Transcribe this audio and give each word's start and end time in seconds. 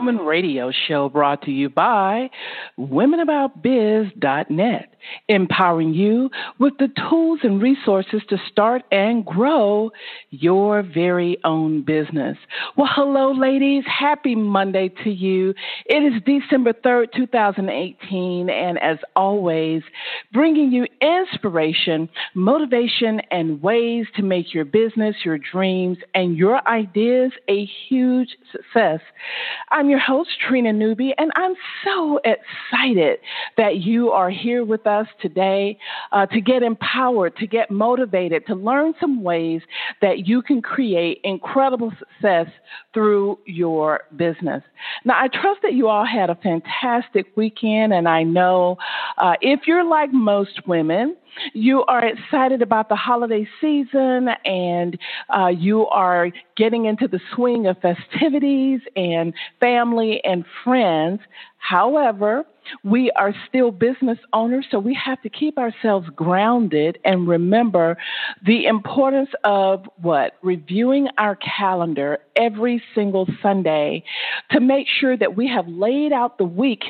Woman 0.00 0.24
radio 0.24 0.72
show 0.88 1.10
brought 1.10 1.42
to 1.42 1.50
you 1.50 1.68
by 1.68 2.30
WomenAboutBiz.net, 2.78 4.94
empowering 5.28 5.92
you 5.92 6.30
with 6.58 6.72
the 6.78 6.88
tools 7.10 7.40
and 7.42 7.60
resources 7.60 8.22
to 8.30 8.38
start 8.50 8.80
and 8.90 9.26
grow 9.26 9.90
your 10.30 10.82
very 10.82 11.36
own 11.44 11.82
business. 11.82 12.38
Well, 12.78 12.88
hello, 12.90 13.32
ladies. 13.32 13.84
Happy 13.86 14.34
Monday 14.34 14.88
to 15.04 15.10
you. 15.10 15.52
It 15.84 16.02
is 16.02 16.14
December 16.24 16.72
3rd, 16.72 17.12
2018, 17.14 18.48
and 18.48 18.82
as 18.82 18.96
always, 19.14 19.82
bringing 20.32 20.72
you 20.72 20.86
inspiration, 21.02 22.08
motivation, 22.34 23.20
and 23.30 23.60
ways 23.60 24.06
to 24.16 24.22
make 24.22 24.54
your 24.54 24.64
business, 24.64 25.14
your 25.26 25.36
dreams, 25.36 25.98
and 26.14 26.38
your 26.38 26.66
ideas 26.66 27.32
a 27.50 27.68
huge 27.90 28.30
success. 28.50 29.00
I'm 29.70 29.89
your 29.90 29.98
host, 29.98 30.30
Trina 30.46 30.72
Newby, 30.72 31.12
and 31.18 31.30
I'm 31.34 31.54
so 31.84 32.20
excited 32.24 33.18
that 33.56 33.76
you 33.78 34.10
are 34.10 34.30
here 34.30 34.64
with 34.64 34.86
us 34.86 35.06
today 35.20 35.78
uh, 36.12 36.26
to 36.26 36.40
get 36.40 36.62
empowered, 36.62 37.36
to 37.36 37.46
get 37.46 37.70
motivated, 37.70 38.46
to 38.46 38.54
learn 38.54 38.94
some 39.00 39.22
ways 39.22 39.62
that 40.00 40.26
you 40.26 40.42
can 40.42 40.62
create 40.62 41.20
incredible 41.24 41.92
success 41.98 42.46
through 42.94 43.38
your 43.44 44.02
business. 44.16 44.62
Now, 45.04 45.20
I 45.20 45.28
trust 45.28 45.60
that 45.62 45.74
you 45.74 45.88
all 45.88 46.06
had 46.06 46.30
a 46.30 46.36
fantastic 46.36 47.26
weekend, 47.36 47.92
and 47.92 48.08
I 48.08 48.22
know 48.22 48.78
uh, 49.18 49.34
if 49.40 49.60
you're 49.66 49.84
like 49.84 50.12
most 50.12 50.66
women, 50.66 51.16
you 51.52 51.84
are 51.84 52.04
excited 52.04 52.62
about 52.62 52.88
the 52.88 52.96
holiday 52.96 53.48
season 53.60 54.28
and 54.44 54.98
uh, 55.34 55.48
you 55.48 55.86
are 55.86 56.30
getting 56.56 56.86
into 56.86 57.08
the 57.08 57.20
swing 57.34 57.66
of 57.66 57.76
festivities 57.80 58.80
and 58.96 59.34
family 59.60 60.20
and 60.24 60.44
friends. 60.64 61.20
However, 61.58 62.44
we 62.84 63.10
are 63.16 63.34
still 63.48 63.70
business 63.70 64.18
owners, 64.32 64.66
so 64.70 64.78
we 64.78 64.94
have 64.94 65.20
to 65.22 65.28
keep 65.28 65.58
ourselves 65.58 66.08
grounded 66.14 66.98
and 67.04 67.28
remember 67.28 67.96
the 68.44 68.66
importance 68.66 69.30
of 69.44 69.88
what? 70.00 70.36
Reviewing 70.42 71.08
our 71.18 71.36
calendar 71.36 72.18
every 72.36 72.82
single 72.94 73.26
Sunday 73.42 74.04
to 74.52 74.60
make 74.60 74.86
sure 75.00 75.16
that 75.16 75.36
we 75.36 75.48
have 75.48 75.68
laid 75.68 76.12
out 76.12 76.38
the 76.38 76.44
week 76.44 76.84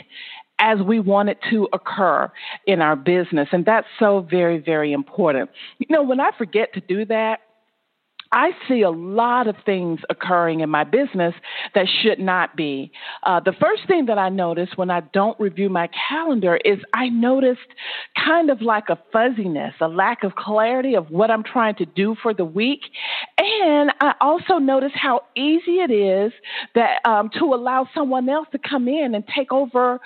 as 0.61 0.79
we 0.81 1.01
want 1.01 1.31
it 1.31 1.39
to 1.51 1.69
occur 1.73 2.31
in 2.67 2.81
our 2.83 2.95
business. 2.95 3.49
And 3.51 3.65
that's 3.65 3.87
so 3.99 4.27
very, 4.31 4.59
very 4.59 4.93
important. 4.93 5.51
You 5.79 5.87
know, 5.89 6.03
when 6.03 6.21
I 6.21 6.31
forget 6.37 6.75
to 6.75 6.81
do 6.81 7.05
that, 7.07 7.41
I 8.33 8.51
see 8.69 8.83
a 8.83 8.91
lot 8.91 9.49
of 9.49 9.57
things 9.67 10.01
occurring 10.09 10.61
in 10.61 10.71
my 10.71 10.85
business 10.85 11.35
that 11.75 11.87
should 12.01 12.21
not 12.21 12.55
be. 12.57 12.93
Uh, 13.25 13.41
the 13.41 13.53
first 13.53 13.89
thing 13.89 14.07
that 14.07 14.19
I 14.19 14.29
notice 14.29 14.69
when 14.77 14.89
I 14.89 15.01
don't 15.13 15.39
review 15.41 15.69
my 15.69 15.89
calendar 16.09 16.57
is 16.65 16.79
I 16.95 17.09
noticed 17.09 17.59
kind 18.17 18.51
of 18.51 18.63
like 18.63 18.85
a 18.89 18.99
fuzziness, 19.13 19.75
a 19.81 19.89
lack 19.89 20.23
of 20.23 20.37
clarity 20.37 20.95
of 20.95 21.11
what 21.11 21.33
I'm 21.33 21.43
trying 21.43 21.75
to 21.77 21.87
do 21.87 22.15
for 22.23 22.33
the 22.33 22.45
week. 22.45 22.83
And 23.43 23.91
I 24.01 24.13
also 24.21 24.59
notice 24.59 24.93
how 24.95 25.23
easy 25.35 25.79
it 25.81 25.91
is 25.91 26.31
that 26.75 27.01
um, 27.07 27.31
to 27.39 27.55
allow 27.55 27.89
someone 27.95 28.29
else 28.29 28.47
to 28.53 28.59
come 28.59 28.87
in 28.87 29.15
and 29.15 29.25
take 29.35 29.51
over, 29.51 29.99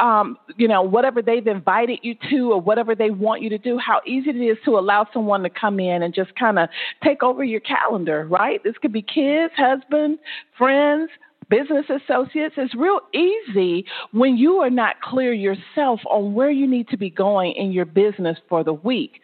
um, 0.00 0.38
you 0.56 0.68
know, 0.68 0.82
whatever 0.82 1.20
they've 1.20 1.48
invited 1.48 1.98
you 2.02 2.14
to 2.30 2.52
or 2.52 2.60
whatever 2.60 2.94
they 2.94 3.10
want 3.10 3.42
you 3.42 3.50
to 3.50 3.58
do, 3.58 3.76
how 3.76 4.00
easy 4.06 4.30
it 4.30 4.36
is 4.36 4.56
to 4.66 4.78
allow 4.78 5.04
someone 5.12 5.42
to 5.42 5.50
come 5.50 5.80
in 5.80 6.04
and 6.04 6.14
just 6.14 6.32
kind 6.36 6.60
of 6.60 6.68
take 7.02 7.24
over 7.24 7.42
your 7.42 7.58
calendar, 7.58 8.24
right? 8.30 8.62
This 8.62 8.74
could 8.80 8.92
be 8.92 9.02
kids, 9.02 9.52
husband, 9.56 10.20
friends, 10.56 11.10
business 11.48 11.86
associates. 11.90 12.54
It's 12.56 12.74
real 12.76 13.00
easy 13.12 13.84
when 14.12 14.36
you 14.36 14.58
are 14.58 14.70
not 14.70 15.00
clear 15.00 15.32
yourself 15.32 15.98
on 16.08 16.34
where 16.34 16.50
you 16.52 16.68
need 16.68 16.88
to 16.90 16.96
be 16.96 17.10
going 17.10 17.52
in 17.56 17.72
your 17.72 17.84
business 17.84 18.38
for 18.48 18.62
the 18.62 18.74
week. 18.74 19.20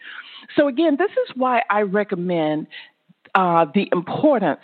So, 0.56 0.68
again, 0.68 0.96
this 0.98 1.10
is 1.10 1.36
why 1.36 1.62
I 1.70 1.82
recommend 1.82 2.66
uh, 3.34 3.66
the 3.74 3.88
importance 3.92 4.60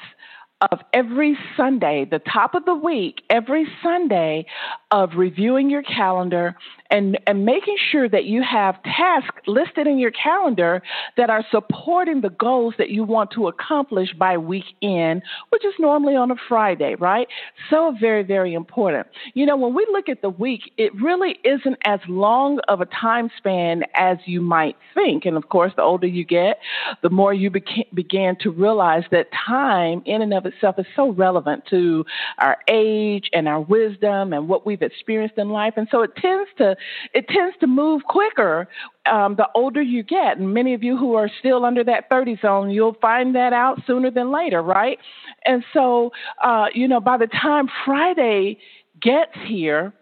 of 0.60 0.80
every 0.92 1.38
Sunday, 1.56 2.04
the 2.10 2.18
top 2.18 2.54
of 2.54 2.64
the 2.64 2.74
week, 2.74 3.22
every 3.30 3.66
Sunday, 3.82 4.44
of 4.90 5.10
reviewing 5.16 5.70
your 5.70 5.82
calendar 5.82 6.56
and, 6.90 7.18
and 7.26 7.44
making 7.44 7.76
sure 7.92 8.08
that 8.08 8.24
you 8.24 8.42
have 8.42 8.82
tasks 8.82 9.42
listed 9.46 9.86
in 9.86 9.98
your 9.98 10.10
calendar 10.10 10.82
that 11.16 11.30
are 11.30 11.44
supporting 11.50 12.22
the 12.22 12.30
goals 12.30 12.74
that 12.78 12.88
you 12.90 13.04
want 13.04 13.30
to 13.32 13.46
accomplish 13.46 14.12
by 14.14 14.38
weekend, 14.38 15.22
which 15.50 15.64
is 15.64 15.74
normally 15.78 16.16
on 16.16 16.30
a 16.30 16.36
Friday, 16.48 16.94
right? 16.96 17.28
So 17.70 17.94
very, 18.00 18.22
very 18.22 18.54
important. 18.54 19.06
You 19.34 19.46
know, 19.46 19.56
when 19.56 19.74
we 19.74 19.86
look 19.92 20.08
at 20.08 20.22
the 20.22 20.30
week, 20.30 20.72
it 20.76 20.94
really 20.94 21.38
isn't 21.44 21.76
as 21.84 22.00
long 22.08 22.58
of 22.68 22.80
a 22.80 22.86
time 22.86 23.30
span 23.36 23.84
as 23.94 24.16
you 24.24 24.40
might 24.40 24.76
think. 24.94 25.26
And 25.26 25.36
of 25.36 25.50
course, 25.50 25.72
the 25.76 25.82
older 25.82 26.06
you 26.06 26.24
get, 26.24 26.58
the 27.02 27.10
more 27.10 27.34
you 27.34 27.50
beca- 27.50 27.92
began 27.94 28.36
to 28.40 28.50
realize 28.50 29.04
that 29.10 29.28
time 29.46 30.02
in 30.06 30.22
and 30.22 30.32
of 30.32 30.46
itself 30.48 30.78
is 30.78 30.86
so 30.96 31.10
relevant 31.12 31.64
to 31.70 32.04
our 32.38 32.56
age 32.68 33.28
and 33.32 33.46
our 33.48 33.60
wisdom 33.60 34.32
and 34.32 34.48
what 34.48 34.66
we've 34.66 34.82
experienced 34.82 35.38
in 35.38 35.50
life. 35.50 35.74
And 35.76 35.88
so 35.90 36.02
it 36.02 36.16
tends 36.16 36.50
to 36.58 36.76
it 37.14 37.28
tends 37.28 37.56
to 37.60 37.66
move 37.66 38.02
quicker 38.04 38.68
um, 39.10 39.36
the 39.36 39.48
older 39.54 39.82
you 39.82 40.02
get. 40.02 40.38
And 40.38 40.52
many 40.52 40.74
of 40.74 40.82
you 40.82 40.96
who 40.96 41.14
are 41.14 41.30
still 41.38 41.64
under 41.64 41.84
that 41.84 42.08
30 42.08 42.38
zone, 42.42 42.70
you'll 42.70 42.96
find 43.00 43.34
that 43.34 43.52
out 43.52 43.80
sooner 43.86 44.10
than 44.10 44.30
later, 44.32 44.62
right? 44.62 44.98
And 45.44 45.64
so, 45.72 46.12
uh, 46.42 46.66
you 46.74 46.88
know, 46.88 47.00
by 47.00 47.16
the 47.16 47.26
time 47.26 47.68
Friday 47.84 48.58
gets 49.00 49.32
here, 49.46 49.92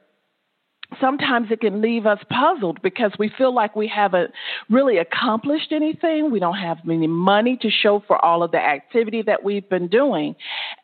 sometimes 1.00 1.48
it 1.50 1.60
can 1.60 1.80
leave 1.80 2.06
us 2.06 2.18
puzzled 2.30 2.80
because 2.82 3.12
we 3.18 3.28
feel 3.28 3.54
like 3.54 3.76
we 3.76 3.88
haven't 3.88 4.32
really 4.70 4.98
accomplished 4.98 5.72
anything. 5.72 6.30
We 6.30 6.40
don't 6.40 6.56
have 6.56 6.78
any 6.88 7.06
money 7.06 7.56
to 7.62 7.70
show 7.70 8.02
for 8.06 8.22
all 8.24 8.42
of 8.42 8.52
the 8.52 8.58
activity 8.58 9.22
that 9.22 9.44
we've 9.44 9.68
been 9.68 9.88
doing. 9.88 10.36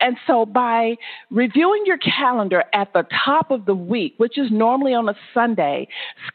And 0.02 0.16
so 0.26 0.44
by 0.44 0.96
reviewing 1.30 1.84
your 1.86 1.98
calendar 1.98 2.64
at 2.74 2.92
the 2.92 3.06
top 3.24 3.52
of 3.52 3.64
the 3.66 3.74
week, 3.74 4.14
which 4.16 4.36
is 4.36 4.50
normally 4.50 4.94
on 4.94 5.08
a 5.08 5.14
Sunday, 5.32 5.86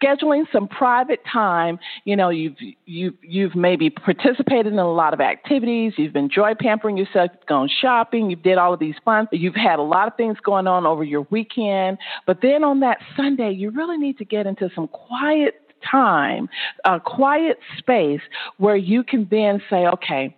scheduling 0.02 0.46
some 0.54 0.70
private 0.70 1.20
time, 1.32 1.78
you 2.06 2.16
know, 2.16 2.30
you've 2.30 2.56
you've 2.86 3.16
you've 3.22 3.56
maybe 3.56 3.90
participated 3.90 4.72
in 4.72 4.80
a 4.80 4.92
lot 4.92 5.14
of 5.14 5.20
activities, 5.20 5.94
you've 5.98 6.16
enjoyed 6.16 6.58
pampering 6.60 6.98
yourself, 6.98 7.30
you've 7.34 7.46
gone 7.46 7.70
shopping, 7.82 8.30
you've 8.30 8.42
did 8.42 8.58
all 8.58 8.74
of 8.74 8.80
these 8.80 8.96
fun, 9.04 9.28
you've 9.34 9.56
had 9.56 9.80
a 9.80 9.84
lot 9.84 10.08
of 10.08 10.16
things 10.16 10.38
going 10.44 10.66
on 10.66 10.86
over 10.86 11.04
your 11.04 11.28
weekend, 11.30 11.98
but 12.26 12.42
then 12.42 12.64
on 12.64 12.80
that 12.80 13.00
Sunday 13.18 13.52
you 13.52 13.70
really 13.70 13.98
need 13.98 14.18
to 14.18 14.26
get 14.26 14.48
into 14.48 14.70
some 14.74 14.88
quiet 14.88 15.56
time, 15.90 16.50
a 16.86 17.00
quiet 17.00 17.60
space 17.78 18.22
where 18.58 18.78
you 18.78 19.04
can 19.04 19.28
then 19.30 19.62
say, 19.70 19.86
okay, 19.88 20.36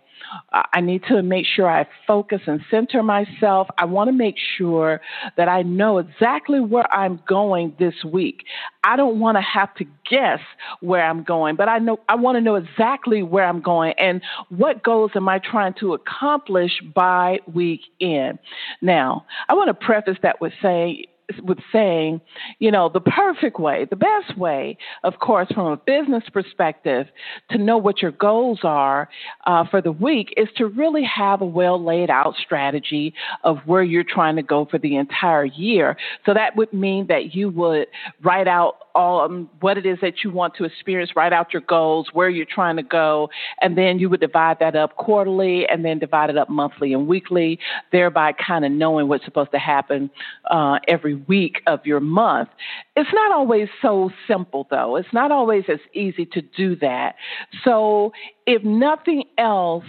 I 0.52 0.80
need 0.80 1.02
to 1.08 1.22
make 1.22 1.46
sure 1.46 1.68
I 1.68 1.86
focus 2.06 2.40
and 2.46 2.60
center 2.70 3.02
myself. 3.02 3.68
I 3.78 3.84
want 3.84 4.08
to 4.08 4.12
make 4.12 4.36
sure 4.56 5.00
that 5.36 5.48
I 5.48 5.62
know 5.62 5.98
exactly 5.98 6.60
where 6.60 6.90
I'm 6.92 7.20
going 7.26 7.74
this 7.78 7.94
week. 8.04 8.44
I 8.84 8.96
don't 8.96 9.20
want 9.20 9.36
to 9.36 9.42
have 9.42 9.74
to 9.76 9.84
guess 10.08 10.40
where 10.80 11.04
I'm 11.04 11.22
going, 11.22 11.56
but 11.56 11.68
I 11.68 11.78
know 11.78 12.00
I 12.08 12.14
want 12.14 12.36
to 12.36 12.40
know 12.40 12.54
exactly 12.54 13.22
where 13.22 13.44
I'm 13.44 13.60
going 13.60 13.94
and 13.98 14.22
what 14.48 14.82
goals 14.82 15.12
am 15.14 15.28
I 15.28 15.38
trying 15.38 15.74
to 15.80 15.94
accomplish 15.94 16.72
by 16.94 17.40
week 17.52 17.80
end. 18.00 18.38
Now, 18.80 19.26
I 19.48 19.54
want 19.54 19.68
to 19.68 19.74
preface 19.74 20.18
that 20.22 20.40
with 20.40 20.52
saying 20.62 21.04
with 21.42 21.58
saying, 21.72 22.20
you 22.58 22.70
know, 22.70 22.88
the 22.88 23.00
perfect 23.00 23.58
way, 23.58 23.86
the 23.88 23.96
best 23.96 24.36
way, 24.36 24.76
of 25.04 25.18
course, 25.18 25.48
from 25.54 25.66
a 25.66 25.76
business 25.76 26.24
perspective, 26.32 27.06
to 27.50 27.58
know 27.58 27.78
what 27.78 28.02
your 28.02 28.12
goals 28.12 28.60
are 28.62 29.08
uh, 29.46 29.64
for 29.70 29.80
the 29.80 29.92
week 29.92 30.34
is 30.36 30.48
to 30.56 30.66
really 30.66 31.04
have 31.04 31.40
a 31.40 31.46
well 31.46 31.82
laid 31.82 32.10
out 32.10 32.34
strategy 32.42 33.14
of 33.44 33.58
where 33.66 33.82
you're 33.82 34.04
trying 34.04 34.36
to 34.36 34.42
go 34.42 34.66
for 34.70 34.78
the 34.78 34.96
entire 34.96 35.44
year. 35.44 35.96
So 36.26 36.34
that 36.34 36.56
would 36.56 36.72
mean 36.72 37.06
that 37.08 37.34
you 37.34 37.50
would 37.50 37.86
write 38.22 38.48
out 38.48 38.76
all 38.94 39.20
um, 39.20 39.48
what 39.60 39.78
it 39.78 39.86
is 39.86 39.98
that 40.02 40.24
you 40.24 40.30
want 40.30 40.54
to 40.54 40.64
experience, 40.64 41.12
write 41.14 41.32
out 41.32 41.52
your 41.52 41.62
goals, 41.62 42.08
where 42.12 42.28
you're 42.28 42.46
trying 42.46 42.76
to 42.76 42.82
go, 42.82 43.30
and 43.60 43.76
then 43.76 43.98
you 43.98 44.08
would 44.08 44.20
divide 44.20 44.58
that 44.60 44.76
up 44.76 44.96
quarterly 44.96 45.66
and 45.68 45.84
then 45.84 45.98
divide 45.98 46.30
it 46.30 46.36
up 46.36 46.48
monthly 46.48 46.92
and 46.92 47.06
weekly, 47.06 47.58
thereby 47.92 48.32
kind 48.32 48.64
of 48.64 48.72
knowing 48.72 49.08
what's 49.08 49.24
supposed 49.24 49.52
to 49.52 49.58
happen 49.58 50.10
uh, 50.50 50.78
every 50.88 51.14
week 51.28 51.62
of 51.66 51.84
your 51.84 52.00
month. 52.00 52.48
It's 52.96 53.10
not 53.12 53.32
always 53.32 53.68
so 53.82 54.10
simple, 54.28 54.66
though. 54.70 54.96
It's 54.96 55.12
not 55.12 55.32
always 55.32 55.64
as 55.68 55.80
easy 55.94 56.26
to 56.26 56.40
do 56.42 56.76
that. 56.76 57.16
So, 57.64 58.12
if 58.46 58.62
nothing 58.64 59.24
else, 59.38 59.84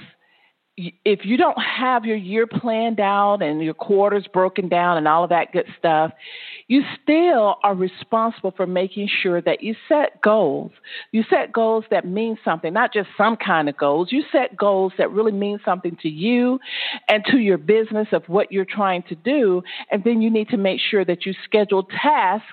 if 1.06 1.26
you 1.26 1.38
don't 1.38 1.58
have 1.60 2.06
your 2.06 2.16
year 2.16 2.48
planned 2.48 3.00
out 3.00 3.42
and 3.42 3.62
your 3.62 3.74
quarters 3.74 4.26
broken 4.32 4.70
down 4.70 4.98
and 4.98 5.08
all 5.08 5.24
of 5.24 5.30
that 5.30 5.52
good 5.52 5.66
stuff, 5.78 6.12
you 6.68 6.82
still 7.02 7.56
are 7.64 7.76
responsible 7.76 8.52
for 8.56 8.66
making 8.66 9.10
sure 9.22 9.42
that 9.42 9.62
you 9.62 9.76
set 9.90 10.22
goals. 10.22 10.72
You 11.12 11.24
set 11.30 11.52
goals 11.52 11.86
that 11.92 12.06
mean 12.06 12.38
something, 12.44 12.74
not 12.74 12.94
just 12.94 13.10
some 13.18 13.36
kind 13.36 13.70
of 13.70 13.78
goals. 13.78 14.10
You 14.12 14.24
set 14.32 14.56
goals 14.56 14.94
that 14.98 15.12
really 15.12 15.32
mean 15.32 15.60
something 15.66 15.98
to 16.02 16.10
you 16.10 16.60
and 17.08 17.24
to 17.26 17.38
your 17.38 17.58
business 17.58 18.08
of 18.12 18.24
what 18.28 18.52
you're 18.52 18.66
trying 18.66 19.04
to 19.04 19.16
do. 19.16 19.64
And 19.92 20.04
then 20.04 20.22
you 20.22 20.30
need 20.30 20.50
to 20.50 20.58
make 20.58 20.80
sure 20.80 21.06
that 21.06 21.26
you 21.26 21.34
schedule 21.46 21.84
tasks 21.84 22.48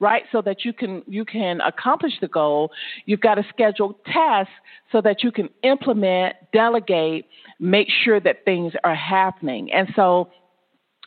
right 0.00 0.24
so 0.32 0.42
that 0.42 0.64
you 0.64 0.72
can 0.72 1.02
you 1.06 1.24
can 1.24 1.60
accomplish 1.60 2.12
the 2.20 2.28
goal 2.28 2.70
you've 3.06 3.20
got 3.20 3.36
to 3.36 3.44
schedule 3.48 3.98
tasks 4.04 4.52
so 4.90 5.00
that 5.00 5.22
you 5.22 5.30
can 5.30 5.48
implement 5.62 6.34
delegate 6.52 7.26
make 7.58 7.88
sure 8.04 8.20
that 8.20 8.44
things 8.44 8.72
are 8.82 8.94
happening. 8.94 9.72
And 9.72 9.88
so 9.94 10.30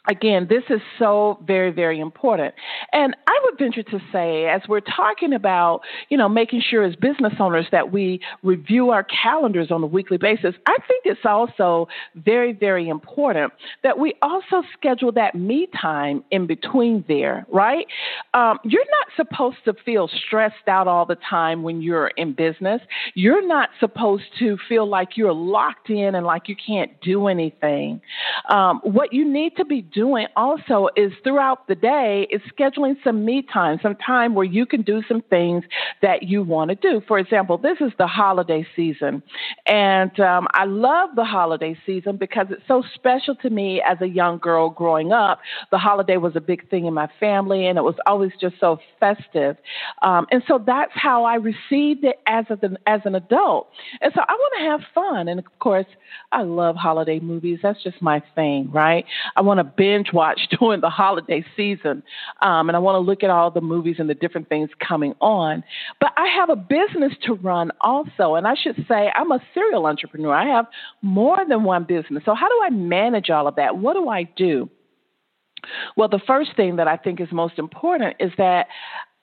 again, 0.07 0.47
this 0.49 0.63
is 0.69 0.81
so 0.97 1.39
very, 1.45 1.71
very 1.71 1.99
important. 1.99 2.53
And 2.93 3.15
I 3.27 3.39
would 3.43 3.57
venture 3.57 3.83
to 3.83 3.99
say, 4.11 4.47
as 4.47 4.61
we're 4.67 4.79
talking 4.79 5.33
about, 5.33 5.81
you 6.09 6.17
know, 6.17 6.29
making 6.29 6.61
sure 6.67 6.83
as 6.83 6.95
business 6.95 7.33
owners 7.39 7.65
that 7.71 7.91
we 7.91 8.21
review 8.43 8.89
our 8.91 9.03
calendars 9.03 9.71
on 9.71 9.83
a 9.83 9.85
weekly 9.87 10.17
basis, 10.17 10.55
I 10.65 10.77
think 10.87 11.03
it's 11.05 11.25
also 11.25 11.87
very, 12.15 12.53
very 12.53 12.87
important 12.89 13.53
that 13.83 13.99
we 13.99 14.13
also 14.21 14.63
schedule 14.73 15.11
that 15.13 15.35
me 15.35 15.67
time 15.79 16.23
in 16.31 16.47
between 16.47 17.03
there, 17.07 17.45
right? 17.51 17.85
Um, 18.33 18.59
you're 18.63 18.85
not 18.89 19.07
supposed 19.15 19.57
to 19.65 19.73
feel 19.85 20.09
stressed 20.25 20.67
out 20.67 20.87
all 20.87 21.05
the 21.05 21.17
time 21.29 21.63
when 21.63 21.81
you're 21.81 22.07
in 22.09 22.33
business. 22.33 22.81
You're 23.13 23.45
not 23.45 23.69
supposed 23.79 24.23
to 24.39 24.57
feel 24.69 24.87
like 24.87 25.17
you're 25.17 25.33
locked 25.33 25.89
in 25.89 26.15
and 26.15 26.25
like 26.25 26.47
you 26.47 26.55
can't 26.55 26.91
do 27.01 27.27
anything. 27.27 28.01
Um, 28.49 28.79
what 28.83 29.11
you 29.13 29.25
need 29.25 29.55
to 29.57 29.65
be 29.65 29.81
doing 29.97 30.27
also 30.35 30.89
is 30.95 31.11
throughout 31.23 31.67
the 31.67 31.73
day 31.73 32.27
is 32.29 32.39
scheduling 32.55 32.95
some 33.03 33.25
me 33.25 33.41
time, 33.51 33.79
some 33.81 33.95
time 33.95 34.35
where 34.35 34.45
you 34.45 34.63
can 34.63 34.83
do 34.83 35.01
some 35.07 35.23
things 35.23 35.63
that 36.03 36.21
you 36.21 36.43
want 36.43 36.69
to 36.69 36.75
do. 36.75 37.01
For 37.07 37.17
example, 37.17 37.57
this 37.57 37.77
is 37.81 37.91
the 37.97 38.05
holiday 38.05 38.65
season, 38.75 39.23
and 39.65 40.17
um, 40.19 40.47
I 40.53 40.65
love 40.65 41.09
the 41.15 41.23
holiday 41.25 41.75
season 41.83 42.15
because 42.17 42.45
it's 42.51 42.61
so 42.67 42.83
special 42.93 43.33
to 43.37 43.49
me 43.49 43.81
as 43.81 43.97
a 44.01 44.07
young 44.07 44.37
girl 44.37 44.69
growing 44.69 45.11
up. 45.11 45.39
The 45.71 45.79
holiday 45.79 46.17
was 46.17 46.35
a 46.35 46.41
big 46.41 46.69
thing 46.69 46.85
in 46.85 46.93
my 46.93 47.09
family, 47.19 47.65
and 47.65 47.79
it 47.79 47.83
was 47.83 47.95
always 48.05 48.33
just 48.39 48.59
so 48.59 48.77
festive, 48.99 49.57
um, 50.03 50.27
and 50.29 50.43
so 50.47 50.63
that's 50.63 50.91
how 50.93 51.23
I 51.23 51.35
received 51.35 52.03
it 52.03 52.19
as 52.27 52.45
a, 52.51 52.59
as 52.85 53.01
an 53.05 53.15
adult. 53.15 53.69
And 54.01 54.13
so 54.13 54.21
I 54.21 54.33
want 54.33 54.53
to 54.59 54.63
have 54.69 54.81
fun, 54.93 55.27
and 55.27 55.39
of 55.39 55.45
course, 55.57 55.87
I 56.31 56.43
love 56.43 56.75
holiday 56.75 57.19
movies. 57.19 57.59
That's 57.63 57.81
just 57.83 57.99
my 57.99 58.21
thing, 58.35 58.69
right? 58.71 59.03
I 59.35 59.41
want 59.41 59.57
to 59.57 59.63
binge 59.87 60.11
watch 60.11 60.39
during 60.59 60.81
the 60.81 60.89
holiday 60.89 61.45
season. 61.55 62.03
Um, 62.41 62.69
and 62.69 62.75
I 62.75 62.79
want 62.79 62.95
to 62.95 62.99
look 62.99 63.23
at 63.23 63.29
all 63.29 63.51
the 63.51 63.61
movies 63.61 63.95
and 63.99 64.09
the 64.09 64.13
different 64.13 64.49
things 64.49 64.69
coming 64.85 65.13
on. 65.21 65.63
But 66.01 66.11
I 66.17 66.27
have 66.35 66.49
a 66.49 66.55
business 66.57 67.13
to 67.23 67.35
run 67.35 67.71
also. 67.79 68.35
And 68.35 68.45
I 68.45 68.55
should 68.61 68.75
say, 68.87 69.09
I'm 69.15 69.31
a 69.31 69.39
serial 69.53 69.85
entrepreneur. 69.85 70.33
I 70.33 70.47
have 70.55 70.65
more 71.01 71.37
than 71.47 71.63
one 71.63 71.85
business. 71.85 72.23
So, 72.25 72.35
how 72.35 72.49
do 72.49 72.59
I 72.65 72.69
manage 72.69 73.29
all 73.29 73.47
of 73.47 73.55
that? 73.55 73.77
What 73.77 73.93
do 73.93 74.09
I 74.09 74.23
do? 74.23 74.69
Well, 75.95 76.09
the 76.09 76.21
first 76.27 76.51
thing 76.55 76.75
that 76.77 76.87
I 76.87 76.97
think 76.97 77.21
is 77.21 77.29
most 77.31 77.57
important 77.57 78.17
is 78.19 78.31
that 78.37 78.67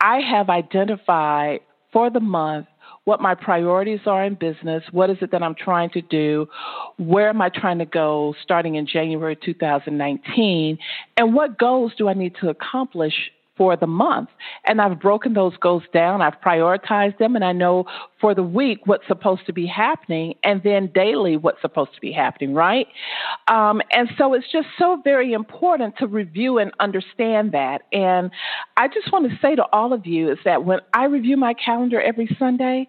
I 0.01 0.21
have 0.21 0.49
identified 0.49 1.61
for 1.93 2.11
the 2.11 2.21
month 2.21 2.67
what 3.05 3.21
my 3.21 3.35
priorities 3.35 4.01
are 4.07 4.25
in 4.25 4.35
business, 4.35 4.83
what 4.91 5.11
is 5.11 5.19
it 5.21 5.31
that 5.33 5.43
I'm 5.43 5.55
trying 5.55 5.91
to 5.91 6.01
do, 6.03 6.49
where 6.97 7.29
am 7.29 7.41
I 7.41 7.51
trying 7.51 7.79
to 7.79 7.85
go 7.85 8.35
starting 8.43 8.77
in 8.77 8.87
January 8.87 9.37
2019, 9.37 10.79
and 11.17 11.35
what 11.35 11.59
goals 11.59 11.93
do 11.99 12.09
I 12.09 12.15
need 12.15 12.35
to 12.41 12.49
accomplish 12.49 13.15
for 13.57 13.77
the 13.77 13.87
month. 13.87 14.29
And 14.65 14.81
I've 14.81 15.01
broken 15.01 15.35
those 15.35 15.57
goals 15.59 15.85
down, 15.93 16.23
I've 16.23 16.41
prioritized 16.41 17.19
them, 17.19 17.37
and 17.37 17.45
I 17.45 17.53
know 17.53 17.85
for 18.21 18.35
the 18.35 18.43
week 18.43 18.87
what's 18.87 19.07
supposed 19.07 19.47
to 19.47 19.53
be 19.53 19.67
happening, 19.67 20.35
and 20.43 20.63
then 20.63 20.91
daily 20.95 21.37
what's 21.37 21.61
supposed 21.61 21.95
to 21.95 22.01
be 22.01 22.13
happening, 22.13 22.55
right? 22.55 22.87
Um, 23.49 23.83
and 23.91 24.09
so 24.17 24.35
it's 24.35 24.51
just 24.51 24.69
so 24.79 25.01
very 25.05 25.33
important 25.33 25.97
to 25.99 26.07
review 26.07 26.59
and 26.59 26.73
understand 26.81 27.53
that. 27.53 27.83
And 27.93 28.31
I 28.77 28.89
just 28.89 29.13
want 29.13 29.31
to 29.31 29.39
say 29.41 29.55
to 29.55 29.65
all 29.73 29.93
of 29.93 30.07
you 30.07 30.31
is 30.33 30.39
that 30.45 30.65
when 30.65 30.81
I 30.93 31.05
review 31.05 31.37
my 31.37 31.55
calendar 31.55 32.01
every 32.01 32.35
Sunday, 32.39 32.89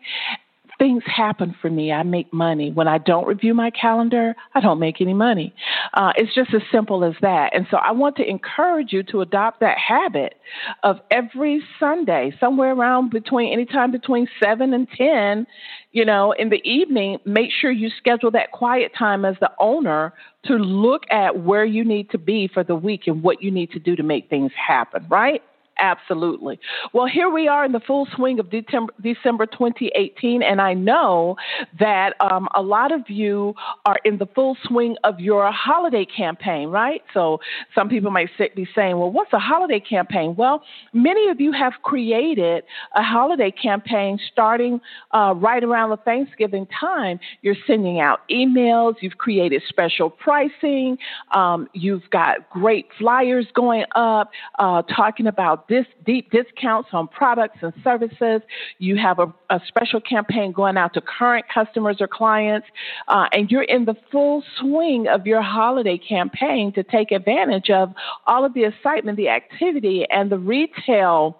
things 0.77 1.03
happen 1.05 1.55
for 1.61 1.69
me. 1.69 1.91
I 1.91 2.03
make 2.03 2.31
money. 2.33 2.71
When 2.71 2.87
I 2.87 2.97
don't 2.97 3.27
review 3.27 3.53
my 3.53 3.69
calendar, 3.69 4.35
I 4.53 4.59
don't 4.59 4.79
make 4.79 5.01
any 5.01 5.13
money. 5.13 5.53
Uh, 5.93 6.11
it's 6.15 6.33
just 6.33 6.53
as 6.53 6.61
simple 6.71 7.03
as 7.03 7.13
that. 7.21 7.55
And 7.55 7.67
so 7.71 7.77
I 7.77 7.91
want 7.91 8.15
to 8.17 8.29
encourage 8.29 8.91
you 8.91 9.03
to 9.03 9.21
adopt 9.21 9.59
that 9.61 9.77
habit 9.77 10.35
of 10.83 10.99
every 11.11 11.63
Sunday, 11.79 12.33
somewhere 12.39 12.73
around 12.73 13.11
between 13.11 13.53
anytime 13.53 13.91
between 13.91 14.27
7 14.41 14.73
and 14.73 14.87
10, 14.89 15.47
you 15.91 16.05
know, 16.05 16.33
in 16.33 16.49
the 16.49 16.61
evening, 16.69 17.19
make 17.25 17.51
sure 17.51 17.71
you 17.71 17.89
schedule 17.97 18.31
that 18.31 18.51
quiet 18.51 18.91
time 18.97 19.23
as 19.25 19.35
the 19.39 19.51
owner 19.59 20.13
to 20.45 20.55
look 20.55 21.03
at 21.09 21.43
where 21.43 21.65
you 21.65 21.83
need 21.83 22.09
to 22.11 22.17
be 22.17 22.49
for 22.53 22.63
the 22.63 22.75
week 22.75 23.07
and 23.07 23.23
what 23.23 23.41
you 23.41 23.51
need 23.51 23.71
to 23.71 23.79
do 23.79 23.95
to 23.95 24.03
make 24.03 24.29
things 24.29 24.51
happen, 24.55 25.05
right? 25.09 25.41
Absolutely. 25.79 26.59
Well, 26.93 27.05
here 27.05 27.29
we 27.29 27.47
are 27.49 27.65
in 27.65 27.73
the 27.73 27.81
full 27.81 28.07
swing 28.15 28.39
of 28.39 28.49
December, 28.49 28.93
December 29.01 29.45
2018, 29.45 30.41
and 30.41 30.61
I 30.61 30.73
know 30.73 31.35
that 31.79 32.13
um, 32.21 32.47
a 32.55 32.61
lot 32.61 32.93
of 32.93 33.09
you 33.09 33.55
are 33.85 33.97
in 34.05 34.17
the 34.17 34.25
full 34.25 34.55
swing 34.63 34.95
of 35.03 35.19
your 35.19 35.51
holiday 35.51 36.05
campaign, 36.05 36.69
right? 36.69 37.01
So 37.13 37.39
some 37.73 37.89
people 37.89 38.09
might 38.09 38.29
be 38.55 38.67
saying, 38.73 38.97
well, 38.97 39.11
what's 39.11 39.33
a 39.33 39.39
holiday 39.39 39.81
campaign? 39.81 40.35
Well, 40.37 40.63
many 40.93 41.29
of 41.29 41.41
you 41.41 41.51
have 41.51 41.73
created 41.83 42.63
a 42.95 43.03
holiday 43.03 43.51
campaign 43.51 44.17
starting 44.31 44.79
uh, 45.11 45.33
right 45.35 45.63
around 45.63 45.89
the 45.89 45.97
Thanksgiving 45.97 46.67
time. 46.79 47.19
You're 47.41 47.55
sending 47.67 47.99
out 47.99 48.21
emails, 48.31 48.95
you've 49.01 49.17
created 49.17 49.61
special 49.67 50.09
pricing, 50.09 50.97
um, 51.31 51.67
you've 51.73 52.09
got 52.11 52.49
great 52.49 52.87
flyers 52.97 53.45
going 53.53 53.83
up 53.93 54.31
uh, 54.57 54.83
talking 54.83 55.27
about 55.27 55.64
dis- 55.67 55.85
deep 56.05 56.31
discounts 56.31 56.89
on 56.93 57.07
products 57.07 57.57
and 57.61 57.73
services. 57.83 58.41
You 58.79 58.97
have 58.97 59.19
a, 59.19 59.33
a, 59.49 59.59
special 59.67 60.01
campaign 60.01 60.51
going 60.51 60.77
out 60.77 60.93
to 60.93 61.01
current 61.01 61.45
customers 61.53 61.97
or 61.99 62.07
clients, 62.07 62.67
uh, 63.07 63.25
and 63.31 63.49
you're 63.49 63.63
in 63.63 63.85
the 63.85 63.95
full 64.11 64.43
swing 64.59 65.07
of 65.07 65.25
your 65.25 65.41
holiday 65.41 65.97
campaign 65.97 66.73
to 66.73 66.83
take 66.83 67.11
advantage 67.11 67.69
of 67.69 67.93
all 68.27 68.45
of 68.45 68.53
the 68.53 68.65
excitement, 68.65 69.17
the 69.17 69.29
activity, 69.29 70.05
and 70.09 70.31
the 70.31 70.39
retail. 70.39 71.39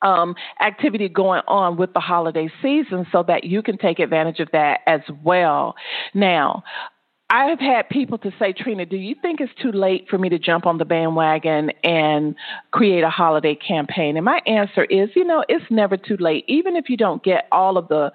Um, 0.00 0.36
activity 0.60 1.08
going 1.08 1.42
on 1.48 1.76
with 1.76 1.92
the 1.92 1.98
holiday 1.98 2.48
season 2.62 3.04
so 3.10 3.24
that 3.26 3.42
you 3.42 3.62
can 3.62 3.78
take 3.78 3.98
advantage 3.98 4.38
of 4.38 4.48
that 4.52 4.78
as 4.86 5.00
well. 5.24 5.74
Now, 6.14 6.62
I 7.30 7.44
have 7.44 7.60
had 7.60 7.90
people 7.90 8.16
to 8.18 8.32
say, 8.38 8.54
Trina, 8.54 8.86
do 8.86 8.96
you 8.96 9.14
think 9.20 9.42
it's 9.42 9.52
too 9.60 9.70
late 9.70 10.06
for 10.08 10.16
me 10.16 10.30
to 10.30 10.38
jump 10.38 10.64
on 10.64 10.78
the 10.78 10.86
bandwagon 10.86 11.70
and 11.84 12.34
create 12.70 13.04
a 13.04 13.10
holiday 13.10 13.54
campaign? 13.54 14.16
And 14.16 14.24
my 14.24 14.40
answer 14.46 14.84
is, 14.84 15.10
you 15.14 15.24
know, 15.24 15.44
it's 15.46 15.64
never 15.70 15.98
too 15.98 16.16
late. 16.18 16.46
Even 16.48 16.74
if 16.74 16.88
you 16.88 16.96
don't 16.96 17.22
get 17.22 17.46
all 17.52 17.76
of 17.76 17.88
the 17.88 18.12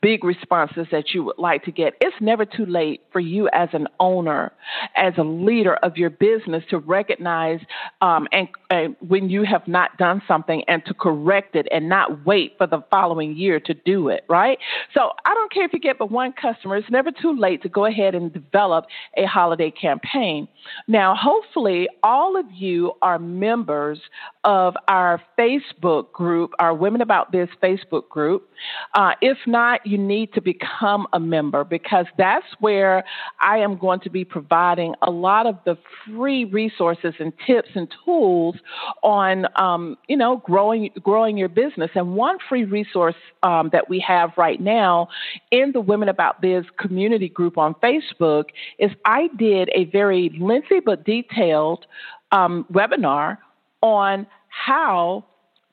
big 0.00 0.24
responses 0.24 0.86
that 0.92 1.10
you 1.12 1.24
would 1.24 1.36
like 1.36 1.64
to 1.64 1.72
get, 1.72 1.92
it's 2.00 2.16
never 2.22 2.46
too 2.46 2.64
late 2.64 3.02
for 3.12 3.20
you 3.20 3.50
as 3.52 3.68
an 3.74 3.86
owner, 4.00 4.50
as 4.96 5.12
a 5.18 5.24
leader 5.24 5.74
of 5.74 5.98
your 5.98 6.08
business 6.08 6.64
to 6.70 6.78
recognize 6.78 7.60
um, 8.00 8.26
and, 8.32 8.48
and 8.70 8.96
when 9.06 9.28
you 9.28 9.44
have 9.44 9.68
not 9.68 9.98
done 9.98 10.22
something 10.26 10.64
and 10.68 10.82
to 10.86 10.94
correct 10.94 11.54
it 11.54 11.68
and 11.70 11.90
not 11.90 12.24
wait 12.24 12.54
for 12.56 12.66
the 12.66 12.82
following 12.90 13.36
year 13.36 13.60
to 13.60 13.74
do 13.74 14.08
it, 14.08 14.24
right? 14.26 14.56
So 14.94 15.10
I 15.26 15.34
don't 15.34 15.52
care 15.52 15.66
if 15.66 15.74
you 15.74 15.80
get 15.80 15.98
but 15.98 16.10
one 16.10 16.32
customer, 16.32 16.78
it's 16.78 16.90
never 16.90 17.10
too 17.10 17.36
late 17.38 17.62
to 17.64 17.68
go 17.68 17.84
ahead 17.84 18.14
and 18.14 18.32
develop 18.54 18.86
a 19.16 19.24
holiday 19.24 19.70
campaign. 19.70 20.48
Now, 20.88 21.14
hopefully, 21.14 21.88
all 22.02 22.38
of 22.38 22.46
you 22.52 22.92
are 23.02 23.18
members 23.18 23.98
of 24.44 24.74
our 24.88 25.20
Facebook 25.38 26.12
group, 26.12 26.52
our 26.58 26.74
Women 26.74 27.00
About 27.00 27.32
Biz 27.32 27.48
Facebook 27.62 28.08
group. 28.08 28.48
Uh, 28.94 29.12
if 29.20 29.38
not, 29.46 29.86
you 29.86 29.98
need 29.98 30.32
to 30.34 30.40
become 30.40 31.06
a 31.12 31.20
member 31.20 31.64
because 31.64 32.06
that's 32.16 32.46
where 32.60 33.04
I 33.40 33.58
am 33.58 33.76
going 33.76 34.00
to 34.00 34.10
be 34.10 34.24
providing 34.24 34.94
a 35.02 35.10
lot 35.10 35.46
of 35.46 35.56
the 35.64 35.76
free 36.06 36.44
resources 36.44 37.14
and 37.18 37.32
tips 37.46 37.70
and 37.74 37.88
tools 38.04 38.56
on, 39.02 39.46
um, 39.56 39.96
you 40.08 40.16
know, 40.16 40.42
growing 40.44 40.90
growing 41.02 41.36
your 41.36 41.48
business. 41.48 41.90
And 41.94 42.14
one 42.14 42.38
free 42.48 42.64
resource 42.64 43.16
um, 43.42 43.70
that 43.72 43.88
we 43.88 44.02
have 44.06 44.30
right 44.36 44.60
now 44.60 45.08
in 45.50 45.72
the 45.72 45.80
Women 45.80 46.08
About 46.08 46.40
Biz 46.40 46.64
community 46.78 47.28
group 47.28 47.58
on 47.58 47.74
Facebook 47.82 48.43
is 48.78 48.90
I 49.04 49.28
did 49.36 49.70
a 49.74 49.84
very 49.86 50.36
lengthy 50.40 50.80
but 50.80 51.04
detailed 51.04 51.86
um, 52.32 52.66
webinar 52.72 53.38
on 53.82 54.26
how 54.48 55.24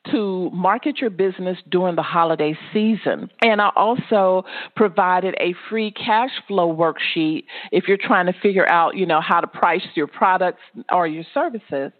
to 0.10 0.50
market 0.52 1.00
your 1.00 1.12
business 1.12 1.58
during 1.70 1.96
the 1.96 2.02
holiday 2.02 2.58
season. 2.74 3.30
And 3.42 3.62
I 3.62 3.70
also 3.76 4.46
provided 4.76 5.36
a 5.40 5.54
free 5.70 5.92
cash 5.92 6.32
flow 6.48 6.76
worksheet 6.76 7.46
if 7.72 7.88
you're 7.88 7.98
trying 7.98 8.26
to 8.26 8.34
figure 8.42 8.68
out, 8.68 8.98
you 8.98 9.06
know, 9.06 9.22
how 9.22 9.42
to 9.42 9.48
price 9.48 9.86
your 9.94 10.08
products 10.08 10.62
or 10.92 11.06
your 11.06 11.24
services. 11.34 11.92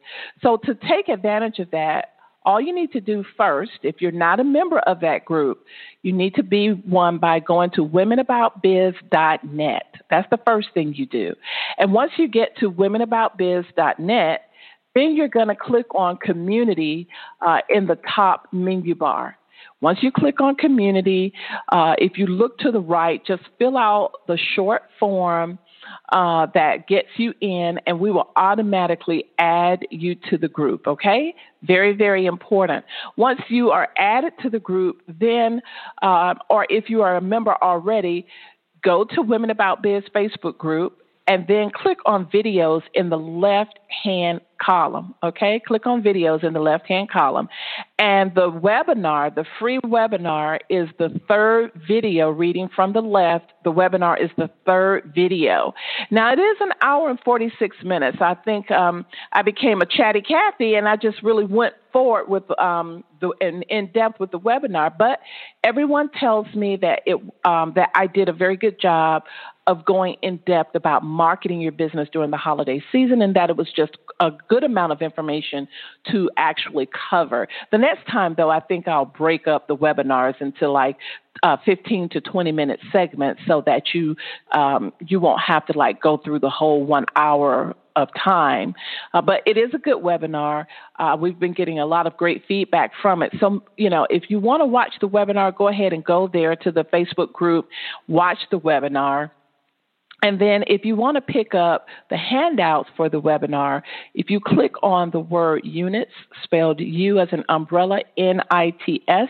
So 0.42 0.58
to 0.66 0.74
take 0.74 1.10
advantage 1.10 1.60
of 1.60 1.70
that, 1.72 2.14
all 2.44 2.60
you 2.60 2.74
need 2.74 2.92
to 2.94 3.02
do 3.02 3.24
first, 3.38 3.74
if 3.84 4.02
you're 4.02 4.12
not 4.12 4.40
a 4.40 4.44
member 4.44 4.80
of 4.80 5.02
that 5.02 5.26
group, 5.26 5.64
you 6.02 6.12
need 6.12 6.34
to 6.36 6.44
be 6.44 6.70
one 6.70 7.20
by 7.20 7.40
going 7.40 7.70
to 7.72 7.86
womenaboutbiz.net. 7.86 9.91
That's 10.12 10.30
the 10.30 10.40
first 10.46 10.68
thing 10.76 10.94
you 10.96 11.08
do. 11.08 11.34
And 11.80 11.92
once 11.94 12.12
you 12.18 12.28
get 12.28 12.58
to 12.58 12.70
womenaboutbiz.net, 12.70 14.42
then 14.94 15.16
you're 15.16 15.30
going 15.30 15.48
to 15.48 15.56
click 15.56 15.88
on 15.96 16.18
community 16.18 17.08
uh, 17.46 17.60
in 17.70 17.88
the 17.88 17.98
top 18.14 18.48
menu 18.52 18.94
bar. 18.94 19.38
Once 19.80 20.00
you 20.02 20.12
click 20.12 20.40
on 20.40 20.56
community, 20.56 21.34
uh, 21.72 21.96
if 21.98 22.18
you 22.18 22.28
look 22.28 22.58
to 22.60 22.72
the 22.72 22.80
right, 22.80 23.26
just 23.26 23.42
fill 23.58 23.78
out 23.78 24.12
the 24.28 24.38
short 24.56 24.84
form 25.00 25.58
uh, 26.10 26.46
that 26.54 26.88
gets 26.88 27.08
you 27.18 27.34
in, 27.42 27.80
and 27.88 28.00
we 28.00 28.12
will 28.12 28.30
automatically 28.36 29.26
add 29.40 29.80
you 29.90 30.16
to 30.30 30.38
the 30.38 30.48
group. 30.48 30.86
Okay? 30.86 31.34
Very, 31.64 31.94
very 31.94 32.28
important. 32.28 32.86
Once 33.18 33.42
you 33.50 33.72
are 33.72 33.90
added 33.98 34.34
to 34.44 34.50
the 34.50 34.60
group, 34.60 35.02
then, 35.20 35.62
uh, 36.02 36.36
or 36.50 36.68
if 36.70 36.90
you 36.90 37.02
are 37.02 37.16
a 37.16 37.22
member 37.22 37.56
already, 37.64 38.28
go 38.84 39.04
to 39.04 39.22
Women 39.22 39.50
About 39.50 39.82
Biz 39.82 40.04
Facebook 40.16 40.58
group 40.58 41.01
and 41.32 41.48
then 41.48 41.72
click 41.74 42.00
on 42.06 42.26
videos 42.26 42.82
in 42.94 43.10
the 43.10 43.18
left 43.18 43.80
hand 44.04 44.42
column. 44.62 45.16
Okay, 45.24 45.62
click 45.66 45.88
on 45.88 46.04
videos 46.04 46.44
in 46.44 46.52
the 46.52 46.60
left 46.60 46.86
hand 46.88 47.10
column. 47.10 47.48
And 47.98 48.36
the 48.36 48.52
webinar, 48.52 49.34
the 49.34 49.46
free 49.58 49.80
webinar, 49.80 50.60
is 50.70 50.90
the 51.00 51.22
third 51.30 51.72
video 51.88 52.32
reading 52.32 52.70
from 52.76 52.92
the 52.92 53.00
left. 53.00 53.54
The 53.64 53.72
webinar 53.72 54.22
is 54.22 54.30
the 54.38 54.50
third 54.66 55.14
video. 55.16 55.74
Now, 56.10 56.34
it 56.34 56.40
is 56.40 56.58
an 56.60 56.72
hour 56.82 57.10
and 57.10 57.20
46 57.24 57.78
minutes. 57.86 58.18
I 58.20 58.34
think 58.34 58.70
um, 58.70 59.06
I 59.32 59.42
became 59.42 59.82
a 59.82 59.86
chatty 59.86 60.22
Cathy 60.22 60.76
and 60.76 60.86
I 60.86 60.98
just 60.98 61.24
really 61.24 61.46
went 61.46 61.76
forward 61.94 62.30
with 62.30 62.44
um, 62.60 63.04
the 63.20 63.32
in, 63.42 63.64
in, 63.64 63.92
depth 63.92 64.20
with 64.20 64.32
the 64.32 64.40
webinar. 64.40 64.92
But 64.98 65.20
everyone 65.64 66.10
tells 66.20 66.48
me 66.56 66.78
that 66.82 67.02
it 67.06 67.16
um, 67.46 67.74
that 67.76 67.90
I 67.96 68.08
did 68.08 68.30
a 68.30 68.34
very 68.34 68.58
good 68.58 68.80
job 68.80 69.24
of 69.68 69.86
going 69.86 70.16
in 70.22 70.38
depth 70.48 70.76
about 70.76 71.04
marketing 71.04 71.62
your 71.62 71.72
business 71.72 72.10
during 72.12 72.32
the 72.32 72.38
holiday 72.38 72.84
season 72.92 73.22
and 73.22 73.36
that 73.36 73.50
it 73.50 73.58
was 73.58 73.72
just 73.76 73.92
a 74.20 74.32
good 74.50 74.64
amount 74.64 74.92
of 74.92 75.02
information 75.02 75.68
to 76.12 76.30
actually 76.38 76.90
cover. 77.10 77.48
The 77.72 77.78
next 77.78 78.08
time, 78.08 78.34
though, 78.36 78.50
I 78.50 78.60
think 78.60 78.88
I'll 78.88 79.06
break 79.06 79.48
up 79.48 79.68
the 79.68 79.76
webinars 79.76 80.42
into 80.42 80.70
like 80.70 80.98
uh, 81.44 81.58
15 81.64 82.10
to 82.10 82.22
20 82.22 82.52
minute 82.52 82.80
segments 82.92 83.42
so 83.48 83.64
that 83.66 83.94
you 83.94 84.16
um, 84.52 84.94
you 85.00 85.20
won't 85.20 85.42
have 85.42 85.66
to 85.68 85.78
like 85.78 86.02
go 86.02 86.18
through 86.18 86.40
the 86.40 86.50
whole 86.50 86.84
one 86.84 87.06
hour 87.16 87.76
of 87.96 88.10
time. 88.22 88.74
Uh, 89.14 89.22
but 89.22 89.42
it 89.46 89.58
is 89.58 89.74
a 89.74 89.78
good 89.78 89.98
webinar. 89.98 90.66
Uh, 90.98 91.16
we've 91.20 91.40
been 91.40 91.54
getting 91.54 91.80
a 91.80 91.86
lot 91.86 92.08
of 92.08 92.16
great 92.18 92.44
feedback 92.48 92.92
from 93.02 93.22
it. 93.22 93.34
So, 93.40 93.64
you 93.78 93.90
know, 93.90 94.08
if 94.10 94.24
you 94.30 94.40
want 94.40 94.62
to 94.62 94.66
watch 94.66 94.94
the 95.02 95.10
webinar, 95.10 95.56
go 95.56 95.68
ahead 95.68 95.94
and 95.94 96.04
go 96.04 96.30
there 96.32 96.56
to 96.56 96.72
the 96.72 96.84
Facebook 96.84 97.34
group, 97.34 97.70
watch 98.08 98.40
the 98.50 98.60
webinar. 98.60 99.32
And 100.24 100.40
then 100.40 100.64
if 100.68 100.86
you 100.86 100.96
want 100.96 101.16
to 101.16 101.22
pick 101.22 101.56
up 101.56 101.88
the 102.10 102.18
handouts 102.18 102.90
for 102.96 103.10
the 103.10 103.20
webinar, 103.20 103.82
if 104.14 104.30
you 104.30 104.40
click 104.40 104.74
on 104.84 105.10
the 105.10 105.20
word 105.20 105.62
units, 105.64 106.12
spelled 106.44 106.80
U 106.80 107.20
as 107.20 107.30
an 107.32 107.44
umbrella, 107.50 108.02
N 108.18 108.42
I 108.52 108.74
T 108.86 109.04
S, 109.08 109.30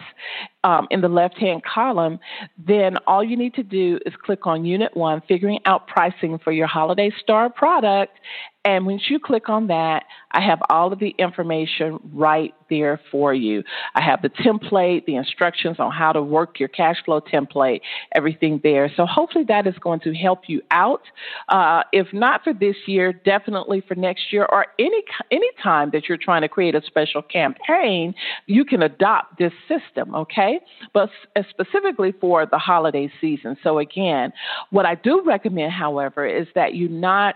um, 0.63 0.87
in 0.91 1.01
the 1.01 1.07
left 1.07 1.37
hand 1.37 1.63
column, 1.63 2.19
then 2.57 2.97
all 3.07 3.23
you 3.23 3.37
need 3.37 3.53
to 3.55 3.63
do 3.63 3.99
is 4.05 4.13
click 4.23 4.45
on 4.45 4.65
Unit 4.65 4.95
1, 4.95 5.21
figuring 5.27 5.59
out 5.65 5.87
pricing 5.87 6.37
for 6.43 6.51
your 6.51 6.67
holiday 6.67 7.11
star 7.21 7.49
product. 7.49 8.17
And 8.63 8.85
once 8.85 9.03
you 9.09 9.19
click 9.19 9.49
on 9.49 9.67
that, 9.67 10.03
I 10.31 10.41
have 10.41 10.59
all 10.69 10.93
of 10.93 10.99
the 10.99 11.15
information 11.17 11.99
right 12.13 12.53
there 12.69 13.01
for 13.11 13.33
you. 13.33 13.63
I 13.95 14.01
have 14.01 14.21
the 14.21 14.29
template, 14.29 15.05
the 15.05 15.15
instructions 15.15 15.77
on 15.79 15.91
how 15.91 16.11
to 16.11 16.21
work 16.21 16.59
your 16.59 16.69
cash 16.69 16.97
flow 17.03 17.21
template, 17.21 17.81
everything 18.13 18.59
there. 18.63 18.91
So 18.95 19.07
hopefully 19.07 19.45
that 19.47 19.65
is 19.65 19.73
going 19.81 19.99
to 20.01 20.13
help 20.13 20.43
you 20.47 20.61
out. 20.69 21.01
Uh, 21.49 21.81
if 21.91 22.13
not 22.13 22.43
for 22.43 22.53
this 22.53 22.75
year, 22.85 23.11
definitely 23.11 23.81
for 23.87 23.95
next 23.95 24.31
year 24.31 24.47
or 24.51 24.67
any 24.77 25.03
any 25.31 25.49
time 25.61 25.89
that 25.93 26.07
you're 26.07 26.17
trying 26.17 26.41
to 26.41 26.49
create 26.49 26.75
a 26.75 26.81
special 26.85 27.23
campaign, 27.23 28.13
you 28.45 28.63
can 28.63 28.83
adopt 28.83 29.39
this 29.39 29.53
system. 29.67 30.13
Okay? 30.13 30.59
But 30.93 31.09
uh, 31.35 31.41
specifically 31.49 32.13
for 32.21 32.45
the 32.45 32.59
holiday 32.59 33.11
season. 33.19 33.57
So, 33.63 33.79
again, 33.79 34.31
what 34.69 34.85
I 34.85 34.95
do 34.95 35.23
recommend, 35.25 35.71
however, 35.71 36.27
is 36.27 36.47
that 36.53 36.75
you 36.75 36.87
not 36.87 37.35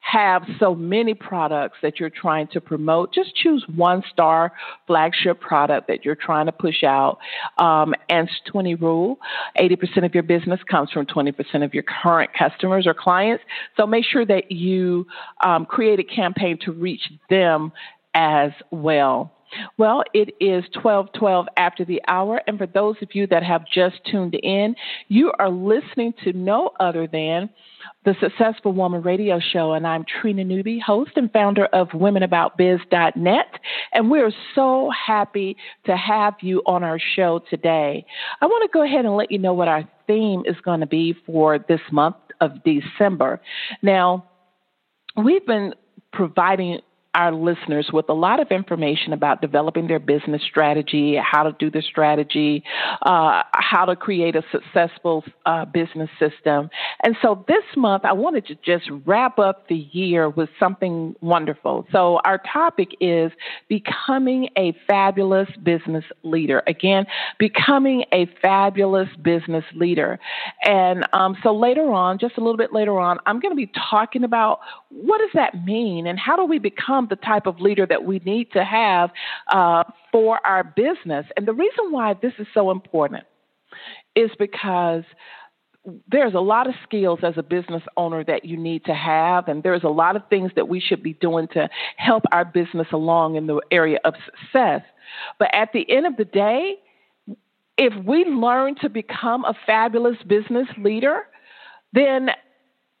have 0.00 0.42
so 0.58 0.74
many 0.74 1.14
products 1.14 1.78
that 1.82 2.00
you're 2.00 2.10
trying 2.10 2.48
to 2.48 2.60
promote. 2.60 3.12
Just 3.12 3.34
choose 3.36 3.64
one 3.74 4.02
star 4.10 4.52
flagship 4.86 5.40
product 5.40 5.88
that 5.88 6.04
you're 6.04 6.16
trying 6.16 6.46
to 6.46 6.52
push 6.52 6.82
out. 6.82 7.18
Um, 7.58 7.94
and 8.08 8.28
20 8.50 8.74
rule 8.76 9.18
80% 9.58 10.04
of 10.04 10.14
your 10.14 10.22
business 10.22 10.60
comes 10.68 10.90
from 10.90 11.06
20% 11.06 11.64
of 11.64 11.74
your 11.74 11.84
current 11.84 12.30
customers 12.36 12.86
or 12.86 12.94
clients. 12.94 13.44
So 13.76 13.86
make 13.86 14.04
sure 14.04 14.24
that 14.26 14.50
you 14.50 15.06
um, 15.44 15.66
create 15.66 16.00
a 16.00 16.04
campaign 16.04 16.58
to 16.64 16.72
reach 16.72 17.12
them 17.28 17.72
as 18.14 18.50
well. 18.70 19.32
Well, 19.78 20.04
it 20.14 20.30
is 20.40 20.64
1212 20.74 21.46
after 21.56 21.84
the 21.84 22.00
hour. 22.06 22.40
And 22.46 22.58
for 22.58 22.66
those 22.66 22.96
of 23.02 23.08
you 23.14 23.26
that 23.28 23.42
have 23.42 23.62
just 23.72 23.96
tuned 24.10 24.34
in, 24.34 24.74
you 25.08 25.32
are 25.38 25.50
listening 25.50 26.14
to 26.24 26.32
no 26.32 26.70
other 26.78 27.06
than 27.06 27.50
the 28.04 28.14
Successful 28.20 28.72
Woman 28.72 29.02
Radio 29.02 29.40
Show. 29.40 29.72
And 29.72 29.86
I'm 29.86 30.04
Trina 30.04 30.44
Newby, 30.44 30.78
host 30.78 31.12
and 31.16 31.32
founder 31.32 31.66
of 31.66 31.88
WomenAboutBiz.net. 31.88 33.46
And 33.92 34.10
we're 34.10 34.32
so 34.54 34.90
happy 35.06 35.56
to 35.86 35.96
have 35.96 36.34
you 36.40 36.62
on 36.66 36.82
our 36.82 36.98
show 37.16 37.42
today. 37.50 38.04
I 38.40 38.46
want 38.46 38.70
to 38.70 38.72
go 38.72 38.84
ahead 38.84 39.04
and 39.04 39.16
let 39.16 39.30
you 39.30 39.38
know 39.38 39.54
what 39.54 39.68
our 39.68 39.88
theme 40.06 40.42
is 40.46 40.56
going 40.64 40.80
to 40.80 40.86
be 40.86 41.14
for 41.26 41.58
this 41.58 41.80
month 41.90 42.16
of 42.40 42.52
December. 42.64 43.40
Now, 43.82 44.26
we've 45.16 45.46
been 45.46 45.74
providing 46.12 46.80
our 47.14 47.32
listeners 47.32 47.90
with 47.92 48.08
a 48.08 48.12
lot 48.12 48.40
of 48.40 48.48
information 48.50 49.12
about 49.12 49.40
developing 49.40 49.88
their 49.88 49.98
business 49.98 50.42
strategy, 50.48 51.16
how 51.16 51.42
to 51.42 51.52
do 51.58 51.70
the 51.70 51.82
strategy, 51.82 52.62
uh, 53.02 53.42
how 53.52 53.84
to 53.84 53.96
create 53.96 54.36
a 54.36 54.42
successful 54.52 55.24
uh, 55.44 55.64
business 55.64 56.08
system. 56.18 56.70
And 57.02 57.16
so 57.20 57.44
this 57.48 57.64
month, 57.76 58.04
I 58.04 58.12
wanted 58.12 58.46
to 58.46 58.54
just 58.54 58.88
wrap 59.04 59.38
up 59.38 59.66
the 59.68 59.88
year 59.92 60.28
with 60.28 60.50
something 60.60 61.16
wonderful. 61.20 61.86
So 61.90 62.20
our 62.24 62.38
topic 62.38 62.90
is 63.00 63.32
becoming 63.68 64.48
a 64.56 64.76
fabulous 64.86 65.48
business 65.62 66.04
leader. 66.22 66.62
Again, 66.66 67.06
becoming 67.38 68.04
a 68.12 68.26
fabulous 68.40 69.08
business 69.22 69.64
leader. 69.74 70.20
And 70.64 71.06
um, 71.12 71.36
so 71.42 71.56
later 71.56 71.90
on, 71.90 72.18
just 72.18 72.36
a 72.36 72.40
little 72.40 72.56
bit 72.56 72.72
later 72.72 72.98
on, 72.98 73.18
I'm 73.26 73.40
going 73.40 73.52
to 73.52 73.56
be 73.56 73.70
talking 73.90 74.22
about 74.22 74.60
what 74.90 75.18
does 75.18 75.30
that 75.34 75.64
mean 75.64 76.06
and 76.06 76.18
how 76.18 76.36
do 76.36 76.44
we 76.44 76.58
become 76.58 76.99
the 77.08 77.16
type 77.16 77.46
of 77.46 77.60
leader 77.60 77.86
that 77.86 78.04
we 78.04 78.20
need 78.24 78.52
to 78.52 78.64
have 78.64 79.10
uh, 79.48 79.84
for 80.12 80.44
our 80.46 80.64
business. 80.64 81.26
And 81.36 81.46
the 81.46 81.52
reason 81.52 81.90
why 81.90 82.14
this 82.14 82.32
is 82.38 82.46
so 82.54 82.70
important 82.70 83.24
is 84.14 84.30
because 84.38 85.04
there's 86.10 86.34
a 86.34 86.40
lot 86.40 86.68
of 86.68 86.74
skills 86.82 87.20
as 87.22 87.34
a 87.36 87.42
business 87.42 87.82
owner 87.96 88.22
that 88.24 88.44
you 88.44 88.56
need 88.56 88.84
to 88.84 88.94
have, 88.94 89.48
and 89.48 89.62
there's 89.62 89.82
a 89.82 89.88
lot 89.88 90.14
of 90.14 90.22
things 90.28 90.52
that 90.56 90.68
we 90.68 90.78
should 90.78 91.02
be 91.02 91.14
doing 91.14 91.48
to 91.48 91.68
help 91.96 92.24
our 92.32 92.44
business 92.44 92.88
along 92.92 93.36
in 93.36 93.46
the 93.46 93.60
area 93.70 93.98
of 94.04 94.14
success. 94.26 94.82
But 95.38 95.48
at 95.54 95.72
the 95.72 95.90
end 95.90 96.06
of 96.06 96.16
the 96.16 96.26
day, 96.26 96.76
if 97.78 97.94
we 98.04 98.24
learn 98.24 98.74
to 98.82 98.90
become 98.90 99.44
a 99.44 99.54
fabulous 99.64 100.18
business 100.26 100.68
leader, 100.76 101.22
then 101.94 102.30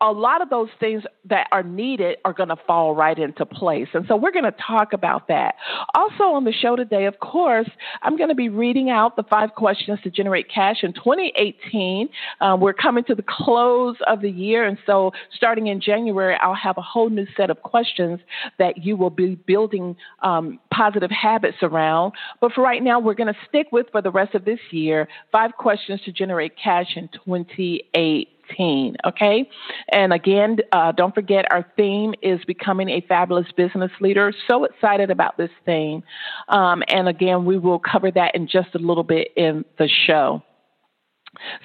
a 0.00 0.10
lot 0.10 0.40
of 0.40 0.48
those 0.48 0.68
things 0.78 1.02
that 1.26 1.46
are 1.52 1.62
needed 1.62 2.18
are 2.24 2.32
going 2.32 2.48
to 2.48 2.56
fall 2.66 2.94
right 2.94 3.18
into 3.18 3.44
place. 3.44 3.88
And 3.92 4.06
so 4.08 4.16
we're 4.16 4.32
going 4.32 4.44
to 4.44 4.54
talk 4.66 4.92
about 4.92 5.28
that. 5.28 5.56
Also 5.94 6.24
on 6.24 6.44
the 6.44 6.52
show 6.52 6.74
today, 6.74 7.04
of 7.04 7.20
course, 7.20 7.68
I'm 8.02 8.16
going 8.16 8.30
to 8.30 8.34
be 8.34 8.48
reading 8.48 8.88
out 8.88 9.16
the 9.16 9.22
five 9.24 9.54
questions 9.54 9.98
to 10.04 10.10
generate 10.10 10.50
cash 10.52 10.78
in 10.82 10.94
2018. 10.94 12.08
Um, 12.40 12.60
we're 12.60 12.72
coming 12.72 13.04
to 13.04 13.14
the 13.14 13.24
close 13.28 13.96
of 14.06 14.22
the 14.22 14.30
year. 14.30 14.64
And 14.66 14.78
so 14.86 15.12
starting 15.34 15.66
in 15.66 15.80
January, 15.80 16.36
I'll 16.40 16.54
have 16.54 16.78
a 16.78 16.82
whole 16.82 17.10
new 17.10 17.26
set 17.36 17.50
of 17.50 17.62
questions 17.62 18.20
that 18.58 18.78
you 18.84 18.96
will 18.96 19.10
be 19.10 19.34
building 19.34 19.96
um, 20.22 20.60
positive 20.72 21.10
habits 21.10 21.58
around. 21.62 22.14
But 22.40 22.52
for 22.52 22.62
right 22.62 22.82
now, 22.82 23.00
we're 23.00 23.14
going 23.14 23.32
to 23.32 23.40
stick 23.48 23.68
with 23.70 23.86
for 23.92 24.00
the 24.00 24.10
rest 24.10 24.34
of 24.34 24.44
this 24.44 24.60
year 24.70 25.08
five 25.30 25.52
questions 25.58 26.00
to 26.06 26.12
generate 26.12 26.52
cash 26.56 26.96
in 26.96 27.08
2018. 27.24 28.26
2018. 28.50 28.96
Okay. 29.06 29.48
And 29.92 30.12
again, 30.12 30.58
uh, 30.72 30.92
don't 30.92 31.14
forget 31.14 31.44
our 31.50 31.66
theme 31.76 32.14
is 32.22 32.40
becoming 32.46 32.88
a 32.88 33.00
fabulous 33.08 33.46
business 33.56 33.90
leader. 34.00 34.32
So 34.48 34.64
excited 34.64 35.10
about 35.10 35.36
this 35.36 35.50
theme. 35.64 36.02
Um, 36.48 36.82
and 36.88 37.08
again, 37.08 37.44
we 37.44 37.58
will 37.58 37.78
cover 37.78 38.10
that 38.10 38.34
in 38.34 38.48
just 38.48 38.74
a 38.74 38.78
little 38.78 39.04
bit 39.04 39.28
in 39.36 39.64
the 39.78 39.88
show. 40.06 40.42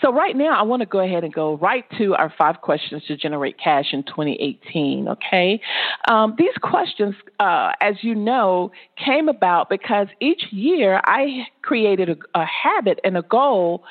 So, 0.02 0.14
right 0.14 0.36
now, 0.36 0.60
I 0.60 0.62
want 0.62 0.82
to 0.82 0.86
go 0.86 1.00
ahead 1.00 1.24
and 1.24 1.34
go 1.34 1.58
right 1.58 1.86
to 1.98 2.14
our 2.14 2.32
five 2.38 2.62
questions 2.62 3.04
to 3.08 3.18
generate 3.18 3.58
cash 3.58 3.94
in 3.94 4.04
2018. 4.04 5.08
Okay. 5.08 5.60
Um, 6.08 6.36
these 6.38 6.54
questions, 6.62 7.16
uh, 7.40 7.72
as 7.82 7.96
you 8.02 8.14
know, 8.14 8.72
came 9.04 9.28
about 9.28 9.70
because 9.70 10.08
each 10.22 10.44
year 10.52 11.02
I 11.04 11.48
created 11.66 12.10
a, 12.10 12.40
a 12.40 12.46
habit 12.46 13.00
and 13.04 13.18
a 13.18 13.24
goal 13.24 13.84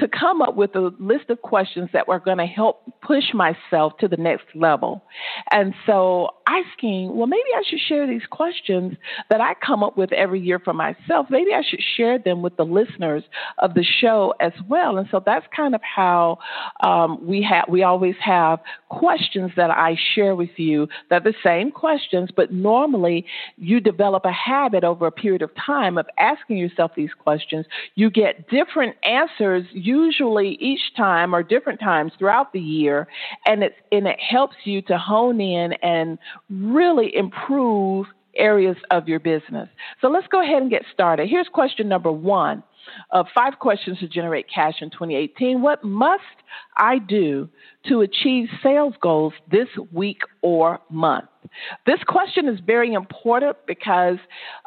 to 0.00 0.08
come 0.08 0.42
up 0.42 0.56
with 0.56 0.74
a 0.74 0.92
list 0.98 1.28
of 1.28 1.40
questions 1.42 1.88
that 1.92 2.08
were 2.08 2.18
going 2.18 2.38
to 2.38 2.46
help 2.46 2.82
push 3.02 3.32
myself 3.32 3.96
to 3.98 4.08
the 4.08 4.16
next 4.16 4.46
level. 4.54 5.04
And 5.52 5.74
so, 5.86 6.30
asking, 6.48 7.16
well, 7.16 7.26
maybe 7.26 7.50
I 7.56 7.62
should 7.68 7.78
share 7.78 8.06
these 8.06 8.26
questions 8.30 8.96
that 9.28 9.40
I 9.40 9.54
come 9.64 9.84
up 9.84 9.96
with 9.96 10.12
every 10.12 10.40
year 10.40 10.58
for 10.58 10.72
myself. 10.72 11.26
Maybe 11.30 11.52
I 11.52 11.62
should 11.68 11.82
share 11.96 12.18
them 12.18 12.42
with 12.42 12.56
the 12.56 12.64
listeners 12.64 13.22
of 13.58 13.74
the 13.74 13.84
show 13.84 14.34
as 14.40 14.52
well. 14.68 14.98
And 14.98 15.06
so, 15.10 15.22
that's 15.24 15.46
kind 15.54 15.74
of 15.74 15.82
how 15.82 16.38
um, 16.82 17.24
we 17.24 17.42
have 17.42 17.66
we 17.68 17.82
always 17.82 18.16
have 18.24 18.58
questions 18.88 19.52
that 19.56 19.70
I 19.70 19.96
share 20.14 20.34
with 20.34 20.50
you. 20.56 20.88
They're 21.08 21.20
the 21.20 21.34
same 21.44 21.70
questions, 21.70 22.30
but 22.34 22.52
normally 22.52 23.26
you 23.56 23.80
develop 23.80 24.24
a 24.24 24.32
habit 24.32 24.82
over 24.82 25.06
a 25.06 25.12
period 25.12 25.42
of 25.42 25.50
time 25.54 25.98
of 25.98 26.06
asking 26.18 26.56
yourself 26.56 26.92
these 26.96 27.10
questions. 27.22 27.66
You 27.94 28.10
get 28.10 28.48
different 28.48 28.96
answers 29.02 29.64
usually 29.72 30.56
each 30.60 30.94
time 30.96 31.34
or 31.34 31.42
different 31.42 31.80
times 31.80 32.12
throughout 32.18 32.52
the 32.52 32.60
year, 32.60 33.06
and 33.46 33.62
it 33.62 33.74
and 33.92 34.06
it 34.06 34.18
helps 34.20 34.56
you 34.64 34.82
to 34.82 34.98
hone 34.98 35.40
in 35.40 35.72
and 35.82 36.18
really 36.48 37.14
improve 37.14 38.06
areas 38.36 38.76
of 38.90 39.08
your 39.08 39.20
business. 39.20 39.68
So 40.00 40.08
let's 40.08 40.26
go 40.28 40.42
ahead 40.42 40.62
and 40.62 40.70
get 40.70 40.84
started. 40.92 41.28
Here's 41.28 41.48
question 41.48 41.88
number 41.88 42.12
one 42.12 42.62
of 43.10 43.26
five 43.34 43.58
questions 43.58 43.98
to 43.98 44.08
generate 44.08 44.46
cash 44.52 44.76
in 44.80 44.90
2018. 44.90 45.62
What 45.62 45.84
must 45.84 46.22
I 46.76 46.98
do 46.98 47.48
to 47.88 48.00
achieve 48.00 48.48
sales 48.62 48.94
goals 49.00 49.32
this 49.50 49.68
week 49.92 50.20
or 50.42 50.80
month? 50.90 51.29
This 51.86 52.00
question 52.06 52.48
is 52.48 52.60
very 52.60 52.92
important 52.92 53.56
because 53.66 54.18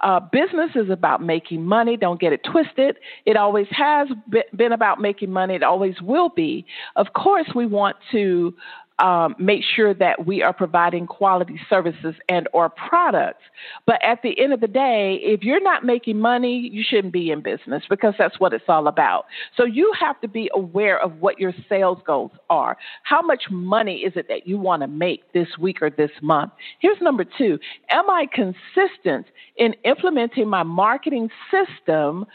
uh, 0.01 0.19
business 0.19 0.71
is 0.75 0.89
about 0.89 1.21
making 1.21 1.65
money. 1.65 1.97
Don't 1.97 2.19
get 2.19 2.33
it 2.33 2.41
twisted. 2.43 2.97
It 3.25 3.37
always 3.37 3.67
has 3.71 4.07
been 4.55 4.71
about 4.71 4.99
making 4.99 5.31
money. 5.31 5.55
It 5.55 5.63
always 5.63 6.01
will 6.01 6.29
be. 6.29 6.65
Of 6.95 7.13
course, 7.13 7.47
we 7.55 7.65
want 7.65 7.97
to 8.11 8.53
um, 8.99 9.35
make 9.39 9.61
sure 9.75 9.93
that 9.93 10.25
we 10.25 10.41
are 10.41 10.53
providing 10.53 11.07
quality 11.07 11.59
services 11.69 12.15
and 12.29 12.47
or 12.53 12.69
products. 12.69 13.41
But 13.85 14.03
at 14.03 14.21
the 14.21 14.39
end 14.39 14.53
of 14.53 14.61
the 14.61 14.67
day, 14.67 15.19
if 15.21 15.43
you're 15.43 15.61
not 15.63 15.83
making 15.83 16.19
money, 16.19 16.69
you 16.71 16.83
shouldn't 16.87 17.13
be 17.13 17.31
in 17.31 17.41
business 17.41 17.83
because 17.89 18.13
that's 18.17 18.39
what 18.39 18.53
it's 18.53 18.65
all 18.67 18.87
about. 18.87 19.25
So 19.57 19.65
you 19.65 19.91
have 19.99 20.19
to 20.21 20.27
be 20.27 20.49
aware 20.53 21.01
of 21.01 21.21
what 21.21 21.39
your 21.39 21.53
sales 21.67 21.99
goals 22.05 22.31
are. 22.49 22.77
How 23.03 23.21
much 23.21 23.43
money 23.49 23.97
is 23.97 24.13
it 24.15 24.27
that 24.29 24.47
you 24.47 24.57
want 24.57 24.81
to 24.81 24.87
make 24.87 25.31
this 25.33 25.47
week 25.59 25.81
or 25.81 25.89
this 25.89 26.11
month? 26.21 26.51
Here's 26.79 27.01
number 27.01 27.25
two. 27.25 27.59
Am 27.89 28.09
I 28.09 28.27
consistent 28.31 29.27
in 29.57 29.73
implementing 29.83 30.47
my 30.47 30.63
marketing 30.63 31.29
system 31.51 32.25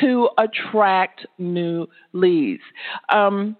to 0.00 0.28
attract 0.36 1.26
new 1.38 1.86
leads? 2.12 2.62
Um, 3.08 3.56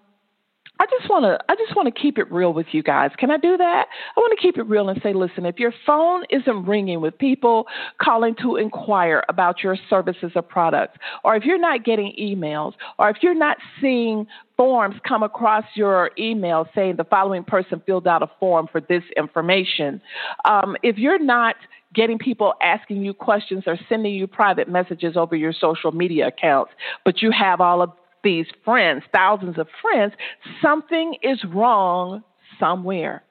I 0.79 0.85
just 0.85 1.09
want 1.09 1.25
to 1.25 1.37
I 1.49 1.55
just 1.55 1.75
want 1.75 1.93
to 1.93 2.01
keep 2.01 2.17
it 2.17 2.31
real 2.31 2.53
with 2.53 2.67
you 2.71 2.81
guys. 2.81 3.11
Can 3.17 3.29
I 3.29 3.37
do 3.37 3.57
that? 3.57 3.87
I 4.15 4.19
want 4.19 4.37
to 4.37 4.41
keep 4.41 4.57
it 4.57 4.63
real 4.63 4.87
and 4.87 4.99
say, 5.03 5.13
listen, 5.13 5.45
if 5.45 5.59
your 5.59 5.73
phone 5.85 6.23
isn't 6.29 6.65
ringing 6.65 7.01
with 7.01 7.17
people 7.17 7.67
calling 8.01 8.35
to 8.41 8.55
inquire 8.55 9.23
about 9.27 9.61
your 9.61 9.77
services 9.89 10.31
or 10.35 10.41
products, 10.41 10.97
or 11.23 11.35
if 11.35 11.43
you're 11.43 11.59
not 11.59 11.83
getting 11.83 12.13
emails, 12.19 12.73
or 12.97 13.09
if 13.09 13.17
you're 13.21 13.35
not 13.35 13.57
seeing 13.81 14.25
forms 14.55 14.95
come 15.07 15.21
across 15.21 15.65
your 15.75 16.11
email 16.17 16.67
saying 16.73 16.95
the 16.95 17.03
following 17.03 17.43
person 17.43 17.81
filled 17.85 18.07
out 18.07 18.23
a 18.23 18.27
form 18.39 18.67
for 18.71 18.79
this 18.79 19.03
information, 19.17 20.01
um, 20.45 20.77
if 20.81 20.97
you're 20.97 21.19
not 21.19 21.55
getting 21.93 22.19
people 22.19 22.53
asking 22.61 23.03
you 23.03 23.13
questions 23.13 23.63
or 23.65 23.77
sending 23.89 24.13
you 24.13 24.27
private 24.27 24.69
messages 24.69 25.17
over 25.17 25.35
your 25.35 25.51
social 25.51 25.91
media 25.91 26.27
accounts, 26.27 26.71
but 27.03 27.21
you 27.21 27.31
have 27.31 27.59
all 27.59 27.81
of 27.81 27.91
these 28.23 28.45
friends, 28.63 29.03
thousands 29.11 29.57
of 29.57 29.67
friends, 29.81 30.13
something 30.61 31.15
is 31.21 31.43
wrong 31.45 32.23
somewhere. 32.59 33.23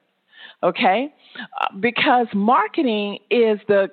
Okay? 0.63 1.13
Uh, 1.61 1.77
because 1.79 2.27
marketing 2.33 3.19
is 3.29 3.59
the 3.67 3.89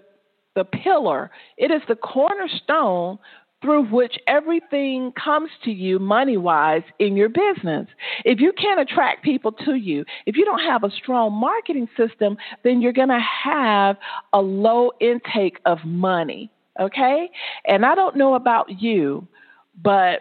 the 0.55 0.65
pillar. 0.65 1.31
It 1.59 1.71
is 1.71 1.83
the 1.87 1.95
cornerstone 1.95 3.19
through 3.63 3.85
which 3.85 4.19
everything 4.27 5.13
comes 5.13 5.51
to 5.65 5.71
you 5.71 5.99
money 5.99 6.37
wise 6.37 6.83
in 6.99 7.17
your 7.17 7.29
business. 7.29 7.87
If 8.25 8.41
you 8.41 8.53
can't 8.53 8.81
attract 8.81 9.25
people 9.25 9.53
to 9.53 9.75
you, 9.75 10.05
if 10.27 10.37
you 10.37 10.45
don't 10.45 10.61
have 10.61 10.85
a 10.85 10.91
strong 10.91 11.33
marketing 11.33 11.89
system, 11.97 12.37
then 12.65 12.81
you're 12.81 12.93
going 12.93 13.09
to 13.09 13.25
have 13.45 13.97
a 14.33 14.41
low 14.41 14.93
intake 15.01 15.59
of 15.65 15.79
money. 15.85 16.51
Okay? 16.79 17.31
And 17.67 17.87
I 17.87 17.95
don't 17.95 18.17
know 18.17 18.35
about 18.35 18.81
you, 18.81 19.27
but 19.83 20.21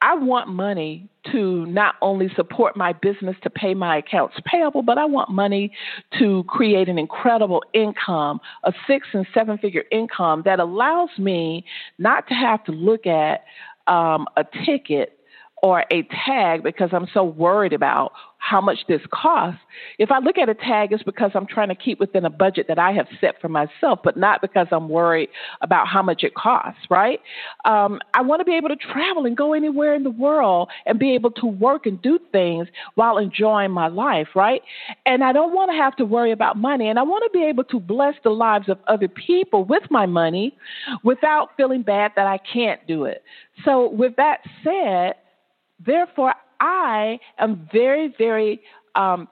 I 0.00 0.14
want 0.14 0.48
money 0.48 1.08
to 1.32 1.66
not 1.66 1.96
only 2.00 2.30
support 2.36 2.76
my 2.76 2.92
business 2.92 3.36
to 3.42 3.50
pay 3.50 3.74
my 3.74 3.98
accounts 3.98 4.36
payable, 4.44 4.82
but 4.82 4.96
I 4.96 5.04
want 5.04 5.30
money 5.30 5.72
to 6.18 6.44
create 6.44 6.88
an 6.88 6.98
incredible 6.98 7.64
income, 7.74 8.40
a 8.62 8.72
six 8.86 9.08
and 9.12 9.26
seven 9.34 9.58
figure 9.58 9.84
income 9.90 10.42
that 10.44 10.60
allows 10.60 11.10
me 11.18 11.64
not 11.98 12.28
to 12.28 12.34
have 12.34 12.62
to 12.64 12.72
look 12.72 13.06
at 13.06 13.44
um, 13.88 14.26
a 14.36 14.44
ticket 14.64 15.17
or 15.62 15.84
a 15.90 16.02
tag 16.26 16.62
because 16.62 16.90
I'm 16.92 17.08
so 17.12 17.24
worried 17.24 17.72
about 17.72 18.12
how 18.38 18.60
much 18.60 18.78
this 18.88 19.00
costs. 19.12 19.60
If 19.98 20.10
I 20.10 20.20
look 20.20 20.38
at 20.38 20.48
a 20.48 20.54
tag, 20.54 20.92
it's 20.92 21.02
because 21.02 21.32
I'm 21.34 21.46
trying 21.46 21.68
to 21.68 21.74
keep 21.74 21.98
within 21.98 22.24
a 22.24 22.30
budget 22.30 22.66
that 22.68 22.78
I 22.78 22.92
have 22.92 23.06
set 23.20 23.40
for 23.40 23.48
myself, 23.48 23.98
but 24.04 24.16
not 24.16 24.40
because 24.40 24.68
I'm 24.70 24.88
worried 24.88 25.28
about 25.60 25.88
how 25.88 26.02
much 26.02 26.22
it 26.22 26.34
costs, 26.34 26.80
right? 26.88 27.20
Um, 27.64 28.00
I 28.14 28.22
want 28.22 28.40
to 28.40 28.44
be 28.44 28.56
able 28.56 28.68
to 28.68 28.76
travel 28.76 29.26
and 29.26 29.36
go 29.36 29.52
anywhere 29.52 29.94
in 29.94 30.04
the 30.04 30.10
world 30.10 30.68
and 30.86 30.98
be 30.98 31.14
able 31.14 31.32
to 31.32 31.46
work 31.46 31.86
and 31.86 32.00
do 32.00 32.18
things 32.30 32.68
while 32.94 33.18
enjoying 33.18 33.72
my 33.72 33.88
life, 33.88 34.28
right? 34.34 34.62
And 35.04 35.24
I 35.24 35.32
don't 35.32 35.52
want 35.52 35.70
to 35.72 35.76
have 35.76 35.96
to 35.96 36.04
worry 36.04 36.30
about 36.30 36.56
money. 36.56 36.88
And 36.88 36.98
I 36.98 37.02
want 37.02 37.24
to 37.30 37.38
be 37.38 37.44
able 37.44 37.64
to 37.64 37.80
bless 37.80 38.14
the 38.22 38.30
lives 38.30 38.68
of 38.68 38.78
other 38.86 39.08
people 39.08 39.64
with 39.64 39.82
my 39.90 40.06
money 40.06 40.56
without 41.02 41.50
feeling 41.56 41.82
bad 41.82 42.12
that 42.14 42.26
I 42.26 42.38
can't 42.38 42.86
do 42.86 43.04
it. 43.04 43.22
So, 43.64 43.90
with 43.90 44.14
that 44.16 44.40
said, 44.62 45.14
Therefore, 45.84 46.34
I 46.60 47.18
am 47.38 47.68
very, 47.72 48.14
very 48.18 48.60
um, 48.94 49.28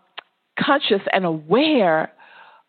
conscious 0.58 1.02
and 1.12 1.24
aware 1.24 2.12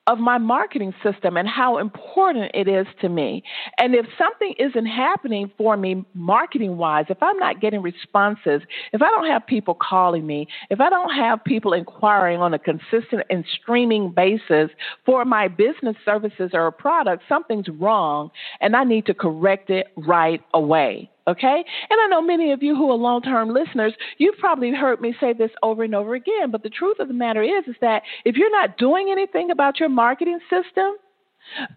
of 0.07 0.19
my 0.19 0.37
marketing 0.37 0.93
system 1.03 1.35
and 1.35 1.47
how 1.49 1.77
important 1.77 2.49
it 2.53 2.67
is 2.67 2.87
to 3.01 3.09
me. 3.09 3.43
And 3.77 3.93
if 3.93 4.05
something 4.17 4.53
isn't 4.57 4.85
happening 4.85 5.51
for 5.57 5.75
me 5.75 6.05
marketing 6.13 6.77
wise, 6.77 7.05
if 7.09 7.21
I'm 7.21 7.37
not 7.37 7.59
getting 7.59 7.81
responses, 7.81 8.61
if 8.93 9.01
I 9.01 9.09
don't 9.09 9.27
have 9.27 9.45
people 9.45 9.75
calling 9.79 10.25
me, 10.25 10.47
if 10.69 10.79
I 10.79 10.89
don't 10.89 11.13
have 11.13 11.43
people 11.43 11.73
inquiring 11.73 12.39
on 12.39 12.53
a 12.53 12.59
consistent 12.59 13.23
and 13.29 13.43
streaming 13.61 14.11
basis 14.11 14.71
for 15.05 15.25
my 15.25 15.49
business 15.49 15.97
services 16.05 16.51
or 16.53 16.71
product, 16.71 17.23
something's 17.27 17.67
wrong 17.67 18.31
and 18.61 18.77
I 18.77 18.85
need 18.85 19.05
to 19.07 19.13
correct 19.13 19.69
it 19.69 19.87
right 19.97 20.41
away. 20.53 21.11
Okay? 21.27 21.63
And 21.89 21.99
I 21.99 22.07
know 22.07 22.21
many 22.21 22.51
of 22.51 22.63
you 22.63 22.75
who 22.75 22.89
are 22.89 22.95
long 22.95 23.21
term 23.21 23.49
listeners, 23.49 23.93
you've 24.17 24.37
probably 24.37 24.71
heard 24.73 25.01
me 25.01 25.13
say 25.19 25.33
this 25.33 25.51
over 25.61 25.83
and 25.83 25.93
over 25.93 26.15
again. 26.15 26.51
But 26.51 26.63
the 26.63 26.69
truth 26.69 26.99
of 26.99 27.07
the 27.07 27.13
matter 27.13 27.43
is, 27.43 27.65
is 27.67 27.75
that 27.81 28.03
if 28.23 28.35
you're 28.37 28.51
not 28.51 28.77
doing 28.77 29.09
anything 29.11 29.51
about 29.51 29.79
your 29.79 29.89
marketing 29.89 30.39
system, 30.49 30.93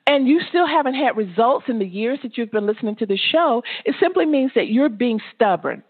and 0.06 0.26
you 0.26 0.40
still 0.48 0.66
haven't 0.66 0.94
had 0.94 1.16
results 1.16 1.66
in 1.68 1.78
the 1.78 1.86
years 1.86 2.18
that 2.22 2.36
you've 2.36 2.50
been 2.50 2.66
listening 2.66 2.96
to 2.96 3.06
the 3.06 3.16
show, 3.16 3.62
it 3.84 3.94
simply 4.00 4.26
means 4.26 4.50
that 4.54 4.68
you're 4.68 4.88
being 4.88 5.20
stubborn. 5.34 5.82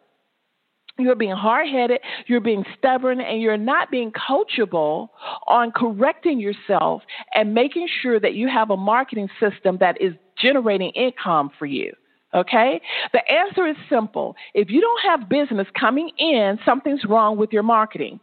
You're 0.98 1.16
being 1.16 1.34
hard 1.34 1.68
headed, 1.68 2.00
you're 2.26 2.42
being 2.42 2.64
stubborn, 2.76 3.22
and 3.22 3.40
you're 3.40 3.56
not 3.56 3.90
being 3.90 4.12
coachable 4.12 5.08
on 5.46 5.72
correcting 5.72 6.40
yourself 6.40 7.02
and 7.34 7.54
making 7.54 7.88
sure 8.02 8.20
that 8.20 8.34
you 8.34 8.48
have 8.48 8.70
a 8.70 8.76
marketing 8.76 9.28
system 9.40 9.78
that 9.80 9.98
is 10.00 10.12
generating 10.36 10.90
income 10.90 11.50
for 11.58 11.64
you. 11.64 11.94
Okay? 12.34 12.80
The 13.12 13.20
answer 13.30 13.66
is 13.66 13.76
simple. 13.88 14.36
If 14.54 14.70
you 14.70 14.80
don't 14.80 15.00
have 15.10 15.28
business 15.28 15.66
coming 15.78 16.10
in, 16.18 16.58
something's 16.64 17.04
wrong 17.04 17.36
with 17.36 17.52
your 17.52 17.62
marketing. 17.62 18.20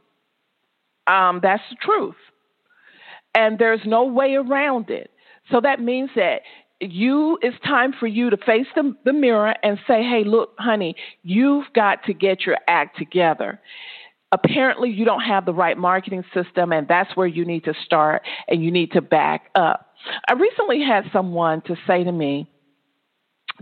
Um, 1.07 1.39
that's 1.41 1.63
the 1.69 1.77
truth. 1.81 2.15
And 3.35 3.59
there's 3.59 3.81
no 3.85 4.05
way 4.05 4.35
around 4.35 4.89
it. 4.89 5.11
So 5.51 5.61
that 5.61 5.79
means 5.81 6.09
that 6.15 6.41
you 6.79 7.39
it's 7.41 7.57
time 7.65 7.93
for 7.99 8.07
you 8.07 8.29
to 8.29 8.37
face 8.37 8.67
the, 8.75 8.95
the 9.03 9.13
mirror 9.13 9.55
and 9.63 9.79
say, 9.87 10.03
hey, 10.03 10.23
look, 10.25 10.51
honey, 10.59 10.95
you've 11.23 11.65
got 11.73 12.03
to 12.05 12.13
get 12.13 12.45
your 12.45 12.57
act 12.67 12.97
together. 12.97 13.59
apparently 14.31 14.89
you 14.89 15.05
don't 15.05 15.21
have 15.21 15.45
the 15.45 15.53
right 15.53 15.77
marketing 15.77 16.23
system, 16.33 16.71
and 16.71 16.87
that's 16.87 17.15
where 17.15 17.27
you 17.27 17.45
need 17.45 17.63
to 17.65 17.73
start 17.85 18.23
and 18.47 18.63
you 18.63 18.71
need 18.71 18.91
to 18.91 19.01
back 19.01 19.49
up. 19.55 19.93
I 20.27 20.33
recently 20.33 20.81
had 20.81 21.05
someone 21.11 21.61
to 21.63 21.75
say 21.87 22.03
to 22.03 22.11
me, 22.11 22.47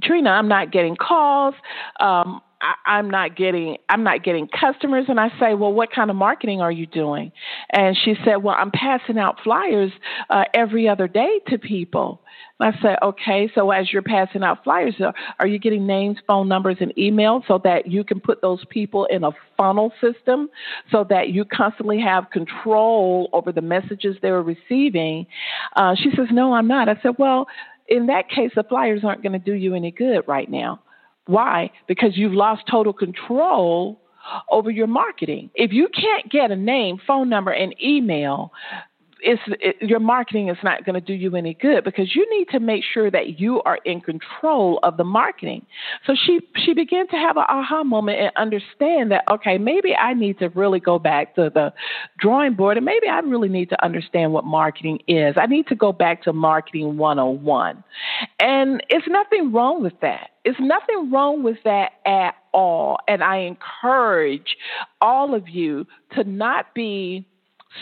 Trina, 0.03 0.29
I'm 0.29 0.47
not 0.47 0.71
getting 0.71 0.95
calls. 0.95 1.55
Um, 1.99 2.41
I, 2.85 2.99
am 2.99 3.09
not 3.09 3.35
getting 3.35 3.77
I'm 3.89 4.03
not 4.03 4.23
getting 4.23 4.47
customers 4.47 5.05
and 5.07 5.19
I 5.19 5.29
say, 5.39 5.53
Well, 5.53 5.73
what 5.73 5.91
kind 5.91 6.09
of 6.09 6.15
marketing 6.15 6.61
are 6.61 6.71
you 6.71 6.85
doing? 6.85 7.31
And 7.69 7.97
she 8.03 8.15
said, 8.23 8.37
Well, 8.37 8.55
I'm 8.57 8.71
passing 8.71 9.17
out 9.17 9.39
flyers 9.43 9.91
uh, 10.29 10.45
every 10.53 10.87
other 10.87 11.07
day 11.07 11.39
to 11.49 11.57
people. 11.57 12.21
And 12.59 12.73
I 12.73 12.81
said, 12.81 12.97
Okay, 13.03 13.51
so 13.53 13.71
as 13.71 13.91
you're 13.91 14.01
passing 14.01 14.43
out 14.43 14.63
flyers, 14.63 14.95
uh, 14.99 15.11
are 15.39 15.47
you 15.47 15.59
getting 15.59 15.85
names, 15.85 16.17
phone 16.25 16.47
numbers, 16.47 16.77
and 16.79 16.97
email 16.97 17.43
so 17.47 17.59
that 17.63 17.91
you 17.91 18.03
can 18.03 18.19
put 18.19 18.41
those 18.41 18.63
people 18.69 19.05
in 19.05 19.23
a 19.23 19.31
funnel 19.57 19.91
system 20.01 20.49
so 20.91 21.05
that 21.09 21.29
you 21.29 21.45
constantly 21.45 21.99
have 21.99 22.29
control 22.31 23.29
over 23.33 23.51
the 23.51 23.61
messages 23.61 24.15
they're 24.21 24.41
receiving? 24.41 25.27
Uh, 25.75 25.95
she 25.95 26.09
says, 26.15 26.27
No, 26.31 26.53
I'm 26.53 26.67
not. 26.67 26.89
I 26.89 26.97
said, 27.03 27.15
Well, 27.19 27.47
in 27.87 28.07
that 28.07 28.29
case, 28.29 28.51
the 28.55 28.63
flyers 28.63 29.01
aren't 29.03 29.21
going 29.21 29.33
to 29.33 29.39
do 29.39 29.53
you 29.53 29.75
any 29.75 29.91
good 29.91 30.21
right 30.27 30.49
now. 30.49 30.81
Why? 31.27 31.71
Because 31.87 32.11
you've 32.15 32.33
lost 32.33 32.63
total 32.69 32.93
control 32.93 34.01
over 34.49 34.71
your 34.71 34.87
marketing. 34.87 35.49
If 35.55 35.71
you 35.71 35.87
can't 35.89 36.31
get 36.31 36.51
a 36.51 36.55
name, 36.55 36.99
phone 37.05 37.29
number, 37.29 37.51
and 37.51 37.75
email, 37.83 38.51
it's 39.25 39.41
it, 39.59 39.81
your 39.81 39.99
marketing 39.99 40.49
is 40.49 40.57
not 40.63 40.85
going 40.85 40.93
to 40.93 41.01
do 41.01 41.13
you 41.13 41.35
any 41.35 41.55
good 41.55 41.83
because 41.83 42.15
you 42.15 42.29
need 42.29 42.47
to 42.51 42.59
make 42.59 42.83
sure 42.83 43.09
that 43.09 43.39
you 43.39 43.59
are 43.63 43.79
in 43.83 43.99
control 43.99 44.79
of 44.83 44.97
the 44.97 45.03
marketing. 45.03 45.65
So 46.05 46.13
she 46.15 46.39
she 46.63 46.73
began 46.73 47.07
to 47.07 47.15
have 47.15 47.35
an 47.35 47.45
aha 47.49 47.83
moment 47.83 48.19
and 48.19 48.31
understand 48.37 49.11
that 49.11 49.23
okay, 49.29 49.57
maybe 49.57 49.95
I 49.95 50.13
need 50.13 50.37
to 50.39 50.49
really 50.49 50.79
go 50.79 50.99
back 50.99 51.33
to 51.35 51.49
the 51.51 51.73
drawing 52.19 52.53
board 52.53 52.77
and 52.77 52.85
maybe 52.85 53.07
I 53.07 53.19
really 53.19 53.49
need 53.49 53.69
to 53.69 53.83
understand 53.83 54.31
what 54.31 54.45
marketing 54.45 54.99
is. 55.07 55.35
I 55.37 55.47
need 55.47 55.67
to 55.67 55.75
go 55.75 55.91
back 55.91 56.21
to 56.23 56.33
marketing 56.33 56.97
101. 56.97 57.83
And 58.39 58.83
it's 58.89 59.07
nothing 59.07 59.51
wrong 59.51 59.81
with 59.81 59.99
that. 60.01 60.29
It's 60.43 60.59
nothing 60.59 61.11
wrong 61.11 61.41
with 61.41 61.57
that 61.63 61.93
at 62.05 62.35
all. 62.53 62.99
And 63.07 63.23
I 63.23 63.37
encourage 63.37 64.55
all 65.01 65.33
of 65.33 65.49
you 65.49 65.87
to 66.13 66.23
not 66.23 66.75
be 66.75 67.27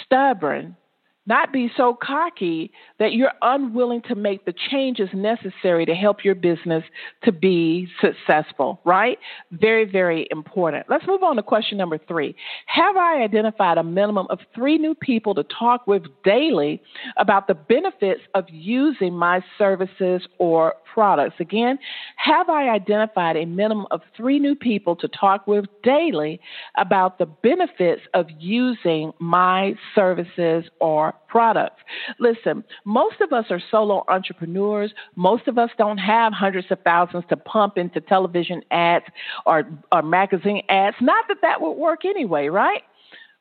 stubborn 0.06 0.78
not 1.26 1.54
be 1.54 1.72
so 1.78 1.98
cocky 2.02 2.72
that 3.00 3.14
you're 3.14 3.32
unwilling 3.42 4.02
to 4.04 4.16
make 4.16 4.46
the 4.46 4.54
changes 4.72 5.10
necessary 5.14 5.86
to 5.86 5.94
help 5.94 6.26
your 6.26 6.36
business 6.36 6.84
to 7.24 7.32
be 7.32 7.88
successful, 8.02 8.82
right? 8.84 9.18
Very, 9.52 9.86
very 9.86 10.28
important. 10.32 10.86
Let's 10.90 11.08
move 11.08 11.24
on 11.24 11.38
to 11.38 11.44
question 11.44 11.78
number 11.78 11.98
three. 11.98 12.36
Have 12.66 12.98
I 12.98 13.22
identified 13.22 13.78
a 13.78 13.84
minimum 13.84 14.28
of 14.30 14.40
three 14.54 14.78
new 14.78 14.96
people 14.96 15.34
to 15.36 15.44
talk 15.44 15.88
with 15.88 16.04
daily 16.24 16.82
about 17.18 17.48
the 17.48 17.54
benefits 17.54 18.22
of 18.34 18.46
using 18.50 19.14
my 19.14 19.42
services 19.58 20.28
or 20.40 20.74
products? 20.94 21.36
Again, 21.40 21.80
have 22.18 22.50
I 22.50 22.70
identified 22.70 23.38
a 23.38 23.46
minimum 23.46 23.88
of 23.92 24.02
three 24.16 24.40
new 24.40 24.56
people 24.56 24.96
to 24.98 25.08
talk 25.08 25.48
with 25.48 25.66
daily 25.84 26.40
about 26.78 27.18
the 27.18 27.26
benefits 27.26 28.02
of 28.14 28.28
using 28.40 29.14
my 29.20 29.76
services 29.96 30.66
or 30.80 31.13
products. 31.28 31.82
Listen, 32.20 32.64
most 32.86 33.22
of 33.22 33.34
us 33.34 33.46
are 33.50 33.62
solo 33.72 34.04
entrepreneurs. 34.08 34.94
Most 35.16 35.48
of 35.48 35.58
us 35.58 35.70
don't 35.78 35.98
have 35.98 36.34
hundreds 36.34 36.68
of 36.72 36.80
thousands 36.84 37.24
to 37.30 37.38
pump 37.38 37.78
into 37.78 38.02
television 38.02 38.62
ads 38.72 39.06
or, 39.46 39.64
or 39.92 40.02
magazine 40.02 40.62
ads. 40.70 40.96
Not 41.02 41.26
that 41.28 41.38
that 41.42 41.62
would 41.62 41.74
work 41.74 42.06
anyway, 42.06 42.48
right? 42.48 42.82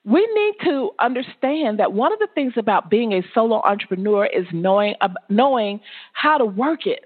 we 0.05 0.29
need 0.35 0.55
to 0.65 0.91
understand 0.99 1.79
that 1.79 1.93
one 1.93 2.13
of 2.13 2.19
the 2.19 2.27
things 2.35 2.55
about 2.57 2.91
being 2.91 3.13
a 3.13 3.23
solo 3.33 3.63
entrepreneur 3.65 4.27
is 4.27 4.47
knowing 4.53 4.95
uh, 5.01 5.09
knowing 5.29 5.81
how 6.13 6.39
to 6.39 6.45
work 6.45 6.87
it 6.87 7.05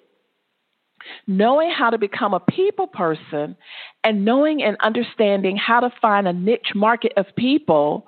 knowing 1.27 1.71
how 1.71 1.91
to 1.91 1.99
become 1.99 2.35
a 2.35 2.41
people 2.41 2.87
person 2.87 3.57
and 4.05 4.25
knowing 4.25 4.63
and 4.63 4.77
understanding 4.81 5.57
how 5.57 5.81
to 5.81 5.91
find 6.01 6.27
a 6.27 6.33
niche 6.33 6.73
market 6.75 7.13
of 7.17 7.27
people 7.37 8.07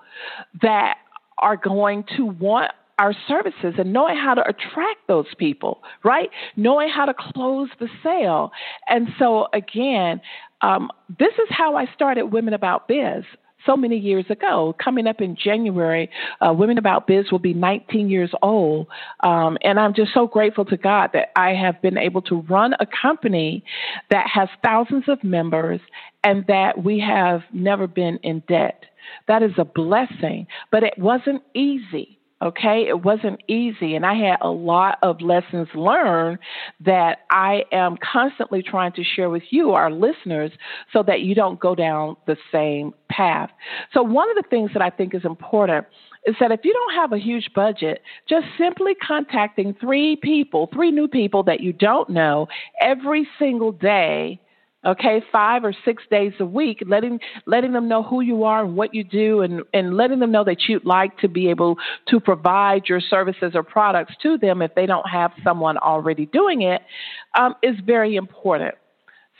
that 0.62 0.96
are 1.40 1.56
going 1.56 2.04
to 2.16 2.26
want 2.26 2.72
our 2.98 3.14
services 3.28 3.74
and 3.78 3.92
knowing 3.92 4.16
how 4.16 4.34
to 4.34 4.42
attract 4.42 5.06
those 5.06 5.26
people, 5.38 5.82
right? 6.04 6.30
Knowing 6.56 6.88
how 6.88 7.04
to 7.04 7.14
close 7.14 7.68
the 7.78 7.88
sale. 8.02 8.50
And 8.88 9.08
so, 9.18 9.46
again, 9.52 10.20
um, 10.62 10.90
this 11.18 11.32
is 11.34 11.48
how 11.50 11.76
I 11.76 11.86
started 11.94 12.24
Women 12.24 12.54
About 12.54 12.88
Biz 12.88 13.24
so 13.66 13.76
many 13.76 13.96
years 13.96 14.24
ago. 14.30 14.74
Coming 14.82 15.06
up 15.06 15.20
in 15.20 15.36
January, 15.36 16.10
uh, 16.40 16.52
Women 16.52 16.78
About 16.78 17.06
Biz 17.06 17.30
will 17.30 17.38
be 17.38 17.54
19 17.54 18.08
years 18.08 18.32
old. 18.42 18.88
Um, 19.20 19.58
and 19.62 19.78
I'm 19.78 19.94
just 19.94 20.12
so 20.12 20.26
grateful 20.26 20.64
to 20.66 20.76
God 20.76 21.10
that 21.12 21.28
I 21.36 21.50
have 21.50 21.80
been 21.80 21.98
able 21.98 22.22
to 22.22 22.40
run 22.42 22.74
a 22.80 22.86
company 22.86 23.62
that 24.10 24.26
has 24.32 24.48
thousands 24.64 25.04
of 25.08 25.22
members 25.22 25.80
and 26.24 26.44
that 26.48 26.82
we 26.82 26.98
have 27.00 27.42
never 27.52 27.86
been 27.86 28.18
in 28.22 28.42
debt. 28.48 28.84
That 29.26 29.42
is 29.42 29.52
a 29.58 29.64
blessing, 29.64 30.46
but 30.70 30.82
it 30.82 30.94
wasn't 30.98 31.42
easy. 31.54 32.18
Okay, 32.40 32.86
it 32.86 33.02
wasn't 33.02 33.40
easy, 33.48 33.96
and 33.96 34.06
I 34.06 34.14
had 34.14 34.36
a 34.40 34.48
lot 34.48 34.98
of 35.02 35.20
lessons 35.20 35.66
learned 35.74 36.38
that 36.78 37.22
I 37.32 37.64
am 37.72 37.96
constantly 37.96 38.62
trying 38.62 38.92
to 38.92 39.02
share 39.02 39.28
with 39.28 39.42
you, 39.50 39.72
our 39.72 39.90
listeners, 39.90 40.52
so 40.92 41.02
that 41.02 41.22
you 41.22 41.34
don't 41.34 41.58
go 41.58 41.74
down 41.74 42.14
the 42.28 42.36
same 42.52 42.94
path. 43.08 43.50
So, 43.92 44.04
one 44.04 44.30
of 44.30 44.36
the 44.36 44.48
things 44.48 44.70
that 44.72 44.82
I 44.82 44.90
think 44.90 45.16
is 45.16 45.24
important 45.24 45.88
is 46.26 46.36
that 46.38 46.52
if 46.52 46.60
you 46.62 46.72
don't 46.72 46.94
have 46.94 47.12
a 47.12 47.18
huge 47.18 47.50
budget, 47.56 48.02
just 48.28 48.46
simply 48.56 48.94
contacting 48.94 49.74
three 49.80 50.14
people, 50.14 50.68
three 50.72 50.92
new 50.92 51.08
people 51.08 51.42
that 51.42 51.58
you 51.58 51.72
don't 51.72 52.08
know 52.08 52.46
every 52.80 53.26
single 53.36 53.72
day 53.72 54.40
okay 54.86 55.22
five 55.32 55.64
or 55.64 55.74
six 55.84 56.02
days 56.10 56.32
a 56.38 56.44
week 56.44 56.82
letting 56.86 57.18
letting 57.46 57.72
them 57.72 57.88
know 57.88 58.02
who 58.02 58.20
you 58.20 58.44
are 58.44 58.64
and 58.64 58.76
what 58.76 58.94
you 58.94 59.02
do 59.02 59.40
and 59.40 59.62
and 59.74 59.96
letting 59.96 60.20
them 60.20 60.30
know 60.30 60.44
that 60.44 60.56
you'd 60.68 60.84
like 60.84 61.16
to 61.18 61.28
be 61.28 61.50
able 61.50 61.76
to 62.06 62.20
provide 62.20 62.82
your 62.88 63.00
services 63.00 63.52
or 63.54 63.62
products 63.62 64.14
to 64.22 64.38
them 64.38 64.62
if 64.62 64.74
they 64.74 64.86
don't 64.86 65.08
have 65.08 65.32
someone 65.42 65.76
already 65.78 66.26
doing 66.26 66.62
it 66.62 66.82
um, 67.36 67.54
is 67.62 67.74
very 67.84 68.14
important 68.14 68.74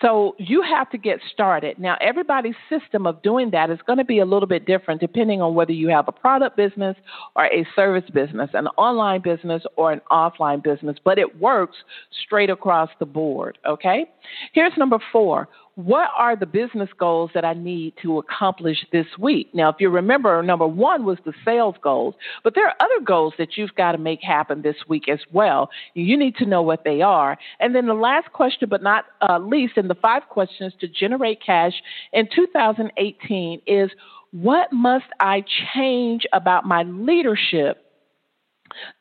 so 0.01 0.37
you 0.39 0.63
have 0.63 0.91
to 0.91 0.99
get 0.99 1.19
started. 1.33 1.79
Now, 1.79 1.97
everybody's 2.01 2.55
system 2.69 3.07
of 3.07 3.21
doing 3.23 3.51
that 3.51 3.71
is 3.71 3.79
going 3.87 3.99
to 3.99 4.05
be 4.05 4.21
a 4.21 4.25
little 4.25 4.47
bit 4.47 4.65
different 4.65 5.01
depending 5.01 5.43
on 5.43 5.55
whether 5.55 5.73
you 5.73 5.89
have 5.89 6.07
a 6.07 6.13
product 6.13 6.57
business 6.57 6.97
or 7.35 7.47
a 7.47 7.67
service 7.75 8.09
business, 8.13 8.51
an 8.55 8.69
online 8.77 9.23
business 9.23 9.63
or 9.77 9.93
an 9.93 10.01
offline 10.11 10.63
business, 10.63 10.97
but 11.05 11.19
it 11.19 11.41
works 11.41 11.77
straight 12.25 12.51
across 12.51 12.91
the 13.01 13.07
board. 13.07 13.59
Okay? 13.67 14.07
Here's 14.53 14.73
number 14.77 14.99
four 15.11 15.49
what 15.79 16.09
are 16.19 16.35
the 16.35 16.45
business 16.45 16.89
goals 16.99 17.31
that 17.35 17.45
I 17.45 17.55
need 17.55 17.95
to 18.03 18.19
accomplish 18.19 18.85
this 18.91 19.07
week? 19.17 19.49
Now, 19.55 19.69
if 19.69 19.77
you 19.79 19.91
remember, 19.91 20.43
number 20.43 20.67
one 20.67 21.05
was 21.05 21.19
the 21.25 21.33
sales 21.45 21.77
goals, 21.81 22.17
but 22.43 22.57
there 22.57 22.67
are 22.67 22.75
other 22.81 23.05
goals 23.05 23.35
that 23.39 23.57
you've 23.57 23.77
got 23.77 23.93
to 23.93 23.99
make 23.99 24.21
happen 24.21 24.63
this 24.63 24.75
week 24.89 25.09
as 25.09 25.21
well. 25.31 25.71
You 25.95 26.17
need 26.17 26.35
to 26.39 26.47
know 26.47 26.63
what 26.63 26.83
they 26.83 27.01
are. 27.01 27.39
And 27.61 27.77
then 27.77 27.87
the 27.87 27.95
last 27.95 28.33
question, 28.33 28.69
but 28.69 28.83
not 28.83 29.05
uh, 29.23 29.39
least, 29.39 29.77
in 29.77 29.87
the 29.87 29.95
five 29.95 30.25
questions 30.29 30.73
to 30.81 30.89
generate 30.89 31.41
cash 31.41 31.75
in 32.13 32.29
2018 32.35 33.63
is 33.69 33.91
what 34.33 34.73
must 34.73 35.07
I 35.21 35.45
change 35.77 36.27
about 36.33 36.67
my 36.67 36.83
leadership? 36.83 37.88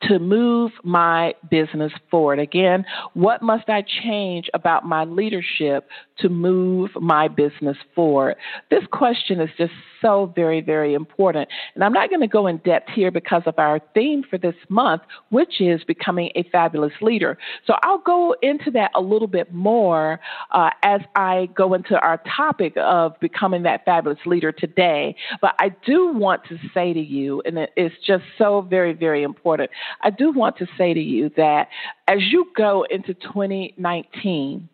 To 0.04 0.20
move 0.20 0.72
my 0.84 1.34
business 1.50 1.92
forward. 2.10 2.40
Again, 2.40 2.86
what 3.14 3.42
must 3.42 3.70
I 3.70 3.84
change 4.04 4.50
about 4.54 4.86
my 4.86 5.04
leadership 5.04 5.88
to 6.20 6.30
move 6.30 6.92
my 6.96 7.28
business 7.28 7.78
forward? 7.96 8.36
This 8.70 8.84
question 8.92 9.40
is 9.40 9.50
just 9.58 9.74
so 10.02 10.32
very, 10.36 10.62
very 10.62 10.94
important. 10.94 11.50
And 11.76 11.84
I'm 11.84 11.94
not 11.94 12.10
going 12.10 12.22
to 12.22 12.28
go 12.28 12.48
in 12.48 12.58
depth 12.58 12.90
here 12.94 13.12
because 13.12 13.44
of 13.46 13.56
our 13.58 13.80
theme 13.94 14.24
for 14.30 14.38
this 14.38 14.56
month, 14.70 15.02
which 15.30 15.60
is 15.60 15.84
becoming 15.84 16.30
a 16.36 16.44
fabulous 16.52 16.94
leader. 17.02 17.38
So 17.66 17.76
I'll 17.84 18.00
go 18.00 18.36
into 18.42 18.72
that 18.72 18.92
a 18.96 19.02
little 19.02 19.28
bit 19.28 19.54
more 19.54 20.20
uh, 20.52 20.70
as 20.84 21.02
I 21.16 21.50
go 21.56 21.74
into 21.74 21.98
our 22.00 22.22
topic 22.36 22.74
of 22.78 23.20
becoming 23.20 23.64
that 23.64 23.86
fabulous 23.86 24.20
leader 24.26 24.52
today. 24.52 25.16
But 25.42 25.56
I 25.60 25.70
do 25.86 26.14
want 26.14 26.44
to 26.50 26.58
say 26.74 26.94
to 26.94 27.02
you, 27.02 27.42
and 27.46 27.58
it's 27.76 27.96
just 28.06 28.24
so 28.38 28.62
very, 28.62 28.94
very 28.94 29.24
important, 29.24 29.57
I 30.02 30.10
do 30.10 30.32
want 30.32 30.58
to 30.58 30.68
say 30.78 30.94
to 30.94 31.00
you 31.00 31.30
that 31.38 31.68
as 32.08 32.20
you 32.22 32.52
go 32.56 32.86
into 32.90 33.14
2019, 33.14 34.70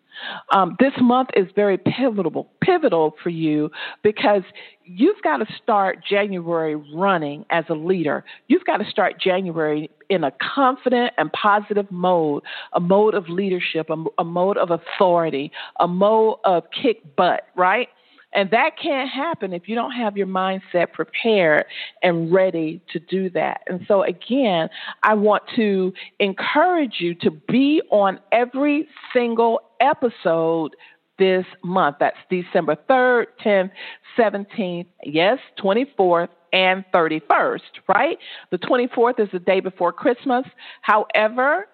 um, 0.52 0.76
this 0.80 0.94
month 1.02 1.30
is 1.36 1.48
very 1.56 1.78
pivotal, 1.78 2.50
pivotal 2.62 3.16
for 3.24 3.30
you 3.30 3.72
because 4.04 4.44
you've 4.86 5.22
got 5.24 5.38
to 5.38 5.46
start 5.62 6.00
January 6.08 6.76
running 6.76 7.46
as 7.50 7.66
a 7.70 7.74
leader. 7.74 8.24
You've 8.48 8.66
got 8.66 8.78
to 8.78 8.90
start 8.90 9.20
January 9.20 9.90
in 10.10 10.24
a 10.24 10.32
confident 10.56 11.14
and 11.18 11.32
positive 11.34 11.90
mode, 11.92 12.44
a 12.74 12.80
mode 12.80 13.16
of 13.16 13.30
leadership, 13.30 13.90
a, 13.90 14.04
a 14.20 14.24
mode 14.24 14.58
of 14.58 14.70
authority, 14.72 15.52
a 15.80 15.88
mode 15.88 16.38
of 16.46 16.64
kick 16.70 17.16
butt, 17.16 17.48
right? 17.56 17.88
And 18.34 18.50
that 18.52 18.72
can't 18.82 19.10
happen 19.10 19.54
if 19.54 19.68
you 19.68 19.76
don't 19.76 19.92
have 19.92 20.18
your 20.18 20.28
mindset 20.28 20.92
prepared 20.94 21.66
and 22.02 22.34
ready 22.34 22.82
to 22.92 23.00
do 23.00 23.30
that. 23.32 23.62
And 23.68 23.82
so, 23.88 24.04
again, 24.04 24.70
I 25.04 25.14
want 25.14 25.44
to 25.56 25.94
encourage 26.20 26.96
you 27.00 27.16
to 27.16 27.32
be 27.32 27.82
on 27.92 28.20
every 28.32 28.88
single 29.14 29.60
episode 29.80 30.76
this 31.20 31.46
month. 31.64 31.98
That's 32.00 32.18
December 32.30 32.76
3rd, 32.90 33.26
10th, 33.46 33.72
17th, 34.18 34.88
yes, 35.04 35.38
24th, 35.64 36.30
and 36.52 36.86
31st, 36.94 37.60
right? 37.88 38.18
The 38.52 38.60
24th 38.60 39.20
is 39.20 39.30
the 39.34 39.40
day 39.40 39.60
before 39.60 39.92
Christmas. 39.92 40.46
However, 40.82 41.68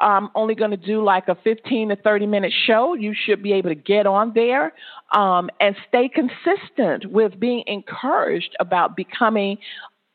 I'm 0.00 0.30
only 0.34 0.54
going 0.54 0.70
to 0.70 0.76
do 0.76 1.04
like 1.04 1.28
a 1.28 1.36
15 1.44 1.90
to 1.90 1.96
30 1.96 2.26
minute 2.26 2.52
show. 2.66 2.94
You 2.94 3.14
should 3.14 3.42
be 3.42 3.52
able 3.52 3.70
to 3.70 3.74
get 3.74 4.06
on 4.06 4.32
there 4.34 4.72
um, 5.12 5.50
and 5.60 5.76
stay 5.88 6.08
consistent 6.08 7.10
with 7.10 7.38
being 7.38 7.64
encouraged 7.66 8.56
about 8.60 8.96
becoming 8.96 9.58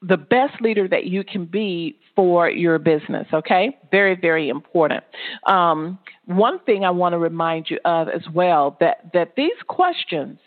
the 0.01 0.17
best 0.17 0.61
leader 0.61 0.87
that 0.87 1.05
you 1.05 1.23
can 1.23 1.45
be 1.45 1.97
for 2.15 2.49
your 2.49 2.77
business, 2.77 3.27
okay? 3.33 3.75
Very, 3.89 4.15
very 4.15 4.49
important. 4.49 5.03
Um, 5.47 5.97
one 6.25 6.59
thing 6.59 6.85
I 6.85 6.91
want 6.91 7.13
to 7.13 7.17
remind 7.17 7.69
you 7.69 7.79
of 7.83 8.07
as 8.07 8.21
well 8.33 8.77
that, 8.79 9.11
that 9.13 9.33
these 9.35 9.57
questions 9.67 10.37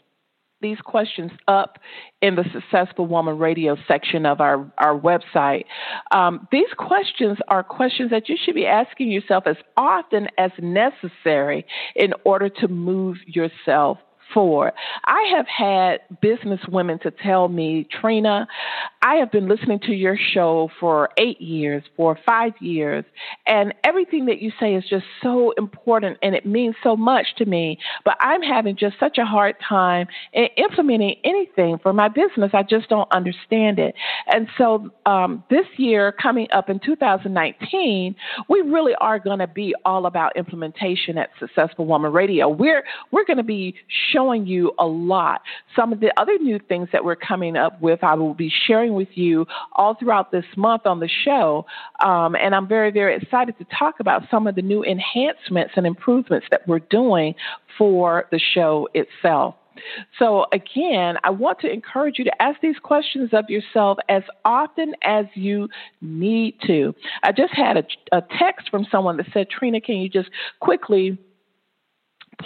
these 0.60 0.78
questions 0.80 1.30
up 1.48 1.78
in 2.20 2.36
the 2.36 2.44
Successful 2.52 3.06
Woman 3.06 3.38
Radio 3.38 3.76
section 3.88 4.26
of 4.26 4.40
our, 4.40 4.70
our 4.78 4.98
website. 4.98 5.64
Um, 6.10 6.46
these 6.52 6.68
questions 6.76 7.38
are 7.48 7.62
questions 7.62 8.10
that 8.10 8.28
you 8.28 8.36
should 8.42 8.54
be 8.54 8.66
asking 8.66 9.10
yourself 9.10 9.44
as 9.46 9.56
often 9.76 10.28
as 10.38 10.50
necessary 10.60 11.66
in 11.96 12.12
order 12.24 12.48
to 12.48 12.68
move 12.68 13.16
yourself 13.26 13.98
I 15.04 15.32
have 15.36 15.46
had 15.46 16.00
business 16.20 16.60
women 16.68 16.98
to 17.00 17.10
tell 17.10 17.48
me, 17.48 17.86
Trina, 18.00 18.46
I 19.02 19.16
have 19.16 19.30
been 19.32 19.48
listening 19.48 19.80
to 19.80 19.92
your 19.92 20.16
show 20.32 20.70
for 20.78 21.10
eight 21.18 21.40
years, 21.40 21.82
for 21.96 22.18
five 22.26 22.52
years, 22.60 23.04
and 23.46 23.74
everything 23.84 24.26
that 24.26 24.40
you 24.40 24.52
say 24.60 24.74
is 24.74 24.84
just 24.88 25.06
so 25.22 25.52
important 25.56 26.18
and 26.22 26.34
it 26.34 26.46
means 26.46 26.74
so 26.82 26.96
much 26.96 27.26
to 27.38 27.44
me. 27.44 27.78
But 28.04 28.16
I'm 28.20 28.42
having 28.42 28.76
just 28.76 28.96
such 29.00 29.18
a 29.18 29.24
hard 29.24 29.56
time 29.66 30.06
implementing 30.56 31.16
anything 31.24 31.78
for 31.82 31.92
my 31.92 32.08
business. 32.08 32.50
I 32.52 32.62
just 32.62 32.88
don't 32.88 33.10
understand 33.12 33.78
it. 33.78 33.94
And 34.26 34.48
so 34.58 34.90
um, 35.06 35.44
this 35.50 35.66
year, 35.76 36.12
coming 36.12 36.48
up 36.52 36.68
in 36.68 36.78
2019, 36.78 38.14
we 38.48 38.60
really 38.60 38.94
are 39.00 39.18
going 39.18 39.38
to 39.38 39.46
be 39.46 39.74
all 39.84 40.06
about 40.06 40.36
implementation 40.36 41.18
at 41.18 41.30
Successful 41.38 41.86
Woman 41.86 42.12
Radio. 42.12 42.48
We're 42.48 42.84
we're 43.10 43.24
going 43.24 43.38
to 43.38 43.42
be 43.42 43.74
showing 44.12 44.19
showing 44.20 44.46
you 44.46 44.72
a 44.78 44.86
lot. 44.86 45.42
Some 45.74 45.92
of 45.92 46.00
the 46.00 46.12
other 46.18 46.38
new 46.38 46.58
things 46.68 46.88
that 46.92 47.04
we're 47.04 47.16
coming 47.16 47.56
up 47.56 47.80
with, 47.80 48.02
I 48.02 48.14
will 48.14 48.34
be 48.34 48.52
sharing 48.66 48.94
with 48.94 49.08
you 49.14 49.46
all 49.72 49.94
throughout 49.94 50.30
this 50.32 50.44
month 50.56 50.86
on 50.86 51.00
the 51.00 51.08
show. 51.24 51.66
Um, 52.04 52.34
and 52.36 52.54
I'm 52.54 52.68
very, 52.68 52.90
very 52.90 53.16
excited 53.16 53.56
to 53.58 53.66
talk 53.78 54.00
about 54.00 54.22
some 54.30 54.46
of 54.46 54.54
the 54.54 54.62
new 54.62 54.84
enhancements 54.84 55.74
and 55.76 55.86
improvements 55.86 56.46
that 56.50 56.66
we're 56.66 56.80
doing 56.80 57.34
for 57.78 58.26
the 58.30 58.40
show 58.54 58.88
itself. 58.94 59.54
So, 60.18 60.44
again, 60.52 61.16
I 61.24 61.30
want 61.30 61.60
to 61.60 61.72
encourage 61.72 62.18
you 62.18 62.24
to 62.24 62.42
ask 62.42 62.60
these 62.60 62.78
questions 62.82 63.30
of 63.32 63.48
yourself 63.48 63.96
as 64.10 64.22
often 64.44 64.92
as 65.02 65.24
you 65.34 65.68
need 66.02 66.56
to. 66.66 66.94
I 67.22 67.32
just 67.32 67.54
had 67.54 67.78
a, 67.78 67.84
a 68.12 68.22
text 68.38 68.68
from 68.70 68.86
someone 68.90 69.16
that 69.16 69.26
said, 69.32 69.48
Trina, 69.48 69.80
can 69.80 69.96
you 69.96 70.10
just 70.10 70.28
quickly 70.60 71.18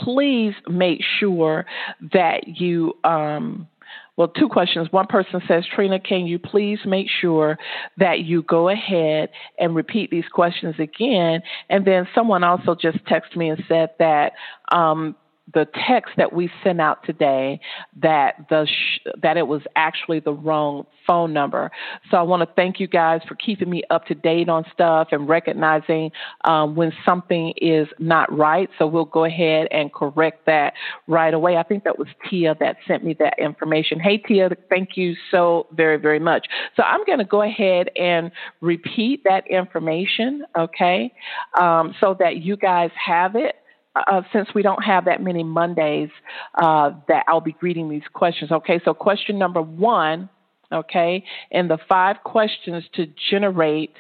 please 0.03 0.55
make 0.69 1.01
sure 1.19 1.67
that 2.13 2.47
you 2.47 2.95
um, 3.05 3.69
well, 4.17 4.29
two 4.29 4.49
questions. 4.49 4.89
One 4.93 5.09
person 5.09 5.43
says, 5.49 5.65
Trina, 5.75 5.99
can 5.99 6.27
you 6.27 6.39
please 6.39 6.79
make 6.87 7.09
sure 7.21 7.59
that 7.97 8.21
you 8.21 8.43
go 8.43 8.69
ahead 8.69 9.31
and 9.59 9.75
repeat 9.75 10.11
these 10.11 10.29
questions 10.33 10.77
again? 10.79 11.43
And 11.69 11.85
then 11.85 12.07
someone 12.15 12.45
also 12.45 12.77
just 12.81 12.99
texted 13.07 13.37
me 13.37 13.49
and 13.49 13.65
said 13.69 13.91
that 13.99 14.33
um, 14.71 15.17
the 15.53 15.67
text 15.87 16.13
that 16.17 16.33
we 16.33 16.51
sent 16.63 16.81
out 16.81 17.05
today 17.05 17.61
that 18.01 18.47
the 18.49 18.67
sh- 18.67 19.07
that 19.21 19.37
it 19.37 19.47
was 19.47 19.61
actually 19.77 20.21
the 20.21 20.33
wrong 20.33 20.87
phone 21.07 21.35
number. 21.35 21.71
So 22.11 22.17
I 22.17 22.23
want 22.23 22.41
to 22.41 22.55
thank 22.57 22.81
you 22.81 22.87
guys 22.87 23.21
for 23.29 23.35
keeping 23.35 23.69
me 23.69 23.83
up 23.91 24.07
to 24.07 24.15
date 24.15 24.49
on 24.49 24.65
stuff 24.73 25.09
and 25.13 25.29
recognizing 25.29 26.11
um, 26.45 26.75
when 26.75 26.93
something 27.05 27.53
is 27.59 27.87
not 27.99 28.35
right. 28.35 28.71
So 28.79 28.87
we'll 28.87 29.05
go 29.05 29.25
ahead 29.25 29.69
and 29.71 29.93
correct 29.93 30.47
that 30.47 30.73
right 31.07 31.35
away. 31.35 31.59
I 31.59 31.63
think 31.63 31.85
that 31.85 31.99
was 31.99 32.09
Tia 32.29 32.57
that 32.61 32.77
sent 32.89 33.05
me 33.05 33.15
that 33.19 33.39
information. 33.39 34.01
Hey 34.01 34.17
Tia, 34.17 34.51
thank 34.71 34.97
you 34.97 35.15
so 35.31 35.67
very 35.73 35.99
very 35.99 36.21
much. 36.21 36.47
So 36.77 36.83
I'm 36.83 37.05
going 37.05 37.19
to 37.19 37.25
go 37.25 37.43
ahead 37.43 37.91
and 37.97 38.31
repeat 38.61 39.25
that 39.25 39.47
information, 39.49 40.45
okay, 40.57 41.13
um, 41.61 41.95
so 42.01 42.17
that 42.19 42.39
you 42.39 42.57
guys 42.57 42.91
have 43.05 43.37
it 43.37 43.57
uh, 43.95 44.23
since 44.33 44.49
we 44.55 44.63
don't 44.63 44.83
have 44.83 45.05
that 45.05 45.23
many 45.23 45.45
Mondays, 45.45 46.11
uh, 46.57 46.91
that 47.09 47.25
I'll 47.29 47.41
be 47.41 47.53
greeting 47.53 47.89
these 47.89 48.03
questions. 48.13 48.51
Okay, 48.51 48.81
so 48.85 48.95
question 48.95 49.39
number 49.39 49.63
one, 49.63 50.29
okay, 50.73 51.25
and 51.51 51.71
the 51.71 51.79
five 51.89 52.17
questions 52.25 52.85
to 52.95 53.07
generate 53.31 53.95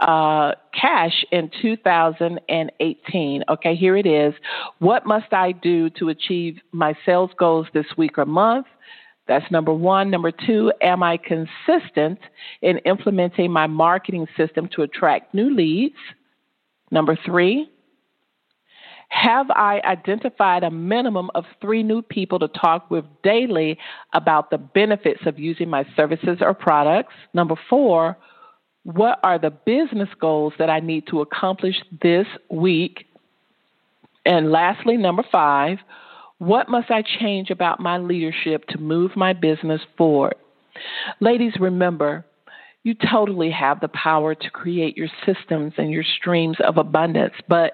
uh, 0.00 0.52
cash 0.78 1.24
in 1.32 1.50
2018. 1.62 3.44
Okay, 3.48 3.74
here 3.74 3.96
it 3.96 4.06
is. 4.06 4.34
What 4.78 5.06
must 5.06 5.32
I 5.32 5.52
do 5.52 5.90
to 5.90 6.10
achieve 6.10 6.58
my 6.72 6.94
sales 7.06 7.30
goals 7.38 7.66
this 7.72 7.86
week 7.96 8.18
or 8.18 8.26
month? 8.26 8.66
That's 9.26 9.50
number 9.50 9.74
one. 9.74 10.10
Number 10.10 10.32
two, 10.32 10.72
am 10.80 11.02
I 11.02 11.18
consistent 11.18 12.18
in 12.62 12.78
implementing 12.78 13.50
my 13.50 13.66
marketing 13.66 14.26
system 14.36 14.68
to 14.74 14.82
attract 14.82 15.34
new 15.34 15.54
leads? 15.54 15.96
Number 16.90 17.16
three, 17.26 17.68
have 19.08 19.50
I 19.50 19.80
identified 19.84 20.62
a 20.62 20.70
minimum 20.70 21.30
of 21.34 21.44
three 21.60 21.82
new 21.82 22.02
people 22.02 22.38
to 22.40 22.48
talk 22.48 22.90
with 22.90 23.04
daily 23.22 23.78
about 24.12 24.50
the 24.50 24.58
benefits 24.58 25.20
of 25.26 25.38
using 25.38 25.70
my 25.70 25.86
services 25.96 26.38
or 26.40 26.54
products? 26.54 27.14
Number 27.32 27.54
four, 27.70 28.16
what 28.84 29.18
are 29.22 29.38
the 29.38 29.50
business 29.50 30.08
goals 30.20 30.52
that 30.58 30.70
I 30.70 30.80
need 30.80 31.06
to 31.08 31.20
accomplish 31.20 31.76
this 32.02 32.26
week? 32.50 33.06
And 34.24 34.52
lastly, 34.52 34.96
number 34.96 35.24
five, 35.32 35.78
what 36.38 36.68
must 36.68 36.90
I 36.90 37.02
change 37.02 37.50
about 37.50 37.80
my 37.80 37.98
leadership 37.98 38.66
to 38.68 38.78
move 38.78 39.16
my 39.16 39.32
business 39.32 39.80
forward? 39.96 40.36
Ladies, 41.20 41.54
remember, 41.58 42.24
you 42.84 42.94
totally 42.94 43.50
have 43.50 43.80
the 43.80 43.88
power 43.88 44.34
to 44.34 44.50
create 44.50 44.96
your 44.96 45.08
systems 45.26 45.72
and 45.78 45.90
your 45.90 46.04
streams 46.04 46.58
of 46.64 46.76
abundance, 46.76 47.34
but 47.48 47.72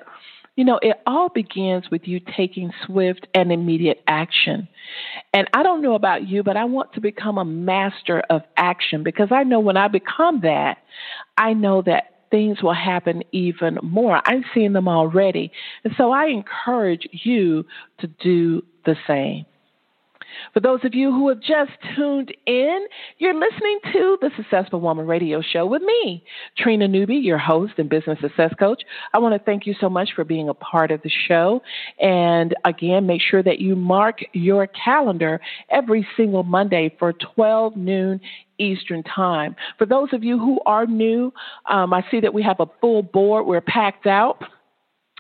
you 0.57 0.65
know, 0.65 0.79
it 0.83 1.01
all 1.07 1.29
begins 1.29 1.91
with 1.91 2.03
you 2.05 2.21
taking 2.37 2.73
swift 2.87 3.27
and 3.35 3.51
immediate 3.51 4.03
action. 4.07 4.69
And 5.33 5.49
I 5.53 5.63
don't 5.63 5.83
know 5.83 5.95
about 5.95 6.29
you, 6.29 6.43
but 6.43 6.57
I 6.57 6.65
want 6.65 6.93
to 6.95 7.01
become 7.01 7.39
a 7.39 7.45
master 7.45 8.23
of 8.31 8.43
action 8.57 9.03
because 9.03 9.29
I 9.33 9.43
know 9.43 9.59
when 9.59 9.77
I 9.77 9.89
become 9.89 10.43
that, 10.43 10.79
I 11.37 11.55
know 11.55 11.83
that 11.83 12.15
things 12.31 12.63
will 12.63 12.75
happen 12.75 13.23
even 13.33 13.79
more. 13.83 14.21
I'm 14.25 14.45
seeing 14.55 14.73
them 14.73 14.89
already. 14.89 15.51
And 15.83 15.93
so 15.97 16.13
I 16.13 16.27
encourage 16.27 17.09
you 17.13 17.65
to 18.01 18.07
do 18.07 18.63
the 18.85 18.97
same. 19.07 19.47
For 20.53 20.61
those 20.61 20.81
of 20.85 20.95
you 20.95 21.11
who 21.11 21.29
have 21.29 21.41
just 21.41 21.73
tuned 21.97 22.35
in, 22.47 22.87
you're 23.19 23.35
listening 23.35 23.79
to 23.93 24.19
the 24.21 24.31
Successful 24.37 24.81
Woman 24.81 25.07
Radio 25.07 25.43
Show 25.43 25.67
with 25.67 25.83
me, 25.83 26.25
Trina 26.57 26.89
Newby, 26.89 27.17
your 27.17 27.39
host 27.39 27.75
and 27.79 27.89
business 27.89 28.19
success 28.21 28.53
coach. 28.59 28.83
I 29.13 29.19
want 29.19 29.35
to 29.35 29.45
thank 29.45 29.67
you 29.67 29.75
so 29.81 29.89
much 29.89 30.11
for 30.15 30.25
being 30.25 30.49
a 30.49 30.55
part 30.55 30.91
of 30.91 31.03
the 31.03 31.11
show. 31.29 31.63
And 32.01 32.55
again, 32.65 33.07
make 33.07 33.23
sure 33.23 33.43
that 33.43 33.61
you 33.61 33.77
mark 33.77 34.21
your 34.33 34.67
calendar 34.67 35.41
every 35.71 36.07
single 36.17 36.43
Monday 36.43 36.95
for 36.99 37.13
12 37.13 37.77
noon 37.77 38.21
Eastern 38.59 39.03
Time. 39.03 39.57
For 39.79 39.87
those 39.87 40.09
of 40.13 40.23
you 40.23 40.39
who 40.39 40.61
are 40.67 40.87
new, 40.87 41.33
um, 41.69 41.93
I 41.93 42.05
see 42.11 42.21
that 42.21 42.33
we 42.33 42.43
have 42.43 42.61
a 42.61 42.67
full 42.81 43.03
board. 43.03 43.47
We're 43.47 43.61
packed 43.61 44.07
out. 44.07 44.43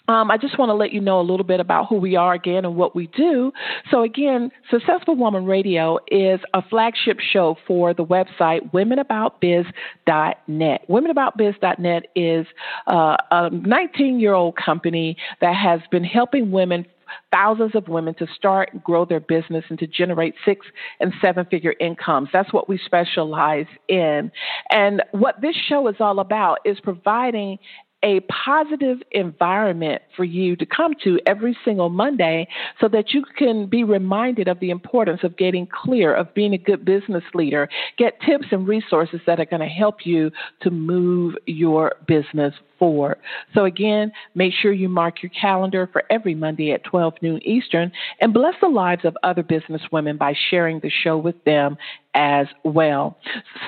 Um, 0.06 0.30
I 0.30 0.36
just 0.36 0.58
want 0.58 0.68
to 0.68 0.74
let 0.74 0.92
you 0.92 1.00
know 1.00 1.18
a 1.18 1.22
little 1.22 1.44
bit 1.44 1.60
about 1.60 1.88
who 1.88 1.96
we 1.96 2.14
are 2.14 2.34
again 2.34 2.66
and 2.66 2.76
what 2.76 2.94
we 2.94 3.06
do. 3.08 3.50
So, 3.90 4.02
again, 4.02 4.50
Successful 4.70 5.16
Woman 5.16 5.46
Radio 5.46 5.98
is 6.08 6.40
a 6.52 6.60
flagship 6.62 7.20
show 7.20 7.56
for 7.66 7.94
the 7.94 8.04
website 8.04 8.70
womenaboutbiz.net. 8.72 10.88
Womenaboutbiz.net 10.88 12.06
is 12.14 12.46
uh, 12.86 13.16
a 13.30 13.48
19 13.50 14.20
year 14.20 14.34
old 14.34 14.56
company 14.56 15.16
that 15.40 15.56
has 15.56 15.80
been 15.90 16.04
helping 16.04 16.50
women 16.50 16.84
thousands 17.30 17.74
of 17.74 17.88
women 17.88 18.14
to 18.14 18.26
start 18.34 18.70
and 18.72 18.82
grow 18.82 19.04
their 19.04 19.20
business 19.20 19.64
and 19.68 19.78
to 19.78 19.86
generate 19.86 20.34
six 20.44 20.66
and 21.00 21.12
seven 21.22 21.44
figure 21.46 21.74
incomes. 21.80 22.28
That's 22.32 22.52
what 22.52 22.68
we 22.68 22.78
specialize 22.84 23.66
in. 23.88 24.30
And 24.70 25.02
what 25.12 25.40
this 25.40 25.56
show 25.68 25.88
is 25.88 25.96
all 26.00 26.20
about 26.20 26.58
is 26.64 26.78
providing 26.80 27.58
a 28.04 28.20
positive 28.20 28.98
environment 29.12 30.02
for 30.14 30.24
you 30.24 30.54
to 30.56 30.66
come 30.66 30.92
to 31.02 31.18
every 31.26 31.56
single 31.64 31.88
Monday 31.88 32.46
so 32.78 32.86
that 32.88 33.14
you 33.14 33.24
can 33.36 33.66
be 33.66 33.82
reminded 33.82 34.46
of 34.46 34.60
the 34.60 34.68
importance 34.68 35.20
of 35.24 35.36
getting 35.38 35.66
clear, 35.66 36.14
of 36.14 36.32
being 36.34 36.52
a 36.52 36.58
good 36.58 36.84
business 36.84 37.24
leader, 37.32 37.68
get 37.96 38.20
tips 38.20 38.46
and 38.52 38.68
resources 38.68 39.20
that 39.26 39.40
are 39.40 39.46
going 39.46 39.60
to 39.60 39.66
help 39.66 40.04
you 40.04 40.30
to 40.60 40.70
move 40.70 41.34
your 41.46 41.94
business 42.06 42.54
forward. 42.78 43.16
So, 43.54 43.64
again, 43.64 44.12
make 44.34 44.52
sure 44.52 44.72
you 44.72 44.90
mark 44.90 45.22
your 45.22 45.30
calendar 45.30 45.88
for 45.90 46.04
every 46.10 46.34
Monday 46.34 46.72
at 46.72 46.84
12 46.84 47.14
noon 47.22 47.40
Eastern 47.42 47.90
and 48.20 48.34
bless 48.34 48.54
the 48.60 48.68
lives 48.68 49.06
of 49.06 49.16
other 49.22 49.42
business 49.42 49.80
women 49.90 50.18
by 50.18 50.34
sharing 50.50 50.80
the 50.80 50.90
show 50.90 51.16
with 51.16 51.42
them 51.44 51.78
as 52.12 52.46
well. 52.64 53.16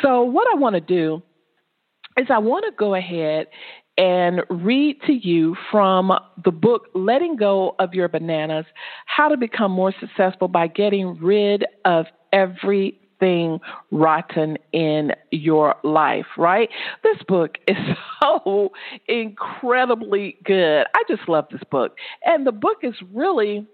So, 0.03 0.23
what 0.23 0.47
I 0.53 0.59
want 0.59 0.75
to 0.75 0.81
do 0.81 1.23
is 2.19 2.27
I 2.31 2.39
want 2.39 2.65
to 2.67 2.73
go 2.77 2.95
ahead 2.95 3.47
and 3.99 4.43
read 4.51 5.01
to 5.07 5.13
you 5.13 5.57
from 5.71 6.13
the 6.45 6.51
book 6.51 6.89
Letting 6.95 7.37
Go 7.37 7.75
of 7.79 7.95
Your 7.95 8.09
Bananas 8.09 8.67
How 9.07 9.29
to 9.29 9.37
Become 9.37 9.73
More 9.73 9.95
Successful 9.99 10.49
by 10.49 10.67
Getting 10.67 11.19
Rid 11.19 11.65
of 11.85 12.07
Everything 12.33 13.61
Rotten 13.91 14.59
in 14.73 15.13
Your 15.31 15.77
Life, 15.83 16.27
right? 16.37 16.69
This 17.03 17.17
book 17.27 17.59
is 17.67 17.77
so 18.21 18.73
incredibly 19.09 20.37
good. 20.45 20.87
I 20.95 21.03
just 21.09 21.29
love 21.29 21.47
this 21.51 21.63
book. 21.71 21.97
And 22.25 22.47
the 22.47 22.53
book 22.53 22.79
is 22.83 22.95
really 23.13 23.67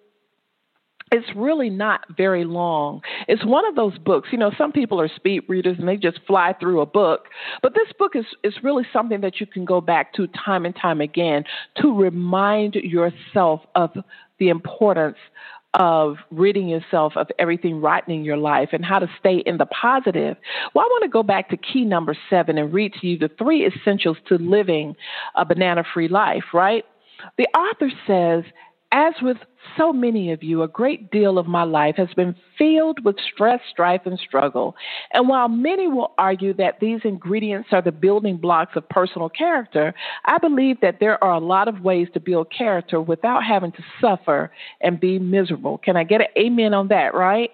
it's 1.12 1.28
really 1.36 1.70
not 1.70 2.00
very 2.16 2.44
long. 2.44 3.02
It's 3.28 3.44
one 3.44 3.66
of 3.66 3.76
those 3.76 3.96
books. 3.98 4.30
You 4.32 4.38
know, 4.38 4.50
some 4.56 4.72
people 4.72 5.00
are 5.00 5.08
speed 5.14 5.42
readers 5.46 5.76
and 5.78 5.86
they 5.86 5.96
just 5.96 6.20
fly 6.26 6.54
through 6.58 6.80
a 6.80 6.86
book. 6.86 7.26
But 7.62 7.74
this 7.74 7.88
book 7.98 8.16
is, 8.16 8.24
is 8.42 8.54
really 8.62 8.84
something 8.92 9.20
that 9.20 9.38
you 9.38 9.46
can 9.46 9.64
go 9.64 9.80
back 9.80 10.14
to 10.14 10.26
time 10.28 10.64
and 10.64 10.74
time 10.74 11.00
again 11.00 11.44
to 11.82 11.94
remind 11.94 12.74
yourself 12.74 13.60
of 13.74 13.90
the 14.38 14.48
importance 14.48 15.18
of 15.74 16.16
ridding 16.30 16.68
yourself 16.68 17.14
of 17.16 17.28
everything 17.38 17.80
rotten 17.80 18.12
in 18.12 18.24
your 18.24 18.36
life 18.36 18.70
and 18.72 18.84
how 18.84 18.98
to 18.98 19.08
stay 19.18 19.42
in 19.46 19.56
the 19.56 19.66
positive. 19.66 20.36
Well, 20.74 20.84
I 20.84 20.88
want 20.88 21.04
to 21.04 21.08
go 21.08 21.22
back 21.22 21.48
to 21.50 21.56
key 21.56 21.84
number 21.84 22.16
seven 22.28 22.58
and 22.58 22.72
read 22.72 22.92
to 23.00 23.06
you 23.06 23.18
the 23.18 23.30
three 23.38 23.66
essentials 23.66 24.18
to 24.28 24.36
living 24.36 24.96
a 25.34 25.44
banana 25.44 25.84
free 25.94 26.08
life, 26.08 26.44
right? 26.52 26.84
The 27.38 27.46
author 27.56 27.90
says, 28.06 28.44
as 28.92 29.14
with 29.22 29.38
so 29.76 29.92
many 29.92 30.32
of 30.32 30.42
you, 30.42 30.62
a 30.62 30.68
great 30.68 31.10
deal 31.10 31.38
of 31.38 31.46
my 31.46 31.62
life 31.62 31.96
has 31.96 32.08
been 32.14 32.34
filled 32.58 33.04
with 33.04 33.16
stress, 33.32 33.60
strife, 33.70 34.02
and 34.04 34.18
struggle. 34.18 34.76
And 35.12 35.28
while 35.28 35.48
many 35.48 35.88
will 35.88 36.12
argue 36.18 36.54
that 36.54 36.80
these 36.80 37.00
ingredients 37.04 37.68
are 37.72 37.82
the 37.82 37.92
building 37.92 38.36
blocks 38.36 38.76
of 38.76 38.88
personal 38.88 39.28
character, 39.28 39.94
I 40.24 40.38
believe 40.38 40.80
that 40.80 40.98
there 41.00 41.22
are 41.22 41.34
a 41.34 41.40
lot 41.40 41.68
of 41.68 41.80
ways 41.80 42.08
to 42.14 42.20
build 42.20 42.52
character 42.56 43.00
without 43.00 43.44
having 43.44 43.72
to 43.72 43.84
suffer 44.00 44.50
and 44.80 45.00
be 45.00 45.18
miserable. 45.18 45.78
Can 45.78 45.96
I 45.96 46.04
get 46.04 46.20
an 46.20 46.28
amen 46.38 46.74
on 46.74 46.88
that, 46.88 47.14
right? 47.14 47.50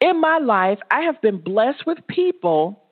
In 0.00 0.20
my 0.20 0.38
life, 0.38 0.78
I 0.90 1.00
have 1.02 1.20
been 1.20 1.38
blessed 1.38 1.86
with 1.86 1.98
people 2.08 2.82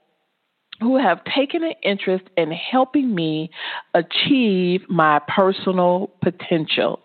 who 0.81 0.99
have 0.99 1.25
taken 1.25 1.63
an 1.63 1.73
interest 1.83 2.25
in 2.37 2.51
helping 2.51 3.15
me 3.15 3.51
achieve 3.95 4.83
my 4.89 5.21
personal 5.27 6.11
potential. 6.23 7.01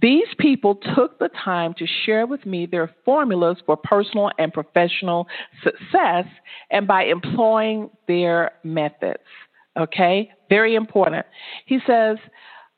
These 0.00 0.26
people 0.38 0.76
took 0.96 1.18
the 1.18 1.30
time 1.44 1.74
to 1.78 1.86
share 2.04 2.26
with 2.26 2.44
me 2.44 2.66
their 2.66 2.90
formulas 3.04 3.58
for 3.64 3.76
personal 3.76 4.30
and 4.38 4.52
professional 4.52 5.28
success 5.62 6.26
and 6.70 6.86
by 6.86 7.04
employing 7.04 7.90
their 8.08 8.52
methods. 8.64 9.22
Okay, 9.78 10.30
very 10.48 10.74
important. 10.74 11.26
He 11.66 11.78
says, 11.86 12.18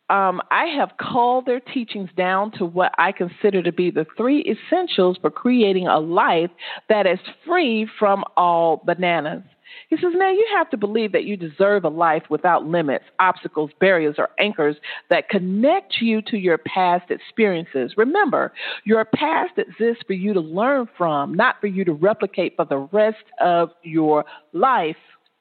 um, 0.09 0.41
I 0.51 0.67
have 0.67 0.93
called 1.01 1.47
their 1.47 1.61
teachings 1.61 2.11
down 2.17 2.53
to 2.53 2.65
what 2.65 2.93
I 2.97 3.13
consider 3.13 3.63
to 3.63 3.73
be 3.73 3.91
the 3.91 4.07
three 4.17 4.45
essentials 4.45 5.19
for 5.21 5.31
creating 5.31 5.89
a 5.89 5.99
life 5.99 6.51
that 6.89 7.07
is 7.07 7.19
free 7.45 7.89
from 7.99 8.25
all 8.37 8.83
bananas. 8.85 9.43
He 9.89 9.97
says, 9.97 10.13
now 10.15 10.31
you 10.31 10.47
have 10.57 10.71
to 10.71 10.77
believe 10.77 11.13
that 11.13 11.25
you 11.25 11.37
deserve 11.37 11.85
a 11.85 11.89
life 11.89 12.25
without 12.29 12.67
limits, 12.67 13.05
obstacles, 13.19 13.71
barriers, 13.81 14.17
or 14.19 14.31
anchors 14.39 14.77
that 15.11 15.29
connect 15.29 16.01
you 16.01 16.23
to 16.23 16.37
your 16.37 16.59
past 16.59 17.11
experiences. 17.11 17.93
Remember, 17.97 18.53
your 18.85 19.05
past 19.05 19.53
exists 19.59 20.03
for 20.07 20.15
you 20.15 20.33
to 20.33 20.41
learn 20.41 20.89
from, 20.97 21.35
not 21.35 21.61
for 21.61 21.67
you 21.67 21.85
to 21.85 21.93
replicate 21.93 22.57
for 22.57 22.65
the 22.65 22.89
rest 22.93 23.25
of 23.41 23.71
your 23.83 24.25
life. 24.53 24.97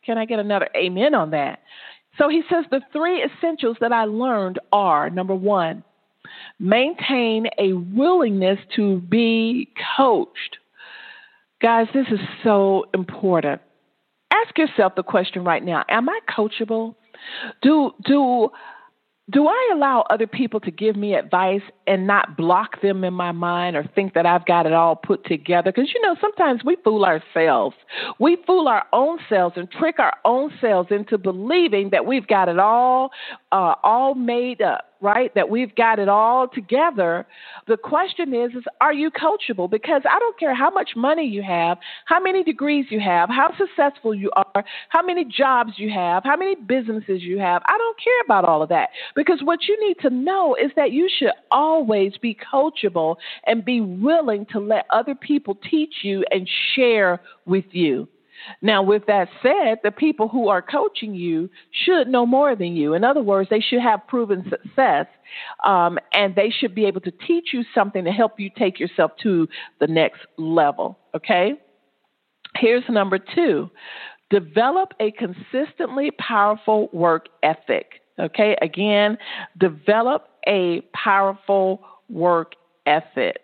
Can 0.06 0.18
I 0.18 0.26
get 0.26 0.40
another 0.40 0.70
amen 0.76 1.16
on 1.16 1.32
that? 1.32 1.60
So 2.18 2.30
he 2.30 2.44
says 2.50 2.66
the 2.72 2.82
three 2.94 3.24
essentials 3.24 3.78
that 3.82 3.92
I 3.92 4.06
learned 4.06 4.60
are 4.72 5.10
number 5.10 5.36
one, 5.36 5.84
maintain 6.60 7.48
a 7.58 7.74
willingness 7.74 8.60
to 8.76 9.00
be 9.02 9.72
coached. 9.98 10.58
Guys, 11.62 11.88
this 11.94 12.08
is 12.12 12.20
so 12.44 12.86
important 12.94 13.62
ask 14.46 14.58
yourself 14.58 14.96
the 14.96 15.04
question 15.04 15.44
right 15.44 15.64
now 15.64 15.84
Am 15.90 16.10
I 16.10 16.20
coachable? 16.30 16.96
Do, 17.62 17.92
do, 18.06 18.50
do 19.32 19.48
I 19.48 19.72
allow 19.74 20.06
other 20.10 20.28
people 20.28 20.60
to 20.60 20.70
give 20.70 20.96
me 20.96 21.16
advice 21.16 21.62
and 21.88 22.06
not 22.06 22.38
block 22.38 22.82
them 22.82 23.04
in 23.04 23.14
my 23.14 23.32
mind 23.32 23.76
or 23.76 23.84
think 23.96 24.14
that 24.14 24.26
I've 24.26 24.46
got 24.46 24.68
it 24.68 24.74
all 24.74 24.96
put 24.96 25.26
together? 25.26 25.72
Because, 25.72 25.92
you 25.94 26.02
know, 26.02 26.16
sometimes 26.22 26.64
we 26.64 26.78
fool 26.84 27.04
ourselves. 27.06 27.76
We 28.20 28.38
fool 28.46 28.68
our 28.68 28.84
own 28.94 29.18
selves 29.28 29.56
and 29.58 29.72
trick 29.72 29.98
our 29.98 30.14
own 30.26 30.52
selves 30.62 30.90
into 30.92 31.18
believing 31.18 31.90
that 31.90 32.06
we've 32.06 32.28
got 32.28 32.50
it 32.50 32.60
all, 32.60 33.10
uh, 33.56 33.76
all 33.86 34.16
made 34.16 34.62
up 34.62 34.92
right? 35.02 35.34
That 35.36 35.50
we've 35.50 35.76
got 35.76 36.00
it 36.00 36.10
all 36.10 36.48
together. 36.48 37.28
The 37.68 37.78
question 37.78 38.34
is, 38.34 38.52
is 38.56 38.64
are 38.82 38.94
you 38.94 39.12
coachable? 39.12 39.70
Because 39.70 40.02
I 40.10 40.18
don't 40.18 40.40
care 40.40 40.56
how 40.56 40.72
much 40.72 40.92
money 40.96 41.28
you 41.28 41.44
have, 41.44 41.78
how 42.06 42.20
many 42.20 42.44
degrees 42.44 42.86
you 42.90 43.00
have, 43.00 43.30
how 43.30 43.54
successful 43.56 44.16
you 44.16 44.32
are, 44.36 44.64
how 44.90 45.06
many 45.06 45.24
jobs 45.24 45.74
you 45.78 45.92
have, 45.92 46.24
how 46.24 46.36
many 46.36 46.56
businesses 46.56 47.22
you 47.22 47.38
have. 47.38 47.62
I 47.68 47.78
don't 47.78 47.98
care 48.04 48.22
about 48.26 48.46
all 48.46 48.64
of 48.64 48.70
that. 48.70 48.90
Because 49.16 49.42
what 49.44 49.60
you 49.68 49.78
need 49.88 49.98
to 50.02 50.10
know 50.10 50.56
is 50.56 50.72
that 50.76 50.92
you 50.92 51.08
should 51.20 51.34
always 51.52 52.14
be 52.20 52.36
coachable 52.52 53.18
and 53.46 53.64
be 53.64 53.82
willing 53.82 54.48
to 54.54 54.60
let 54.60 54.86
other 54.92 55.14
people 55.14 55.56
teach 55.70 55.94
you 56.02 56.24
and 56.32 56.50
share 56.74 57.22
with 57.46 57.66
you. 57.72 58.08
Now, 58.62 58.84
with 58.84 59.06
that 59.08 59.30
said, 59.42 59.80
the 59.84 59.92
people 59.92 60.28
who 60.28 60.48
are 60.48 60.62
coaching 60.62 61.16
you 61.16 61.50
should 61.72 62.08
know 62.08 62.26
more 62.26 62.56
than 62.56 62.76
you. 62.76 62.94
In 62.94 63.04
other 63.04 63.22
words, 63.22 63.50
they 63.50 63.60
should 63.60 63.82
have 63.82 64.08
proven 64.08 64.44
success 64.50 65.08
um, 65.66 65.98
and 66.14 66.36
they 66.36 66.50
should 66.50 66.76
be 66.76 66.86
able 66.86 67.02
to 67.02 67.12
teach 67.12 67.50
you 67.54 67.64
something 67.74 68.06
to 68.06 68.12
help 68.12 68.40
you 68.40 68.50
take 68.58 68.80
yourself 68.80 69.12
to 69.24 69.48
the 69.80 69.88
next 69.88 70.22
level. 70.38 70.98
Okay? 71.16 71.54
Here's 72.58 72.84
number 72.90 73.20
two 73.20 73.70
develop 74.32 74.94
a 75.00 75.12
consistently 75.12 76.12
powerful 76.12 76.90
work 76.92 77.28
ethic. 77.44 78.02
Okay? 78.20 78.56
Again, 78.62 79.18
develop 79.58 80.28
a 80.48 80.82
powerful 80.94 81.82
work 82.10 82.54
ethic. 82.86 83.38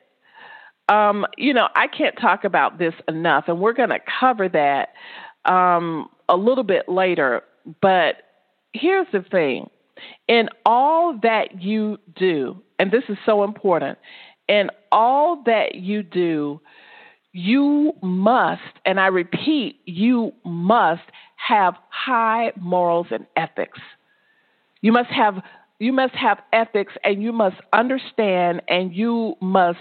Um, 0.90 1.26
you 1.38 1.54
know, 1.54 1.68
I 1.76 1.88
can't 1.88 2.16
talk 2.20 2.44
about 2.44 2.78
this 2.78 2.94
enough, 3.08 3.46
and 3.48 3.60
we're 3.60 3.74
going 3.74 3.90
to 3.90 4.00
cover 4.20 4.50
that 4.50 4.90
um, 5.46 6.10
a 6.28 6.36
little 6.36 6.64
bit 6.64 6.90
later. 6.90 7.44
But 7.82 8.16
here's 8.74 9.08
the 9.14 9.22
thing 9.22 9.70
in 10.28 10.50
all 10.66 11.18
that 11.24 11.62
you 11.62 11.98
do, 12.16 12.62
and 12.80 12.92
this 12.92 13.04
is 13.10 13.18
so 13.26 13.44
important, 13.44 13.98
in 14.48 14.70
all 14.92 15.44
that 15.46 15.76
you 15.76 16.04
do, 16.04 16.60
you 17.32 17.94
must, 18.02 18.62
and 18.86 19.00
I 19.00 19.08
repeat, 19.08 19.80
you 19.86 20.34
must 20.44 21.04
have 21.36 21.76
high 21.90 22.52
morals 22.60 23.08
and 23.12 23.26
ethics. 23.36 23.80
You 24.82 24.92
must 24.92 25.10
have 25.10 25.36
you 25.82 25.92
must 25.92 26.14
have 26.14 26.38
ethics 26.54 26.94
and 27.04 27.24
you 27.24 27.32
must 27.32 27.56
understand 27.74 28.62
and 28.68 28.94
you 28.94 29.34
must 29.42 29.80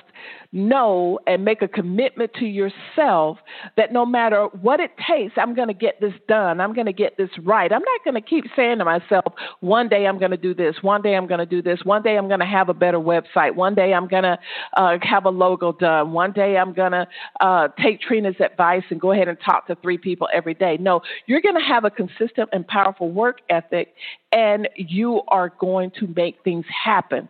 know 0.50 1.18
and 1.26 1.44
make 1.44 1.60
a 1.60 1.68
commitment 1.68 2.32
to 2.32 2.46
yourself 2.46 3.36
that 3.76 3.92
no 3.92 4.06
matter 4.06 4.46
what 4.62 4.80
it 4.80 4.92
takes, 5.06 5.34
I'm 5.36 5.54
going 5.54 5.68
to 5.68 5.74
get 5.74 6.00
this 6.00 6.14
done. 6.26 6.58
I'm 6.58 6.72
going 6.72 6.86
to 6.86 6.92
get 6.94 7.18
this 7.18 7.28
right. 7.42 7.70
I'm 7.70 7.82
not 7.82 8.02
going 8.02 8.14
to 8.14 8.26
keep 8.26 8.46
saying 8.56 8.78
to 8.78 8.84
myself, 8.86 9.34
one 9.60 9.90
day 9.90 10.06
I'm 10.06 10.18
going 10.18 10.30
to 10.30 10.38
do 10.38 10.54
this. 10.54 10.76
One 10.80 11.02
day 11.02 11.14
I'm 11.14 11.26
going 11.26 11.38
to 11.38 11.44
do 11.44 11.60
this. 11.60 11.80
One 11.84 12.02
day 12.02 12.16
I'm 12.16 12.28
going 12.28 12.40
to 12.40 12.46
have 12.46 12.70
a 12.70 12.74
better 12.74 12.98
website. 12.98 13.54
One 13.54 13.74
day 13.74 13.92
I'm 13.92 14.08
going 14.08 14.22
to 14.22 14.38
uh, 14.78 14.96
have 15.02 15.26
a 15.26 15.30
logo 15.30 15.72
done. 15.72 16.12
One 16.12 16.32
day 16.32 16.56
I'm 16.56 16.72
going 16.72 16.92
to 16.92 17.06
uh, 17.40 17.68
take 17.78 18.00
Trina's 18.00 18.40
advice 18.40 18.84
and 18.88 18.98
go 18.98 19.12
ahead 19.12 19.28
and 19.28 19.36
talk 19.44 19.66
to 19.66 19.74
three 19.76 19.98
people 19.98 20.30
every 20.32 20.54
day. 20.54 20.78
No, 20.80 21.02
you're 21.26 21.42
going 21.42 21.56
to 21.56 21.60
have 21.60 21.84
a 21.84 21.90
consistent 21.90 22.48
and 22.54 22.66
powerful 22.66 23.10
work 23.10 23.40
ethic 23.50 23.94
and 24.32 24.68
you 24.76 25.22
are 25.28 25.52
going 25.58 25.89
to 25.98 26.06
make 26.06 26.42
things 26.44 26.64
happen. 26.84 27.28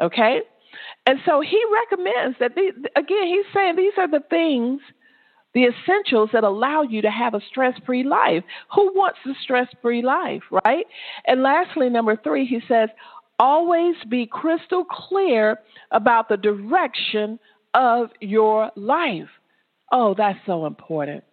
Okay? 0.00 0.40
And 1.06 1.18
so 1.26 1.40
he 1.40 1.60
recommends 1.72 2.38
that, 2.40 2.52
again, 2.52 3.26
he's 3.26 3.46
saying 3.54 3.76
these 3.76 3.92
are 3.96 4.08
the 4.08 4.22
things 4.28 4.80
the 5.54 5.64
essentials 5.64 6.30
that 6.32 6.44
allow 6.44 6.82
you 6.82 7.02
to 7.02 7.10
have 7.10 7.34
a 7.34 7.40
stress 7.48 7.74
free 7.84 8.04
life. 8.04 8.44
Who 8.74 8.92
wants 8.94 9.18
a 9.26 9.32
stress 9.42 9.68
free 9.82 10.02
life, 10.02 10.42
right? 10.64 10.86
And 11.26 11.42
lastly, 11.42 11.88
number 11.88 12.16
three, 12.16 12.46
he 12.46 12.60
says, 12.68 12.88
always 13.38 13.96
be 14.08 14.26
crystal 14.26 14.84
clear 14.84 15.58
about 15.90 16.28
the 16.28 16.36
direction 16.36 17.38
of 17.74 18.10
your 18.20 18.70
life. 18.76 19.28
Oh, 19.90 20.14
that's 20.16 20.38
so 20.46 20.66
important. 20.66 21.24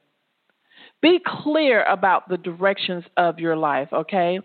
Be 1.02 1.20
clear 1.24 1.84
about 1.84 2.28
the 2.28 2.38
directions 2.38 3.04
of 3.18 3.40
your 3.40 3.56
life, 3.56 3.90
okay? 3.94 4.40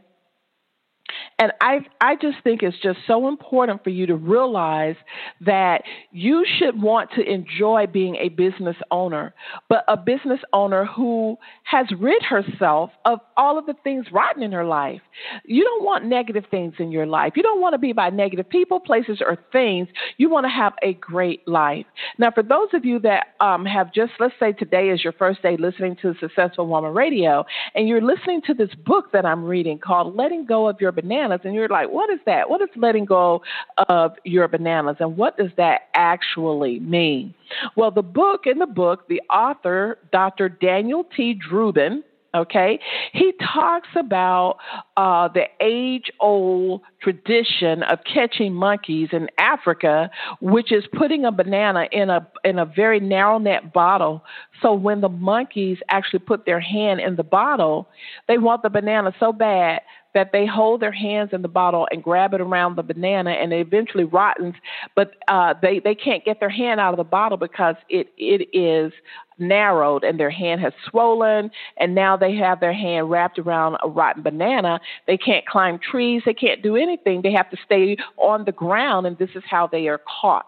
And 1.39 1.53
I, 1.61 1.81
I 2.01 2.17
just 2.17 2.37
think 2.45 2.63
it's 2.63 2.77
just 2.83 2.99
so 3.07 3.29
important 3.29 3.83
for 3.83 3.91
you 3.91 4.07
to 4.07 4.15
realize 4.15 4.97
that 5.41 5.83
you 6.11 6.45
should 6.59 6.81
want 6.81 7.11
to 7.17 7.23
enjoy 7.23 7.87
being 7.87 8.17
a 8.17 8.29
business 8.29 8.77
owner, 8.91 9.35
but 9.69 9.85
a 9.89 9.97
business 9.97 10.41
owner 10.53 10.85
who 10.85 11.37
has 11.65 11.87
rid 11.99 12.23
herself 12.23 12.91
of 13.05 13.19
all 13.37 13.59
of 13.59 13.67
the 13.67 13.75
things 13.83 14.07
rotten 14.13 14.43
in 14.43 14.53
her 14.53 14.65
life. 14.65 15.01
You 15.45 15.65
don't 15.65 15.85
want 15.85 16.05
negative 16.05 16.45
things 16.51 16.75
in 16.79 16.93
your 16.93 17.07
life. 17.07 17.33
You 17.37 17.43
don't 17.43 17.61
want 17.61 17.75
to 17.75 17.79
be 17.79 17.93
by 17.93 18.11
negative 18.11 18.49
people, 18.49 18.79
places, 18.79 19.21
or 19.21 19.39
things. 19.53 19.89
You 20.19 20.31
want 20.31 20.45
to 20.45 20.51
have 20.51 20.75
a 20.83 20.95
great 20.95 21.47
life. 21.49 21.87
Now, 22.19 22.31
for 22.31 22.43
those 22.43 22.69
of 22.73 22.85
you 22.85 22.99
that 23.01 23.29
um, 23.41 23.65
have 23.65 23.93
just, 23.93 24.13
let's 24.21 24.35
say 24.39 24.53
today 24.53 24.91
is 24.91 25.03
your 25.03 25.13
first 25.13 25.43
day 25.43 25.57
listening 25.59 25.97
to 26.03 26.15
Successful 26.21 26.67
Woman 26.67 26.95
Radio, 26.95 27.45
and 27.75 27.89
you're 27.89 28.03
listening 28.03 28.43
to 28.47 28.55
this 28.55 28.71
book 28.75 29.13
that 29.13 29.25
I'm 29.25 29.45
reading 29.45 29.79
called 29.79 30.15
Letting 30.15 30.47
Go 30.47 30.69
of 30.69 30.81
Your 30.81 30.93
Banana 30.93 31.32
bananas. 31.33 31.45
And 31.45 31.55
you're 31.55 31.69
like, 31.69 31.91
what 31.91 32.11
is 32.11 32.21
that? 32.27 32.51
What 32.51 32.63
is 32.63 32.69
letting 32.77 33.05
go 33.05 33.43
of 33.89 34.13
your 34.25 34.49
bananas? 34.49 34.97
And 35.01 35.17
what 35.17 35.37
does 35.37 35.51
that 35.57 35.83
actually 35.95 36.81
mean? 36.81 37.35
Well, 37.77 37.91
the 37.91 38.03
book, 38.03 38.43
in 38.47 38.59
the 38.59 38.67
book, 38.67 39.09
the 39.09 39.21
author, 39.31 39.99
Dr. 40.13 40.49
Daniel 40.49 41.05
T. 41.17 41.35
Drubin, 41.35 42.03
okay 42.35 42.81
he 43.13 43.33
talks 43.55 43.91
about 43.95 44.57
uh, 44.97 45.29
the 45.29 45.45
age 45.61 46.11
old 46.19 46.81
tradition 47.03 47.83
of 47.83 47.99
catching 48.11 48.55
monkeys 48.55 49.11
in 49.13 49.29
africa 49.37 50.11
which 50.41 50.73
is 50.73 50.83
putting 50.95 51.27
a 51.27 51.31
banana 51.31 51.87
in 51.93 52.09
a 52.09 52.27
in 52.43 52.59
a 52.59 52.65
very 52.65 53.01
narrow 53.01 53.37
net 53.37 53.71
bottle 53.75 54.25
so 54.63 54.73
when 54.73 55.03
the 55.03 55.11
monkeys 55.11 55.77
actually 55.91 56.21
put 56.21 56.47
their 56.47 56.59
hand 56.59 57.01
in 57.01 57.17
the 57.17 57.23
bottle 57.23 57.87
they 58.29 58.39
want 58.39 58.63
the 58.63 58.71
banana 58.71 59.13
so 59.21 59.31
bad 59.31 59.83
that 60.15 60.31
they 60.33 60.47
hold 60.47 60.81
their 60.81 60.93
hands 60.93 61.31
in 61.33 61.43
the 61.43 61.49
bottle 61.49 61.89
and 61.91 62.03
grab 62.03 62.35
it 62.35 62.41
around 62.41 62.77
the 62.77 62.83
banana 62.83 63.31
and 63.31 63.53
it 63.53 63.61
eventually 63.61 64.05
rottens. 64.05 64.55
But 64.95 65.13
uh, 65.29 65.55
they 65.61 65.79
they 65.79 65.95
can't 65.95 66.25
get 66.25 66.41
their 66.41 66.51
hand 66.51 66.81
out 66.81 66.93
of 66.93 66.99
the 66.99 67.05
bottle 67.05 67.39
because 67.39 67.77
it 67.89 68.09
it 68.17 68.49
is 68.57 68.93
narrowed 69.39 70.05
and 70.05 70.21
their 70.21 70.31
hand 70.31 70.61
has 70.61 70.73
swollen 70.89 71.51
and 71.79 71.95
now 71.95 72.17
they 72.17 72.35
have 72.37 72.61
their 72.61 72.73
hand 72.73 73.11
wrapped 73.11 73.39
around 73.39 73.77
a 73.83 73.89
rotten 73.89 74.23
banana. 74.23 74.81
They 75.07 75.17
can't 75.17 75.47
climb 75.47 75.79
trees. 75.79 76.23
They 76.25 76.35
can't 76.35 76.63
do 76.63 76.77
anything. 76.77 77.23
They 77.23 77.33
have 77.33 77.51
to 77.51 77.57
stay 77.65 77.97
on 78.19 78.45
the 78.45 78.53
ground 78.53 79.07
and 79.07 79.19
this 79.19 79.31
is 79.35 79.43
how 79.49 79.67
they 79.67 79.89
are 79.89 80.01
caught. 80.21 80.47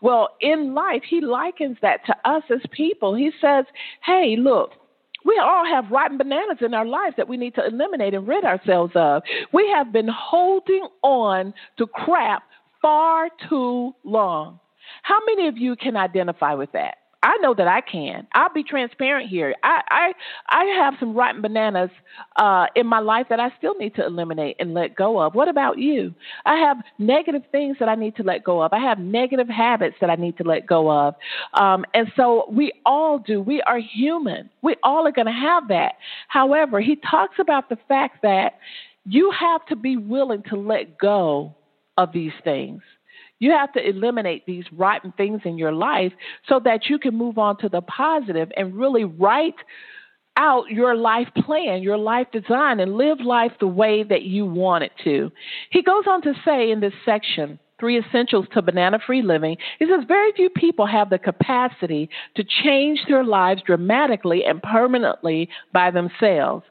Well 0.00 0.30
in 0.40 0.74
life 0.74 1.02
he 1.08 1.20
likens 1.20 1.78
that 1.82 2.04
to 2.06 2.16
us 2.28 2.42
as 2.50 2.60
people. 2.70 3.14
He 3.14 3.30
says 3.40 3.64
hey 4.04 4.36
look 4.38 4.72
we 5.24 5.38
all 5.42 5.64
have 5.64 5.90
rotten 5.90 6.18
bananas 6.18 6.58
in 6.60 6.74
our 6.74 6.86
lives 6.86 7.16
that 7.16 7.28
we 7.28 7.36
need 7.36 7.54
to 7.54 7.66
eliminate 7.66 8.14
and 8.14 8.28
rid 8.28 8.44
ourselves 8.44 8.92
of. 8.94 9.22
We 9.52 9.68
have 9.74 9.92
been 9.92 10.08
holding 10.08 10.86
on 11.02 11.54
to 11.78 11.86
crap 11.86 12.44
far 12.82 13.28
too 13.48 13.94
long. 14.04 14.60
How 15.02 15.18
many 15.26 15.48
of 15.48 15.56
you 15.56 15.76
can 15.76 15.96
identify 15.96 16.54
with 16.54 16.72
that? 16.72 16.96
I 17.24 17.38
know 17.38 17.54
that 17.54 17.66
I 17.66 17.80
can. 17.80 18.26
I'll 18.34 18.52
be 18.52 18.62
transparent 18.62 19.30
here. 19.30 19.54
I 19.62 19.80
I, 19.88 20.12
I 20.48 20.64
have 20.76 20.94
some 21.00 21.14
rotten 21.14 21.40
bananas 21.40 21.88
uh, 22.36 22.66
in 22.76 22.86
my 22.86 22.98
life 22.98 23.26
that 23.30 23.40
I 23.40 23.48
still 23.56 23.74
need 23.78 23.94
to 23.94 24.04
eliminate 24.04 24.56
and 24.60 24.74
let 24.74 24.94
go 24.94 25.18
of. 25.18 25.34
What 25.34 25.48
about 25.48 25.78
you? 25.78 26.14
I 26.44 26.56
have 26.56 26.76
negative 26.98 27.42
things 27.50 27.78
that 27.80 27.88
I 27.88 27.94
need 27.94 28.14
to 28.16 28.22
let 28.22 28.44
go 28.44 28.62
of. 28.62 28.74
I 28.74 28.78
have 28.78 28.98
negative 28.98 29.48
habits 29.48 29.96
that 30.02 30.10
I 30.10 30.16
need 30.16 30.36
to 30.36 30.44
let 30.44 30.66
go 30.66 30.90
of. 30.90 31.14
Um, 31.54 31.86
and 31.94 32.12
so 32.14 32.44
we 32.50 32.72
all 32.84 33.18
do. 33.18 33.40
We 33.40 33.62
are 33.62 33.78
human. 33.78 34.50
We 34.62 34.76
all 34.82 35.06
are 35.06 35.12
going 35.12 35.26
to 35.26 35.32
have 35.32 35.68
that. 35.68 35.94
However, 36.28 36.78
he 36.80 36.96
talks 36.96 37.36
about 37.38 37.70
the 37.70 37.78
fact 37.88 38.20
that 38.22 38.58
you 39.06 39.30
have 39.30 39.64
to 39.66 39.76
be 39.76 39.96
willing 39.96 40.42
to 40.50 40.56
let 40.56 40.98
go 40.98 41.54
of 41.96 42.12
these 42.12 42.32
things. 42.42 42.82
You 43.44 43.50
have 43.50 43.74
to 43.74 43.86
eliminate 43.86 44.46
these 44.46 44.64
rotten 44.72 45.12
things 45.18 45.42
in 45.44 45.58
your 45.58 45.70
life 45.70 46.14
so 46.48 46.62
that 46.64 46.86
you 46.88 46.98
can 46.98 47.14
move 47.14 47.36
on 47.36 47.58
to 47.58 47.68
the 47.68 47.82
positive 47.82 48.50
and 48.56 48.74
really 48.74 49.04
write 49.04 49.56
out 50.38 50.70
your 50.70 50.96
life 50.96 51.28
plan, 51.44 51.82
your 51.82 51.98
life 51.98 52.28
design, 52.32 52.80
and 52.80 52.94
live 52.94 53.20
life 53.20 53.52
the 53.60 53.66
way 53.66 54.02
that 54.02 54.22
you 54.22 54.46
want 54.46 54.84
it 54.84 54.92
to. 55.04 55.30
He 55.68 55.82
goes 55.82 56.04
on 56.08 56.22
to 56.22 56.32
say 56.42 56.70
in 56.70 56.80
this 56.80 56.94
section, 57.04 57.58
Three 57.78 57.98
Essentials 57.98 58.46
to 58.54 58.62
Banana 58.62 58.98
Free 59.06 59.20
Living, 59.20 59.58
he 59.78 59.84
says 59.84 60.06
very 60.08 60.32
few 60.32 60.48
people 60.48 60.86
have 60.86 61.10
the 61.10 61.18
capacity 61.18 62.08
to 62.36 62.44
change 62.44 63.00
their 63.06 63.24
lives 63.24 63.60
dramatically 63.66 64.42
and 64.46 64.62
permanently 64.62 65.50
by 65.70 65.90
themselves. 65.90 66.64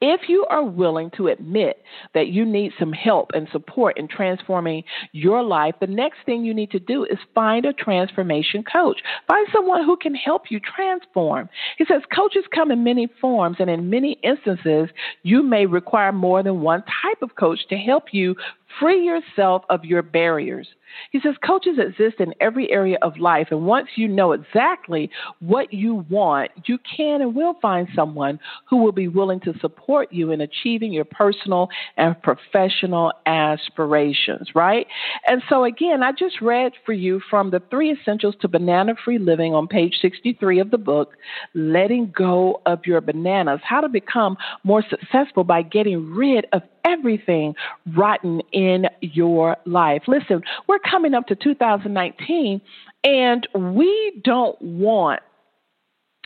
If 0.00 0.28
you 0.28 0.46
are 0.48 0.62
willing 0.62 1.10
to 1.16 1.26
admit 1.26 1.82
that 2.14 2.28
you 2.28 2.44
need 2.44 2.72
some 2.78 2.92
help 2.92 3.30
and 3.34 3.48
support 3.50 3.98
in 3.98 4.06
transforming 4.06 4.84
your 5.12 5.42
life, 5.42 5.74
the 5.80 5.88
next 5.88 6.18
thing 6.24 6.44
you 6.44 6.54
need 6.54 6.70
to 6.70 6.78
do 6.78 7.04
is 7.04 7.18
find 7.34 7.64
a 7.64 7.72
transformation 7.72 8.62
coach. 8.62 9.00
Find 9.26 9.48
someone 9.52 9.84
who 9.84 9.96
can 9.96 10.14
help 10.14 10.50
you 10.50 10.60
transform. 10.60 11.48
He 11.78 11.84
says 11.84 12.02
coaches 12.14 12.44
come 12.54 12.70
in 12.70 12.84
many 12.84 13.08
forms, 13.20 13.56
and 13.58 13.68
in 13.68 13.90
many 13.90 14.18
instances, 14.22 14.88
you 15.24 15.42
may 15.42 15.66
require 15.66 16.12
more 16.12 16.44
than 16.44 16.60
one 16.60 16.84
type 17.02 17.20
of 17.20 17.34
coach 17.34 17.58
to 17.68 17.76
help 17.76 18.04
you 18.12 18.36
free 18.80 19.04
yourself 19.04 19.62
of 19.68 19.84
your 19.84 20.02
barriers. 20.02 20.68
He 21.10 21.20
says 21.20 21.34
coaches 21.44 21.78
exist 21.78 22.16
in 22.20 22.34
every 22.40 22.70
area 22.70 22.98
of 23.02 23.18
life, 23.18 23.48
and 23.50 23.66
once 23.66 23.88
you 23.96 24.08
know 24.08 24.32
exactly 24.32 25.10
what 25.40 25.72
you 25.72 26.06
want, 26.08 26.50
you 26.66 26.78
can 26.78 27.20
and 27.20 27.34
will 27.34 27.54
find 27.60 27.88
someone 27.94 28.38
who 28.68 28.78
will 28.78 28.92
be 28.92 29.08
willing 29.08 29.40
to 29.40 29.58
support 29.60 30.12
you 30.12 30.30
in 30.30 30.40
achieving 30.40 30.92
your 30.92 31.04
personal 31.04 31.68
and 31.96 32.20
professional 32.22 33.12
aspirations, 33.26 34.50
right? 34.54 34.86
And 35.26 35.42
so, 35.48 35.64
again, 35.64 36.02
I 36.02 36.12
just 36.12 36.40
read 36.40 36.72
for 36.84 36.92
you 36.92 37.20
from 37.28 37.50
the 37.50 37.62
three 37.70 37.92
essentials 37.92 38.34
to 38.40 38.48
banana 38.48 38.94
free 39.04 39.18
living 39.18 39.54
on 39.54 39.68
page 39.68 39.98
63 40.00 40.60
of 40.60 40.70
the 40.70 40.78
book, 40.78 41.16
Letting 41.54 42.12
Go 42.16 42.60
of 42.66 42.80
Your 42.86 43.00
Bananas 43.00 43.60
How 43.62 43.80
to 43.80 43.88
Become 43.88 44.36
More 44.64 44.82
Successful 44.88 45.44
by 45.44 45.62
Getting 45.62 46.14
Rid 46.14 46.46
of 46.52 46.62
Everything 46.84 47.54
Rotten 47.94 48.40
in 48.58 48.86
Your 49.00 49.56
Life. 49.66 50.02
Listen, 50.08 50.42
we're 50.66 50.80
coming 50.80 51.14
up 51.14 51.28
to 51.28 51.36
2019 51.36 52.60
and 53.04 53.48
we 53.54 54.20
don't 54.24 54.60
want 54.60 55.20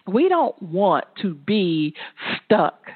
we 0.06 0.28
don't 0.28 0.60
want 0.60 1.04
to 1.20 1.34
be 1.34 1.94
stuck 2.44 2.86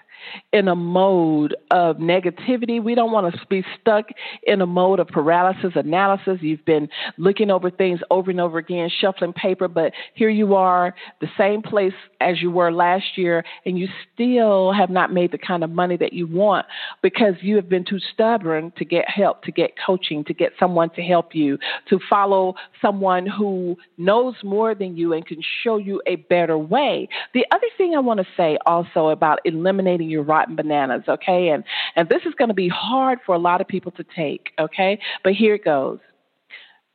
in 0.53 0.69
a 0.69 0.77
mode 0.77 1.57
of 1.71 1.97
negativity. 1.97 2.83
We 2.83 2.95
don't 2.95 3.13
want 3.13 3.33
to 3.33 3.47
be 3.49 3.65
stuck 3.81 4.07
in 4.43 4.61
a 4.61 4.67
mode 4.67 5.01
of 5.01 5.09
paralysis 5.09 5.73
analysis. 5.75 6.39
You've 6.41 6.65
been 6.65 6.89
looking 7.19 7.51
over 7.51 7.71
things 7.71 8.01
over 8.11 8.31
and 8.31 8.41
over 8.41 8.59
again, 8.59 8.91
shuffling 9.01 9.33
paper, 9.33 9.69
but 9.69 9.93
here 10.15 10.29
you 10.31 10.55
are, 10.55 10.95
the 11.21 11.29
same 11.39 11.63
place 11.63 11.93
as 12.21 12.41
you 12.41 12.51
were 12.51 12.73
last 12.73 13.17
year, 13.17 13.45
and 13.65 13.79
you 13.79 13.89
still 14.13 14.73
have 14.73 14.91
not 14.91 15.13
made 15.13 15.33
the 15.33 15.39
kind 15.39 15.63
of 15.63 15.71
money 15.71 15.97
that 15.97 16.13
you 16.13 16.27
want 16.27 16.67
because 17.03 17.35
you 17.41 17.57
have 17.57 17.69
been 17.69 17.85
too 17.85 17.99
stubborn 18.13 18.73
to 18.77 18.85
get 18.85 19.09
help, 19.09 19.43
to 19.43 19.53
get 19.53 19.73
coaching, 19.85 20.25
to 20.25 20.35
get 20.35 20.53
someone 20.59 20.91
to 20.91 21.03
help 21.03 21.35
you, 21.35 21.59
to 21.89 21.99
follow 22.09 22.55
someone 22.81 23.27
who 23.27 23.77
knows 23.99 24.35
more 24.43 24.75
than 24.75 24.97
you 24.97 25.13
and 25.13 25.27
can 25.27 25.41
show 25.63 25.77
you 25.77 26.01
a 26.07 26.17
better 26.17 26.59
way. 26.59 27.09
The 27.35 27.45
other 27.51 27.67
thing 27.77 27.95
I 27.95 28.01
want 28.01 28.21
to 28.21 28.27
say 28.37 28.59
also 28.67 29.09
about 29.09 29.39
eliminating 29.45 30.09
your 30.09 30.16
rotten 30.23 30.57
bananas, 30.57 31.03
okay? 31.09 31.49
And 31.49 31.65
and 31.95 32.09
this 32.09 32.23
is 32.27 32.35
going 32.35 32.49
to 32.49 32.55
be 32.55 32.69
hard 32.69 33.19
for 33.25 33.35
a 33.35 33.39
lot 33.39 33.61
of 33.61 33.69
people 33.69 33.93
to 33.93 34.05
take, 34.17 34.51
okay? 34.59 34.99
But 35.25 35.35
here 35.35 35.55
it 35.55 35.65
goes. 35.65 35.99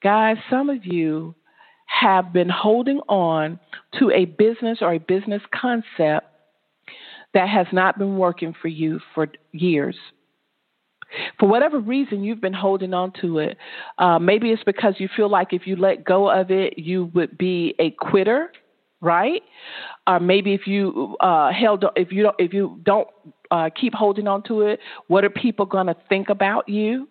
Guys, 0.04 0.38
some 0.50 0.70
of 0.70 0.86
you 0.86 1.36
have 1.86 2.32
been 2.32 2.50
holding 2.50 3.00
on 3.10 3.60
to 4.00 4.10
a 4.12 4.26
business 4.26 4.80
or 4.82 4.94
a 4.94 5.00
business 5.00 5.42
concept 5.54 6.28
that 7.34 7.50
has 7.50 7.68
not 7.72 7.98
been 7.98 8.18
working 8.18 8.54
for 8.60 8.68
you 8.68 9.00
for 9.14 9.28
years. 9.52 9.96
For 11.40 11.48
whatever 11.48 11.80
reason, 11.80 12.24
you've 12.24 12.42
been 12.42 12.54
holding 12.54 12.94
on 12.94 13.12
to 13.22 13.40
it. 13.40 13.58
Uh, 13.98 14.18
maybe 14.20 14.52
it's 14.52 14.64
because 14.64 14.96
you 14.98 15.10
feel 15.16 15.30
like 15.30 15.52
if 15.52 15.68
you 15.68 15.76
let 15.76 16.06
go 16.06 16.30
of 16.30 16.52
it, 16.52 16.78
you 16.78 17.12
would 17.14 17.38
be 17.38 17.76
a 17.80 17.92
quitter 17.92 18.52
right? 19.02 19.42
Or 20.08 20.20
maybe 20.20 20.54
if 20.54 20.68
you 20.68 21.18
uh, 21.20 21.52
held, 21.52 21.84
if 21.96 22.12
you 22.12 22.24
don't, 22.24 22.36
if 22.40 22.54
you 22.54 22.80
don't 22.84 23.08
uh, 23.50 23.70
keep 23.70 23.94
holding 23.94 24.28
on 24.28 24.44
to 24.44 24.62
it, 24.62 24.80
what 25.08 25.26
are 25.26 25.30
people 25.30 25.66
going 25.66 25.88
to 25.88 25.96
think 26.08 26.30
about 26.30 26.70
you? 26.70 27.08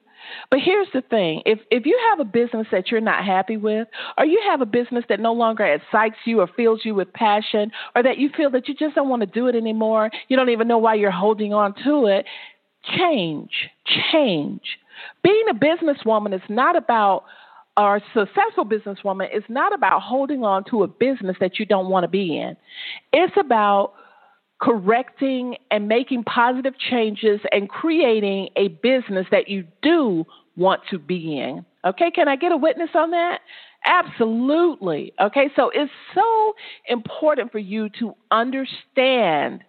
But 0.50 0.60
here's 0.60 0.88
the 0.92 1.00
thing 1.02 1.42
if, 1.46 1.60
if 1.70 1.86
you 1.86 1.98
have 2.10 2.20
a 2.20 2.24
business 2.24 2.66
that 2.72 2.90
you're 2.90 3.00
not 3.00 3.24
happy 3.24 3.56
with, 3.56 3.88
or 4.18 4.24
you 4.24 4.40
have 4.48 4.60
a 4.60 4.66
business 4.66 5.04
that 5.08 5.20
no 5.20 5.32
longer 5.32 5.64
excites 5.64 6.16
you 6.24 6.40
or 6.40 6.46
fills 6.56 6.80
you 6.84 6.94
with 6.94 7.12
passion, 7.12 7.72
or 7.94 8.02
that 8.02 8.18
you 8.18 8.30
feel 8.36 8.50
that 8.50 8.68
you 8.68 8.74
just 8.74 8.94
don't 8.94 9.08
want 9.08 9.20
to 9.20 9.26
do 9.26 9.46
it 9.46 9.54
anymore, 9.54 10.10
you 10.28 10.36
don't 10.36 10.50
even 10.50 10.68
know 10.68 10.78
why 10.78 10.94
you're 10.94 11.10
holding 11.10 11.52
on 11.52 11.74
to 11.84 12.06
it, 12.06 12.26
change. 12.96 13.50
Change. 14.12 14.62
Being 15.22 15.44
a 15.50 15.54
businesswoman 15.54 16.34
is 16.34 16.42
not 16.48 16.76
about 16.76 17.24
or 17.80 18.00
successful 18.12 18.66
businesswoman 18.66 19.34
is 19.34 19.42
not 19.48 19.72
about 19.72 20.02
holding 20.02 20.44
on 20.44 20.64
to 20.70 20.82
a 20.82 20.86
business 20.86 21.36
that 21.40 21.58
you 21.58 21.64
don't 21.64 21.88
want 21.88 22.04
to 22.04 22.08
be 22.08 22.38
in. 22.38 22.56
It's 23.12 23.34
about 23.38 23.94
correcting 24.60 25.56
and 25.70 25.88
making 25.88 26.24
positive 26.24 26.74
changes 26.78 27.40
and 27.50 27.68
creating 27.68 28.48
a 28.56 28.68
business 28.68 29.26
that 29.30 29.48
you 29.48 29.64
do 29.82 30.26
want 30.56 30.82
to 30.90 30.98
be 30.98 31.40
in. 31.40 31.64
Okay, 31.84 32.10
can 32.10 32.28
I 32.28 32.36
get 32.36 32.52
a 32.52 32.56
witness 32.58 32.90
on 32.94 33.12
that? 33.12 33.38
Absolutely. 33.86 35.14
Okay, 35.18 35.50
so 35.56 35.70
it's 35.72 35.90
so 36.14 36.52
important 36.86 37.50
for 37.50 37.58
you 37.58 37.88
to 37.98 38.14
understand. 38.30 39.64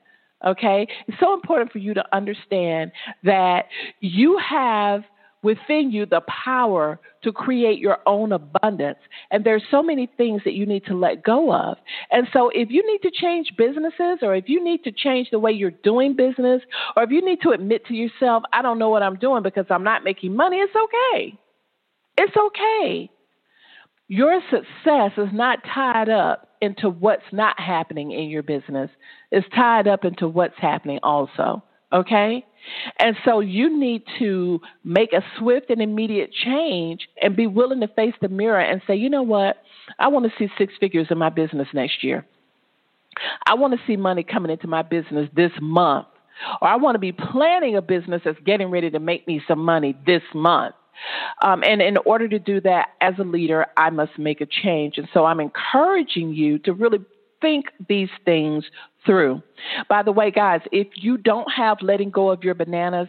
Okay, 0.45 0.87
it's 1.07 1.17
so 1.21 1.33
important 1.33 1.71
for 1.71 1.77
you 1.77 1.93
to 1.93 2.03
understand 2.13 2.91
that 3.23 3.67
you 4.01 4.37
have 4.37 5.03
within 5.43 5.91
you 5.91 6.05
the 6.05 6.21
power 6.21 6.99
to 7.23 7.31
create 7.31 7.79
your 7.79 7.97
own 8.05 8.31
abundance. 8.31 8.99
And 9.31 9.43
there's 9.43 9.63
so 9.71 9.81
many 9.81 10.09
things 10.17 10.41
that 10.45 10.53
you 10.53 10.65
need 10.65 10.85
to 10.85 10.95
let 10.95 11.23
go 11.23 11.53
of. 11.53 11.77
And 12.11 12.27
so 12.33 12.49
if 12.53 12.69
you 12.69 12.85
need 12.85 13.07
to 13.07 13.11
change 13.11 13.53
businesses 13.57 14.19
or 14.21 14.35
if 14.35 14.47
you 14.47 14.63
need 14.63 14.83
to 14.83 14.91
change 14.91 15.29
the 15.31 15.39
way 15.39 15.51
you're 15.51 15.71
doing 15.71 16.15
business 16.15 16.61
or 16.95 17.03
if 17.03 17.11
you 17.11 17.23
need 17.23 17.41
to 17.41 17.51
admit 17.51 17.85
to 17.87 17.93
yourself, 17.93 18.43
I 18.53 18.61
don't 18.61 18.79
know 18.79 18.89
what 18.89 19.03
I'm 19.03 19.17
doing 19.17 19.43
because 19.43 19.65
I'm 19.69 19.83
not 19.83 20.03
making 20.03 20.35
money, 20.35 20.57
it's 20.57 20.75
okay. 20.75 21.37
It's 22.17 22.35
okay. 22.37 23.09
Your 24.07 24.41
success 24.49 25.11
is 25.17 25.29
not 25.31 25.59
tied 25.73 26.09
up 26.09 26.49
into 26.61 26.89
what's 26.89 27.23
not 27.31 27.59
happening 27.59 28.11
in 28.11 28.29
your 28.29 28.43
business. 28.43 28.91
It's 29.31 29.47
tied 29.55 29.87
up 29.87 30.05
into 30.05 30.27
what's 30.27 30.57
happening 30.57 30.99
also. 31.01 31.63
Okay? 31.93 32.45
And 32.99 33.15
so 33.25 33.39
you 33.39 33.77
need 33.77 34.03
to 34.19 34.61
make 34.83 35.13
a 35.13 35.23
swift 35.37 35.69
and 35.69 35.81
immediate 35.81 36.31
change 36.31 37.07
and 37.21 37.35
be 37.35 37.47
willing 37.47 37.81
to 37.81 37.87
face 37.87 38.13
the 38.21 38.29
mirror 38.29 38.59
and 38.59 38.81
say, 38.85 38.95
you 38.95 39.09
know 39.09 39.23
what? 39.23 39.57
I 39.99 40.07
want 40.07 40.25
to 40.25 40.31
see 40.37 40.51
six 40.57 40.73
figures 40.79 41.07
in 41.09 41.17
my 41.17 41.29
business 41.29 41.67
next 41.73 42.03
year. 42.03 42.25
I 43.45 43.55
want 43.55 43.73
to 43.73 43.79
see 43.85 43.97
money 43.97 44.23
coming 44.23 44.51
into 44.51 44.67
my 44.67 44.83
business 44.83 45.29
this 45.35 45.51
month. 45.61 46.07
Or 46.61 46.67
I 46.67 46.75
want 46.75 46.95
to 46.95 46.99
be 46.99 47.11
planning 47.11 47.75
a 47.75 47.81
business 47.81 48.21
that's 48.25 48.39
getting 48.45 48.69
ready 48.69 48.89
to 48.89 48.99
make 48.99 49.27
me 49.27 49.41
some 49.47 49.59
money 49.59 49.95
this 50.05 50.23
month. 50.33 50.75
Um, 51.41 51.63
and 51.63 51.81
in 51.81 51.97
order 51.97 52.27
to 52.27 52.39
do 52.39 52.61
that 52.61 52.89
as 52.99 53.13
a 53.19 53.23
leader, 53.23 53.65
I 53.77 53.89
must 53.89 54.17
make 54.17 54.41
a 54.41 54.45
change. 54.45 54.97
And 54.97 55.07
so 55.13 55.25
I'm 55.25 55.39
encouraging 55.39 56.33
you 56.33 56.59
to 56.59 56.73
really 56.73 56.99
think 57.41 57.65
these 57.87 58.09
things 58.23 58.65
through. 59.05 59.41
By 59.89 60.03
the 60.03 60.11
way, 60.11 60.31
guys, 60.31 60.61
if 60.71 60.87
you 60.95 61.17
don't 61.17 61.51
have 61.51 61.77
letting 61.81 62.09
go 62.09 62.29
of 62.29 62.43
your 62.43 62.53
bananas 62.53 63.07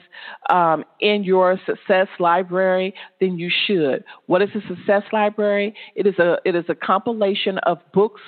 um, 0.51 0.85
in 1.01 1.25
your 1.25 1.59
success 1.67 2.09
library, 2.19 2.95
then 3.21 3.39
you 3.39 3.51
should. 3.67 4.05
What 4.27 4.43
is 4.43 4.51
a 4.55 4.67
success 4.67 5.03
library? 5.13 5.75
It 5.95 6.07
is 6.07 6.19
a 6.19 6.39
it 6.45 6.55
is 6.55 6.65
a 6.69 6.75
compilation 6.75 7.59
of 7.59 7.79
books, 7.93 8.21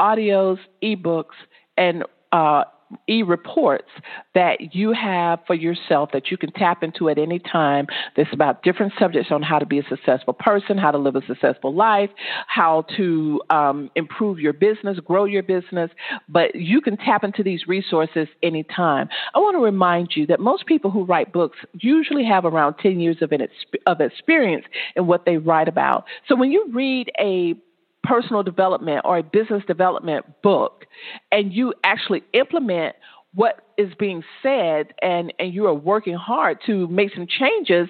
audios, 0.00 0.58
ebooks, 0.82 1.36
and 1.76 2.04
uh, 2.32 2.64
e 3.08 3.22
reports 3.22 3.88
that 4.34 4.74
you 4.74 4.92
have 4.92 5.40
for 5.46 5.54
yourself 5.54 6.10
that 6.12 6.30
you 6.30 6.36
can 6.36 6.52
tap 6.52 6.82
into 6.82 7.08
at 7.08 7.18
any 7.18 7.38
time. 7.38 7.86
That's 8.16 8.32
about 8.32 8.62
different 8.62 8.92
subjects 8.98 9.30
on 9.30 9.42
how 9.42 9.58
to 9.58 9.66
be 9.66 9.78
a 9.78 9.82
successful 9.88 10.34
person, 10.34 10.78
how 10.78 10.90
to 10.90 10.98
live 10.98 11.16
a 11.16 11.24
successful 11.26 11.74
life, 11.74 12.10
how 12.46 12.86
to 12.96 13.40
um, 13.50 13.90
improve 13.94 14.38
your 14.38 14.52
business, 14.52 14.98
grow 15.00 15.24
your 15.24 15.42
business. 15.42 15.90
But 16.28 16.54
you 16.54 16.80
can 16.80 16.96
tap 16.96 17.24
into 17.24 17.42
these 17.42 17.66
resources 17.66 18.28
anytime. 18.42 19.08
I 19.34 19.38
want 19.38 19.56
to 19.56 19.62
remind 19.62 20.10
you 20.14 20.26
that 20.26 20.40
most 20.40 20.66
people 20.66 20.90
who 20.90 21.04
write 21.04 21.32
books 21.32 21.58
usually 21.74 22.24
have 22.24 22.44
around 22.44 22.76
10 22.82 23.00
years 23.00 23.18
of, 23.22 23.32
an, 23.32 23.46
of 23.86 24.00
experience 24.00 24.64
in 24.96 25.06
what 25.06 25.24
they 25.24 25.36
write 25.36 25.68
about. 25.68 26.04
So 26.28 26.36
when 26.36 26.50
you 26.50 26.66
read 26.72 27.10
a 27.20 27.54
personal 28.02 28.42
development 28.42 29.02
or 29.04 29.18
a 29.18 29.22
business 29.22 29.62
development 29.66 30.24
book 30.42 30.84
and 31.30 31.52
you 31.52 31.72
actually 31.84 32.22
implement 32.32 32.96
what 33.34 33.64
is 33.78 33.88
being 33.98 34.22
said 34.42 34.92
and, 35.00 35.32
and 35.38 35.54
you 35.54 35.66
are 35.66 35.74
working 35.74 36.14
hard 36.14 36.58
to 36.66 36.86
make 36.88 37.14
some 37.14 37.26
changes, 37.26 37.88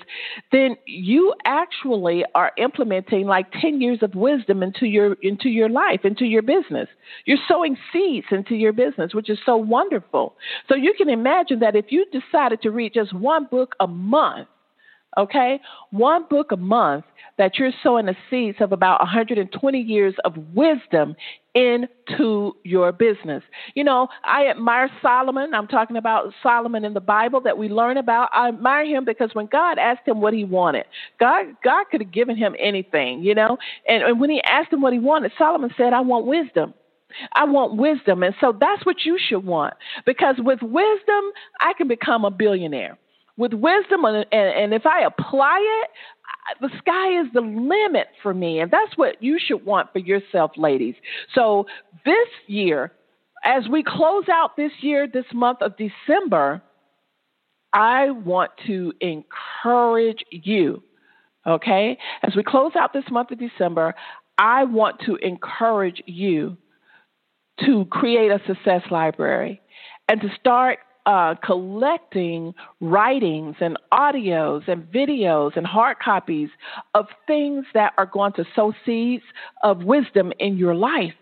then 0.53 0.77
you 0.87 1.35
actually 1.45 2.25
are 2.35 2.53
implementing 2.57 3.27
like 3.27 3.51
10 3.61 3.81
years 3.81 3.99
of 4.03 4.15
wisdom 4.15 4.63
into 4.63 4.87
your 4.87 5.15
into 5.21 5.49
your 5.49 5.69
life, 5.69 6.05
into 6.05 6.25
your 6.25 6.43
business. 6.43 6.89
You're 7.25 7.39
sowing 7.49 7.77
seeds 7.93 8.27
into 8.31 8.55
your 8.55 8.73
business, 8.73 9.15
which 9.15 9.29
is 9.29 9.39
so 9.45 9.57
wonderful. 9.57 10.37
So 10.69 10.77
you 10.77 10.95
can 10.97 11.09
imagine 11.09 11.59
that 11.59 11.75
if 11.75 11.87
you 11.91 12.07
decided 12.13 12.63
to 12.63 12.71
read 12.71 12.95
just 12.95 13.13
one 13.13 13.47
book 13.51 13.75
a 13.81 13.89
month, 13.89 14.47
okay? 15.17 15.61
One 15.91 16.27
book 16.29 16.53
a 16.53 16.57
month 16.57 17.05
that 17.39 17.59
you're 17.59 17.73
sowing 17.83 18.07
the 18.07 18.17
seeds 18.31 18.59
of 18.61 18.73
about 18.73 19.01
120 19.01 19.81
years 19.81 20.15
of 20.25 20.35
wisdom 20.55 21.17
into 21.55 22.53
your 22.65 22.93
business. 22.93 23.43
You 23.75 23.85
know, 23.85 24.09
I 24.25 24.47
admire 24.47 24.91
Solomon. 25.01 25.55
I'm 25.55 25.67
talking 25.67 25.97
about 25.97 26.33
Solomon 26.43 26.85
in 26.85 26.95
the 26.95 27.01
Bible 27.01 27.41
that 27.43 27.59
we 27.59 27.69
learn 27.69 27.97
about. 27.97 28.29
I 28.33 28.49
admire 28.49 28.85
him 28.85 29.05
because 29.05 29.31
when 29.35 29.47
God 29.47 29.79
asked 29.79 30.07
him 30.07 30.21
what 30.21 30.35
he 30.35 30.45
wanted, 30.45 30.85
God 31.21 31.47
God 31.63 31.85
could 31.91 32.01
have 32.01 32.13
given 32.13 32.37
him 32.37 32.55
anything, 32.59 33.23
you 33.23 33.35
know. 33.35 33.59
And, 33.87 34.03
and 34.03 34.21
when 34.21 34.31
he 34.31 34.43
asked 34.43 34.73
him 34.73 34.81
what 34.81 34.93
he 34.93 34.99
wanted, 34.99 35.33
Solomon 35.37 35.71
said, 35.77 35.93
"I 35.93 36.01
want 36.01 36.27
wisdom." 36.27 36.75
I 37.35 37.45
want 37.45 37.77
wisdom. 37.77 38.23
And 38.23 38.35
so 38.41 38.57
that's 38.59 38.87
what 38.87 39.05
you 39.05 39.19
should 39.19 39.45
want. 39.45 39.75
Because 40.07 40.37
with 40.39 40.63
wisdom, 40.63 41.25
I 41.61 41.75
can 41.77 41.87
become 41.87 42.25
a 42.25 42.31
billionaire 42.31 42.97
with 43.37 43.53
wisdom 43.55 44.05
and, 44.05 44.27
and, 44.31 44.75
if 44.75 44.85
I 44.87 45.05
apply 45.05 45.83
it, 45.83 45.91
the 46.61 46.71
sky 46.79 47.21
is 47.21 47.29
the 47.33 47.41
limit 47.41 48.09
for 48.23 48.35
me. 48.35 48.61
And 48.61 48.71
that's 48.71 48.97
what 48.97 49.23
you 49.23 49.39
should 49.39 49.65
want 49.65 49.93
for 49.93 50.01
yourself, 50.01 50.53
ladies. 50.57 50.95
So 51.35 51.67
this 52.05 52.29
year, 52.47 52.93
as 53.45 53.69
we 53.69 53.83
close 53.83 54.25
out 54.31 54.57
this 54.57 54.73
year, 54.81 55.07
this 55.07 55.25
month 55.33 55.59
of 55.63 55.75
December, 55.77 56.63
I 57.73 58.11
want 58.11 58.51
to 58.67 58.93
encourage 59.01 60.25
you, 60.31 60.83
okay? 61.47 61.99
As 62.23 62.37
we 62.37 62.43
close 62.43 62.73
out 62.79 62.93
this 62.93 63.05
month 63.11 63.31
of 63.31 63.39
December, 63.39 63.95
I 64.37 64.65
want 64.65 65.01
to 65.07 65.17
encourage 65.17 66.03
you 66.07 66.59
to 67.65 67.87
create 67.87 68.31
a 68.31 68.41
success 68.47 68.83
library 68.91 69.61
and 70.09 70.21
to 70.21 70.29
start 70.39 70.79
uh, 71.07 71.35
collecting 71.45 72.55
writings 72.81 73.57
and 73.61 73.79
audios 73.93 74.67
and 74.69 74.85
videos 74.93 75.57
and 75.57 75.67
hard 75.67 75.99
copies 75.99 76.49
of 76.95 77.07
things 77.27 77.65
that 77.75 77.93
are 77.99 78.07
going 78.07 78.33
to 78.33 78.45
sow 78.55 78.73
seeds 78.87 79.25
of 79.63 79.83
wisdom 79.85 80.33
in 80.39 80.57
your 80.57 80.75
life 80.75 81.15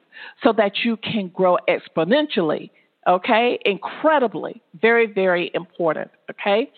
so 0.42 0.52
that 0.52 0.72
you 0.84 0.96
can 0.98 1.28
grow 1.28 1.56
exponentially 1.68 2.70
Okay, 3.06 3.58
incredibly, 3.64 4.60
very, 4.80 5.06
very 5.06 5.50
important. 5.54 6.10
Okay, 6.30 6.70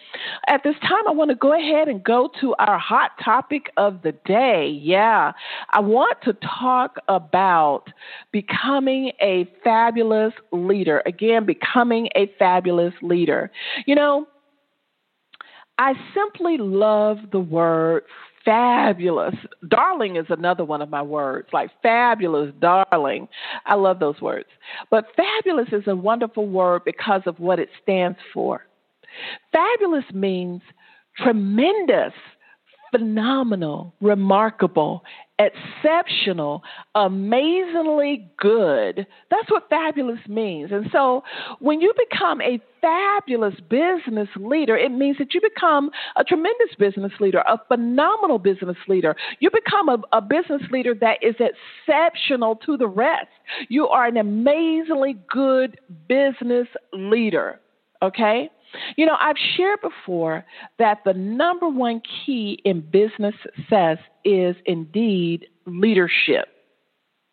at 0.46 0.62
this 0.62 0.76
time, 0.80 1.06
I 1.08 1.10
want 1.10 1.30
to 1.30 1.34
go 1.34 1.52
ahead 1.52 1.88
and 1.88 2.02
go 2.02 2.30
to 2.40 2.54
our 2.60 2.78
hot 2.78 3.10
topic 3.22 3.70
of 3.76 4.02
the 4.02 4.12
day. 4.24 4.68
Yeah, 4.68 5.32
I 5.70 5.80
want 5.80 6.18
to 6.22 6.34
talk 6.34 6.98
about 7.08 7.86
becoming 8.30 9.10
a 9.20 9.50
fabulous 9.64 10.32
leader. 10.52 11.02
Again, 11.06 11.44
becoming 11.44 12.08
a 12.14 12.32
fabulous 12.38 12.94
leader. 13.02 13.50
You 13.84 13.96
know, 13.96 14.26
I 15.78 15.94
simply 16.14 16.56
love 16.56 17.18
the 17.32 17.40
word 17.40 18.04
fabulous. 18.44 19.34
Darling 19.68 20.16
is 20.16 20.26
another 20.28 20.64
one 20.64 20.82
of 20.82 20.90
my 20.90 21.02
words, 21.02 21.48
like 21.52 21.70
fabulous, 21.82 22.52
darling. 22.60 23.28
I 23.66 23.74
love 23.74 23.98
those 23.98 24.20
words. 24.20 24.48
But 24.90 25.06
fabulous 25.16 25.68
is 25.72 25.84
a 25.86 25.96
wonderful 25.96 26.48
word 26.48 26.82
because 26.84 27.22
of 27.26 27.38
what 27.38 27.58
it 27.58 27.68
stands 27.82 28.18
for. 28.32 28.66
Fabulous 29.52 30.04
means 30.12 30.62
tremendous, 31.16 32.12
phenomenal, 32.90 33.94
remarkable, 34.00 35.02
exceptional, 35.48 36.62
amazingly 36.94 38.30
good. 38.38 39.06
That's 39.30 39.50
what 39.50 39.68
fabulous 39.68 40.20
means. 40.28 40.70
And 40.72 40.86
so 40.92 41.22
when 41.58 41.80
you 41.80 41.92
become 42.10 42.40
a 42.40 42.60
fabulous 42.80 43.54
business 43.68 44.28
leader, 44.36 44.76
it 44.76 44.90
means 44.90 45.18
that 45.18 45.34
you 45.34 45.40
become 45.40 45.90
a 46.16 46.24
tremendous 46.24 46.74
business 46.78 47.12
leader, 47.20 47.38
a 47.40 47.60
phenomenal 47.68 48.38
business 48.38 48.76
leader. 48.88 49.16
You 49.40 49.50
become 49.50 49.88
a, 49.88 50.02
a 50.12 50.20
business 50.20 50.62
leader 50.70 50.94
that 51.00 51.18
is 51.22 51.34
exceptional 51.38 52.56
to 52.66 52.76
the 52.76 52.88
rest. 52.88 53.28
You 53.68 53.88
are 53.88 54.06
an 54.06 54.16
amazingly 54.16 55.16
good 55.30 55.78
business 56.08 56.68
leader. 56.92 57.60
Okay? 58.02 58.50
You 58.96 59.06
know, 59.06 59.16
I've 59.18 59.36
shared 59.56 59.80
before 59.80 60.44
that 60.78 60.98
the 61.04 61.14
number 61.14 61.68
one 61.68 62.00
key 62.24 62.60
in 62.64 62.80
business 62.80 63.34
success 63.42 63.98
is 64.24 64.56
indeed 64.66 65.46
leadership 65.66 66.48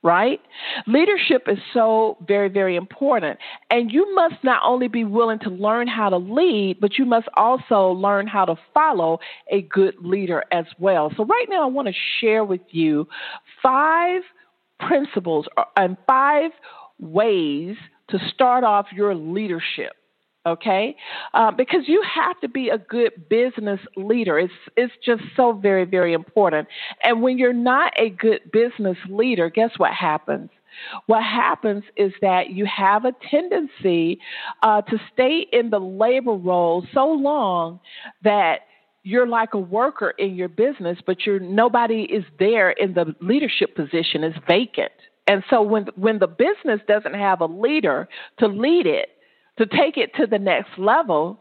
right? 0.03 0.39
Leadership 0.87 1.43
is 1.47 1.57
so 1.73 2.17
very, 2.25 2.47
very 2.47 2.75
important. 2.75 3.37
And 3.69 3.91
you 3.91 4.13
must 4.15 4.35
not 4.43 4.61
only 4.65 4.87
be 4.87 5.03
willing 5.03 5.39
to 5.39 5.49
learn 5.49 5.87
how 5.87 6.09
to 6.09 6.17
lead, 6.17 6.77
but 6.79 6.97
you 6.97 7.05
must 7.05 7.27
also 7.35 7.89
learn 7.89 8.27
how 8.27 8.45
to 8.45 8.55
follow 8.73 9.19
a 9.51 9.61
good 9.63 9.95
leader 10.01 10.43
as 10.51 10.65
well. 10.79 11.11
So, 11.17 11.25
right 11.25 11.47
now, 11.49 11.63
I 11.63 11.65
want 11.65 11.87
to 11.87 11.93
share 12.21 12.45
with 12.45 12.61
you 12.69 13.07
five 13.61 14.21
principles 14.79 15.47
and 15.75 15.97
five 16.07 16.51
ways 16.99 17.75
to 18.09 18.19
start 18.33 18.63
off 18.63 18.87
your 18.93 19.13
leadership 19.13 19.93
okay? 20.45 20.95
Uh, 21.33 21.51
because 21.51 21.81
you 21.87 22.03
have 22.03 22.39
to 22.41 22.49
be 22.49 22.69
a 22.69 22.77
good 22.77 23.29
business 23.29 23.79
leader. 23.95 24.39
It's 24.39 24.53
it's 24.75 24.93
just 25.05 25.23
so 25.35 25.53
very 25.53 25.85
very 25.85 26.13
important. 26.13 26.67
And 27.03 27.21
when 27.21 27.37
you're 27.37 27.53
not 27.53 27.93
a 27.97 28.09
good 28.09 28.51
business 28.51 28.97
leader, 29.09 29.49
guess 29.49 29.71
what 29.77 29.93
happens? 29.93 30.49
What 31.07 31.23
happens 31.23 31.83
is 31.97 32.13
that 32.21 32.51
you 32.51 32.65
have 32.65 33.05
a 33.05 33.13
tendency 33.29 34.19
uh, 34.63 34.81
to 34.83 34.97
stay 35.13 35.45
in 35.51 35.69
the 35.69 35.79
labor 35.79 36.33
role 36.33 36.85
so 36.93 37.07
long 37.07 37.79
that 38.23 38.59
you're 39.03 39.27
like 39.27 39.53
a 39.53 39.59
worker 39.59 40.13
in 40.17 40.35
your 40.35 40.49
business, 40.49 40.97
but 41.05 41.25
you're 41.25 41.39
nobody 41.39 42.03
is 42.03 42.23
there 42.37 42.69
in 42.71 42.93
the 42.93 43.15
leadership 43.21 43.75
position 43.75 44.23
is 44.23 44.33
vacant. 44.47 44.91
And 45.27 45.43
so 45.49 45.61
when 45.61 45.85
when 45.95 46.19
the 46.19 46.27
business 46.27 46.81
doesn't 46.87 47.13
have 47.13 47.41
a 47.41 47.45
leader 47.45 48.07
to 48.39 48.47
lead 48.47 48.85
it, 48.85 49.09
to 49.59 49.65
take 49.67 49.97
it 49.97 50.15
to 50.15 50.25
the 50.25 50.39
next 50.39 50.77
level, 50.77 51.39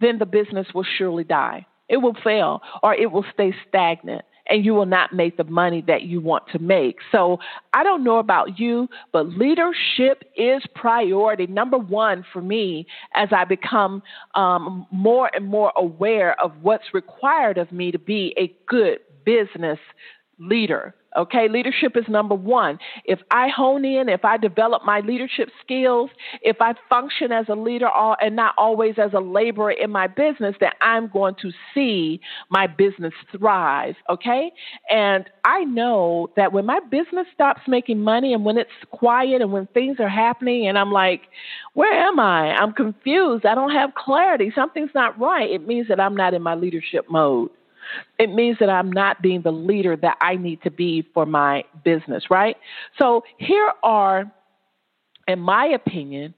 then 0.00 0.18
the 0.18 0.26
business 0.26 0.66
will 0.74 0.84
surely 0.98 1.24
die. 1.24 1.66
It 1.88 1.96
will 1.96 2.16
fail 2.22 2.60
or 2.82 2.94
it 2.94 3.10
will 3.10 3.24
stay 3.32 3.54
stagnant 3.68 4.24
and 4.48 4.64
you 4.64 4.74
will 4.74 4.86
not 4.86 5.12
make 5.12 5.36
the 5.36 5.44
money 5.44 5.84
that 5.86 6.02
you 6.02 6.20
want 6.20 6.44
to 6.52 6.58
make. 6.58 6.96
So 7.12 7.38
I 7.72 7.84
don't 7.84 8.02
know 8.02 8.18
about 8.18 8.58
you, 8.58 8.88
but 9.12 9.28
leadership 9.28 10.24
is 10.36 10.62
priority 10.74 11.46
number 11.46 11.78
one 11.78 12.24
for 12.32 12.42
me 12.42 12.86
as 13.14 13.28
I 13.30 13.44
become 13.44 14.02
um, 14.34 14.86
more 14.90 15.30
and 15.34 15.46
more 15.46 15.72
aware 15.76 16.38
of 16.40 16.52
what's 16.60 16.92
required 16.92 17.56
of 17.56 17.70
me 17.70 17.92
to 17.92 17.98
be 17.98 18.34
a 18.36 18.52
good 18.66 18.98
business 19.24 19.78
leader. 20.38 20.94
Okay, 21.14 21.46
leadership 21.50 21.94
is 21.94 22.04
number 22.08 22.34
one. 22.34 22.78
If 23.04 23.18
I 23.30 23.48
hone 23.48 23.84
in, 23.84 24.08
if 24.08 24.24
I 24.24 24.38
develop 24.38 24.82
my 24.82 25.00
leadership 25.00 25.50
skills, 25.62 26.08
if 26.40 26.56
I 26.60 26.72
function 26.88 27.32
as 27.32 27.44
a 27.50 27.54
leader 27.54 27.88
and 28.22 28.34
not 28.34 28.54
always 28.56 28.94
as 28.96 29.12
a 29.12 29.20
laborer 29.20 29.72
in 29.72 29.90
my 29.90 30.06
business, 30.06 30.54
then 30.58 30.70
I'm 30.80 31.08
going 31.08 31.34
to 31.42 31.50
see 31.74 32.20
my 32.48 32.66
business 32.66 33.12
thrive. 33.30 33.94
Okay, 34.08 34.52
and 34.88 35.28
I 35.44 35.64
know 35.64 36.30
that 36.36 36.54
when 36.54 36.64
my 36.64 36.80
business 36.90 37.26
stops 37.34 37.60
making 37.68 38.00
money 38.00 38.32
and 38.32 38.44
when 38.44 38.56
it's 38.56 38.70
quiet 38.90 39.42
and 39.42 39.52
when 39.52 39.66
things 39.66 39.98
are 40.00 40.08
happening 40.08 40.66
and 40.66 40.78
I'm 40.78 40.92
like, 40.92 41.22
where 41.74 41.92
am 41.92 42.18
I? 42.20 42.52
I'm 42.54 42.72
confused. 42.72 43.44
I 43.44 43.54
don't 43.54 43.72
have 43.72 43.90
clarity. 43.94 44.50
Something's 44.54 44.94
not 44.94 45.20
right. 45.20 45.50
It 45.50 45.66
means 45.66 45.88
that 45.88 46.00
I'm 46.00 46.16
not 46.16 46.32
in 46.32 46.40
my 46.40 46.54
leadership 46.54 47.10
mode. 47.10 47.50
It 48.18 48.32
means 48.32 48.58
that 48.60 48.70
I'm 48.70 48.90
not 48.90 49.22
being 49.22 49.42
the 49.42 49.52
leader 49.52 49.96
that 49.96 50.16
I 50.20 50.36
need 50.36 50.62
to 50.62 50.70
be 50.70 51.06
for 51.14 51.26
my 51.26 51.64
business, 51.84 52.24
right? 52.30 52.56
So 52.98 53.22
here 53.38 53.72
are, 53.82 54.30
in 55.28 55.38
my 55.40 55.66
opinion, 55.66 56.34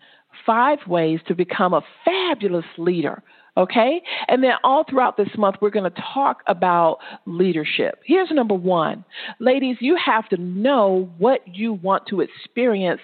five 0.47 0.79
ways 0.87 1.21
to 1.29 1.35
become 1.35 1.75
a 1.75 1.83
fabulous 2.05 2.67
leader. 2.79 3.23
Okay? 3.57 4.03
And 4.27 4.43
then 4.43 4.53
all 4.65 4.85
throughout 4.89 5.17
this 5.17 5.29
month, 5.39 5.57
we're 5.61 5.71
going 5.71 5.91
to 5.91 6.03
talk 6.13 6.43
about 6.49 6.99
leadership. 7.25 8.01
Here's 8.05 8.31
number 8.31 8.55
one 8.55 9.05
Ladies, 9.39 9.77
you 9.81 9.97
have 9.97 10.29
to 10.31 10.37
know 10.37 11.09
what 11.19 11.41
you 11.47 11.75
want 11.75 12.07
to 12.09 12.21
experience 12.21 13.01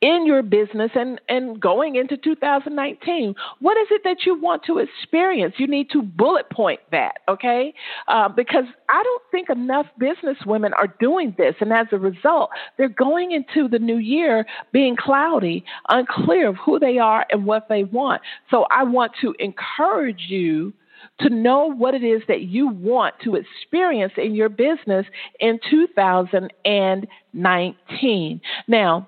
in 0.00 0.24
your 0.26 0.42
business 0.42 0.90
and, 0.94 1.20
and 1.28 1.60
going 1.60 1.96
into 1.96 2.16
2019. 2.16 3.34
What 3.60 3.76
is 3.76 3.88
it 3.90 4.02
that 4.04 4.24
you 4.24 4.40
want 4.40 4.64
to 4.64 4.78
experience? 4.78 5.54
You 5.58 5.66
need 5.66 5.90
to 5.90 6.02
bullet 6.02 6.48
point 6.50 6.80
that, 6.90 7.18
okay? 7.28 7.74
Uh, 8.08 8.28
because 8.28 8.64
I 8.88 9.02
don't 9.02 9.22
think 9.30 9.50
enough 9.50 9.86
business 9.98 10.38
women 10.46 10.72
are 10.72 10.88
doing 11.00 11.34
this. 11.36 11.54
And 11.60 11.72
as 11.72 11.88
a 11.92 11.98
result, 11.98 12.50
they're 12.78 12.88
going 12.88 13.32
into 13.32 13.68
the 13.68 13.78
new 13.78 13.98
year 13.98 14.46
being 14.72 14.96
cloudy, 14.96 15.64
unclear 15.88 16.48
of 16.48 16.56
who 16.56 16.78
they 16.78 16.98
are 16.98 17.26
and 17.30 17.44
what 17.44 17.68
they 17.68 17.84
want. 17.84 18.22
So 18.50 18.66
I 18.70 18.84
want 18.84 19.12
to 19.20 19.34
encourage 19.38 20.26
you 20.28 20.72
to 21.20 21.28
know 21.28 21.70
what 21.70 21.94
it 21.94 22.02
is 22.02 22.22
that 22.28 22.42
you 22.42 22.68
want 22.68 23.14
to 23.24 23.36
experience 23.36 24.12
in 24.16 24.34
your 24.34 24.48
business 24.48 25.04
in 25.38 25.60
2019. 25.70 28.40
Now, 28.68 29.06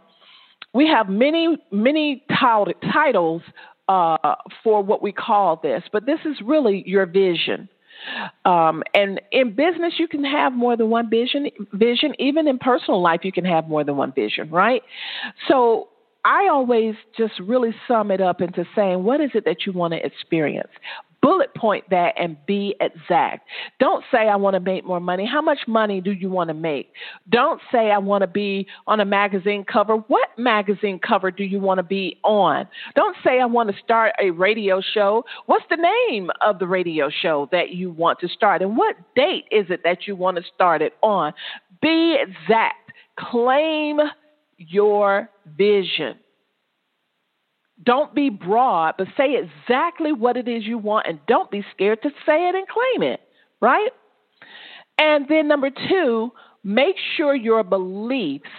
we 0.74 0.86
have 0.88 1.08
many, 1.08 1.58
many 1.70 2.24
titles 2.92 3.42
uh, 3.88 4.34
for 4.62 4.82
what 4.82 5.02
we 5.02 5.12
call 5.12 5.60
this, 5.62 5.82
but 5.92 6.06
this 6.06 6.20
is 6.24 6.36
really 6.44 6.82
your 6.86 7.06
vision. 7.06 7.68
Um, 8.44 8.82
and 8.94 9.20
in 9.30 9.54
business, 9.54 9.94
you 9.98 10.08
can 10.08 10.24
have 10.24 10.52
more 10.52 10.76
than 10.76 10.90
one 10.90 11.08
vision. 11.08 11.48
Vision, 11.72 12.14
even 12.18 12.48
in 12.48 12.58
personal 12.58 13.00
life, 13.00 13.20
you 13.22 13.32
can 13.32 13.44
have 13.44 13.68
more 13.68 13.84
than 13.84 13.96
one 13.96 14.12
vision, 14.12 14.50
right? 14.50 14.82
So 15.48 15.88
I 16.24 16.48
always 16.50 16.94
just 17.16 17.34
really 17.40 17.74
sum 17.86 18.10
it 18.10 18.20
up 18.20 18.40
into 18.40 18.64
saying, 18.74 19.02
what 19.02 19.20
is 19.20 19.30
it 19.34 19.44
that 19.44 19.66
you 19.66 19.72
want 19.72 19.92
to 19.92 20.04
experience? 20.04 20.70
Bullet 21.22 21.54
point 21.54 21.88
that 21.90 22.14
and 22.18 22.36
be 22.46 22.74
exact. 22.80 23.48
Don't 23.78 24.04
say, 24.10 24.28
I 24.28 24.36
want 24.36 24.54
to 24.54 24.60
make 24.60 24.84
more 24.84 25.00
money. 25.00 25.24
How 25.24 25.40
much 25.40 25.60
money 25.68 26.00
do 26.00 26.10
you 26.10 26.28
want 26.28 26.48
to 26.48 26.54
make? 26.54 26.92
Don't 27.30 27.60
say, 27.70 27.90
I 27.92 27.98
want 27.98 28.22
to 28.22 28.26
be 28.26 28.66
on 28.86 29.00
a 29.00 29.04
magazine 29.04 29.64
cover. 29.64 29.96
What 29.96 30.28
magazine 30.36 30.98
cover 30.98 31.30
do 31.30 31.44
you 31.44 31.60
want 31.60 31.78
to 31.78 31.84
be 31.84 32.18
on? 32.24 32.66
Don't 32.96 33.16
say, 33.24 33.40
I 33.40 33.46
want 33.46 33.70
to 33.70 33.82
start 33.82 34.12
a 34.20 34.30
radio 34.30 34.80
show. 34.80 35.24
What's 35.46 35.64
the 35.70 35.76
name 36.10 36.30
of 36.40 36.58
the 36.58 36.66
radio 36.66 37.08
show 37.08 37.48
that 37.52 37.70
you 37.70 37.92
want 37.92 38.18
to 38.20 38.28
start? 38.28 38.60
And 38.60 38.76
what 38.76 38.96
date 39.14 39.44
is 39.52 39.66
it 39.70 39.82
that 39.84 40.06
you 40.06 40.16
want 40.16 40.36
to 40.38 40.42
start 40.54 40.82
it 40.82 40.94
on? 41.02 41.32
Be 41.80 42.18
exact. 42.20 42.92
Claim 43.16 44.00
your 44.58 45.28
vision. 45.56 46.16
Don't 47.84 48.14
be 48.14 48.30
broad, 48.30 48.94
but 48.98 49.08
say 49.16 49.36
exactly 49.36 50.12
what 50.12 50.36
it 50.36 50.46
is 50.46 50.64
you 50.64 50.78
want 50.78 51.06
and 51.08 51.18
don't 51.26 51.50
be 51.50 51.64
scared 51.72 52.02
to 52.02 52.10
say 52.24 52.48
it 52.48 52.54
and 52.54 52.66
claim 52.68 53.10
it, 53.12 53.20
right? 53.60 53.90
And 54.98 55.26
then 55.28 55.48
number 55.48 55.70
two, 55.70 56.30
make 56.62 56.96
sure 57.16 57.34
your 57.34 57.64
beliefs 57.64 58.50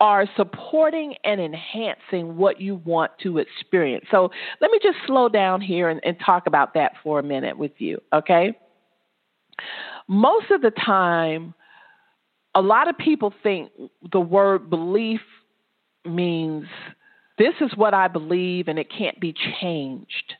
are 0.00 0.26
supporting 0.36 1.14
and 1.24 1.40
enhancing 1.40 2.36
what 2.36 2.60
you 2.60 2.74
want 2.84 3.12
to 3.22 3.38
experience. 3.38 4.04
So 4.10 4.30
let 4.60 4.70
me 4.70 4.78
just 4.82 4.98
slow 5.06 5.28
down 5.28 5.60
here 5.60 5.88
and, 5.88 6.00
and 6.04 6.16
talk 6.24 6.46
about 6.46 6.74
that 6.74 6.92
for 7.02 7.20
a 7.20 7.22
minute 7.22 7.56
with 7.56 7.72
you, 7.78 8.00
okay? 8.12 8.58
Most 10.08 10.50
of 10.50 10.60
the 10.60 10.72
time, 10.72 11.54
a 12.54 12.60
lot 12.60 12.88
of 12.88 12.98
people 12.98 13.32
think 13.42 13.70
the 14.12 14.20
word 14.20 14.68
belief 14.68 15.20
means 16.04 16.66
this 17.38 17.54
is 17.60 17.72
what 17.76 17.94
I 17.94 18.08
believe 18.08 18.68
and 18.68 18.78
it 18.78 18.88
can't 18.90 19.18
be 19.20 19.34
changed 19.60 20.34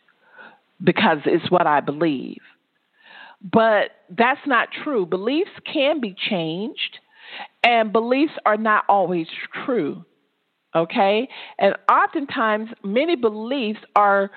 because 0.82 1.18
it's 1.24 1.50
what 1.50 1.66
I 1.66 1.80
believe. 1.80 2.40
But 3.42 3.90
that's 4.10 4.40
not 4.46 4.68
true. 4.82 5.04
Beliefs 5.04 5.50
can 5.70 6.00
be 6.00 6.14
changed, 6.30 6.98
and 7.62 7.92
beliefs 7.92 8.32
are 8.46 8.56
not 8.56 8.84
always 8.88 9.26
true. 9.64 10.04
Okay? 10.74 11.28
And 11.58 11.74
oftentimes, 11.90 12.70
many 12.82 13.16
beliefs 13.16 13.80
are 13.94 14.30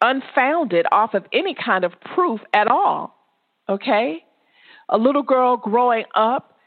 unfounded 0.00 0.86
off 0.92 1.14
of 1.14 1.24
any 1.32 1.54
kind 1.54 1.84
of 1.84 1.92
proof 2.14 2.40
at 2.52 2.68
all. 2.68 3.16
Okay? 3.68 4.18
A 4.90 4.98
little 4.98 5.22
girl 5.22 5.56
growing 5.56 6.04
up 6.14 6.57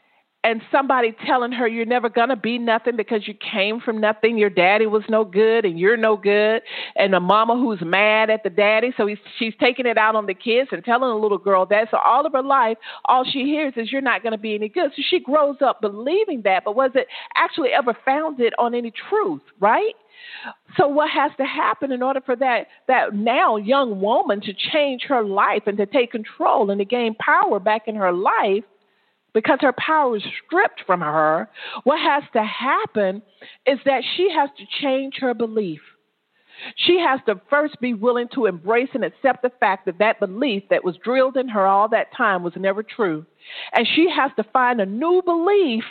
and 0.44 0.60
somebody 0.72 1.14
telling 1.24 1.52
her 1.52 1.68
you're 1.68 1.86
never 1.86 2.08
going 2.08 2.28
to 2.28 2.36
be 2.36 2.58
nothing 2.58 2.96
because 2.96 3.28
you 3.28 3.34
came 3.34 3.80
from 3.80 4.00
nothing, 4.00 4.36
your 4.36 4.50
daddy 4.50 4.86
was 4.86 5.04
no 5.08 5.24
good 5.24 5.64
and 5.64 5.78
you're 5.78 5.96
no 5.96 6.16
good, 6.16 6.62
and 6.96 7.14
a 7.14 7.20
mama 7.20 7.54
who's 7.54 7.80
mad 7.80 8.28
at 8.28 8.42
the 8.42 8.50
daddy, 8.50 8.92
so 8.96 9.06
he's, 9.06 9.18
she's 9.38 9.54
taking 9.60 9.86
it 9.86 9.96
out 9.96 10.16
on 10.16 10.26
the 10.26 10.34
kids 10.34 10.70
and 10.72 10.84
telling 10.84 11.08
the 11.10 11.20
little 11.20 11.38
girl 11.38 11.64
that. 11.66 11.88
So 11.90 11.98
all 11.98 12.26
of 12.26 12.32
her 12.32 12.42
life, 12.42 12.76
all 13.04 13.24
she 13.24 13.44
hears 13.44 13.74
is 13.76 13.92
you're 13.92 14.00
not 14.00 14.22
going 14.22 14.32
to 14.32 14.38
be 14.38 14.54
any 14.54 14.68
good. 14.68 14.90
So 14.96 15.02
she 15.08 15.20
grows 15.20 15.56
up 15.60 15.80
believing 15.80 16.42
that, 16.42 16.64
but 16.64 16.74
was 16.74 16.90
it 16.94 17.06
actually 17.36 17.70
ever 17.70 17.96
founded 18.04 18.52
on 18.58 18.74
any 18.74 18.92
truth, 19.08 19.42
right? 19.60 19.94
So 20.76 20.88
what 20.88 21.10
has 21.10 21.32
to 21.36 21.44
happen 21.44 21.92
in 21.92 22.02
order 22.02 22.20
for 22.24 22.36
that 22.36 22.66
that 22.86 23.14
now 23.14 23.56
young 23.56 24.00
woman 24.00 24.40
to 24.42 24.52
change 24.72 25.02
her 25.08 25.24
life 25.24 25.62
and 25.66 25.76
to 25.78 25.86
take 25.86 26.12
control 26.12 26.70
and 26.70 26.78
to 26.78 26.84
gain 26.84 27.14
power 27.14 27.58
back 27.58 27.82
in 27.86 27.96
her 27.96 28.12
life? 28.12 28.64
Because 29.34 29.58
her 29.62 29.72
power 29.72 30.16
is 30.16 30.22
stripped 30.46 30.82
from 30.86 31.00
her, 31.00 31.48
what 31.84 32.00
has 32.00 32.22
to 32.34 32.42
happen 32.42 33.22
is 33.66 33.78
that 33.84 34.02
she 34.16 34.30
has 34.30 34.50
to 34.58 34.64
change 34.80 35.14
her 35.20 35.34
belief. 35.34 35.80
She 36.76 36.98
has 36.98 37.20
to 37.26 37.40
first 37.50 37.80
be 37.80 37.94
willing 37.94 38.28
to 38.34 38.46
embrace 38.46 38.90
and 38.94 39.04
accept 39.04 39.42
the 39.42 39.50
fact 39.58 39.86
that 39.86 39.98
that 39.98 40.20
belief 40.20 40.64
that 40.70 40.84
was 40.84 40.96
drilled 41.02 41.36
in 41.36 41.48
her 41.48 41.66
all 41.66 41.88
that 41.88 42.14
time 42.16 42.42
was 42.42 42.52
never 42.56 42.82
true. 42.82 43.26
And 43.72 43.86
she 43.86 44.08
has 44.10 44.30
to 44.36 44.44
find 44.52 44.80
a 44.80 44.86
new 44.86 45.22
belief 45.24 45.84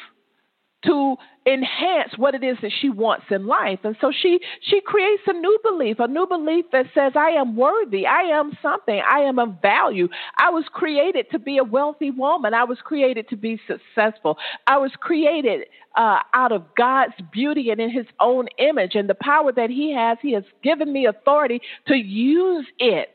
to 0.86 1.16
enhance 1.46 2.12
what 2.18 2.36
it 2.36 2.44
is 2.44 2.58
that 2.62 2.72
she 2.82 2.90
wants 2.90 3.26
in 3.32 3.48
life. 3.48 3.80
And 3.84 3.96
so 4.00 4.12
she 4.12 4.40
she 4.62 4.82
creates 4.82 5.24
a 5.28 5.34
new 5.34 5.60
belief, 5.64 5.98
a 6.00 6.08
new 6.08 6.28
belief 6.28 6.66
that 6.72 6.86
says 6.94 7.14
I 7.16 7.32
am 7.32 7.56
worthy, 7.56 8.06
I 8.06 8.24
am 8.40 8.58
something, 8.62 9.02
I 9.08 9.22
am 9.22 9.40
of 9.40 9.62
value. 9.62 10.08
I 10.38 10.50
was 10.52 10.66
created 10.72 11.28
to 11.32 11.40
be 11.40 11.58
a 11.58 11.64
wealthy 11.64 12.12
woman. 12.12 12.54
I 12.54 12.64
was 12.64 12.78
created 12.84 13.30
to 13.30 13.38
be 13.38 13.60
successful. 13.68 14.38
I 14.68 14.78
was 14.78 14.92
created 15.00 15.68
uh, 15.96 16.20
out 16.34 16.52
of 16.52 16.64
God's 16.76 17.16
beauty 17.32 17.70
and 17.72 17.82
in 17.82 17.90
his 17.90 18.06
own 18.20 18.48
image 18.58 18.96
and 18.96 19.10
the 19.10 19.16
power 19.16 19.52
that 19.52 19.70
he 19.70 19.94
has, 19.94 20.18
he 20.22 20.34
has 20.34 20.44
given 20.64 20.92
me 20.92 21.06
authority 21.06 21.62
to 21.88 21.96
use 21.96 22.66
it. 22.80 23.10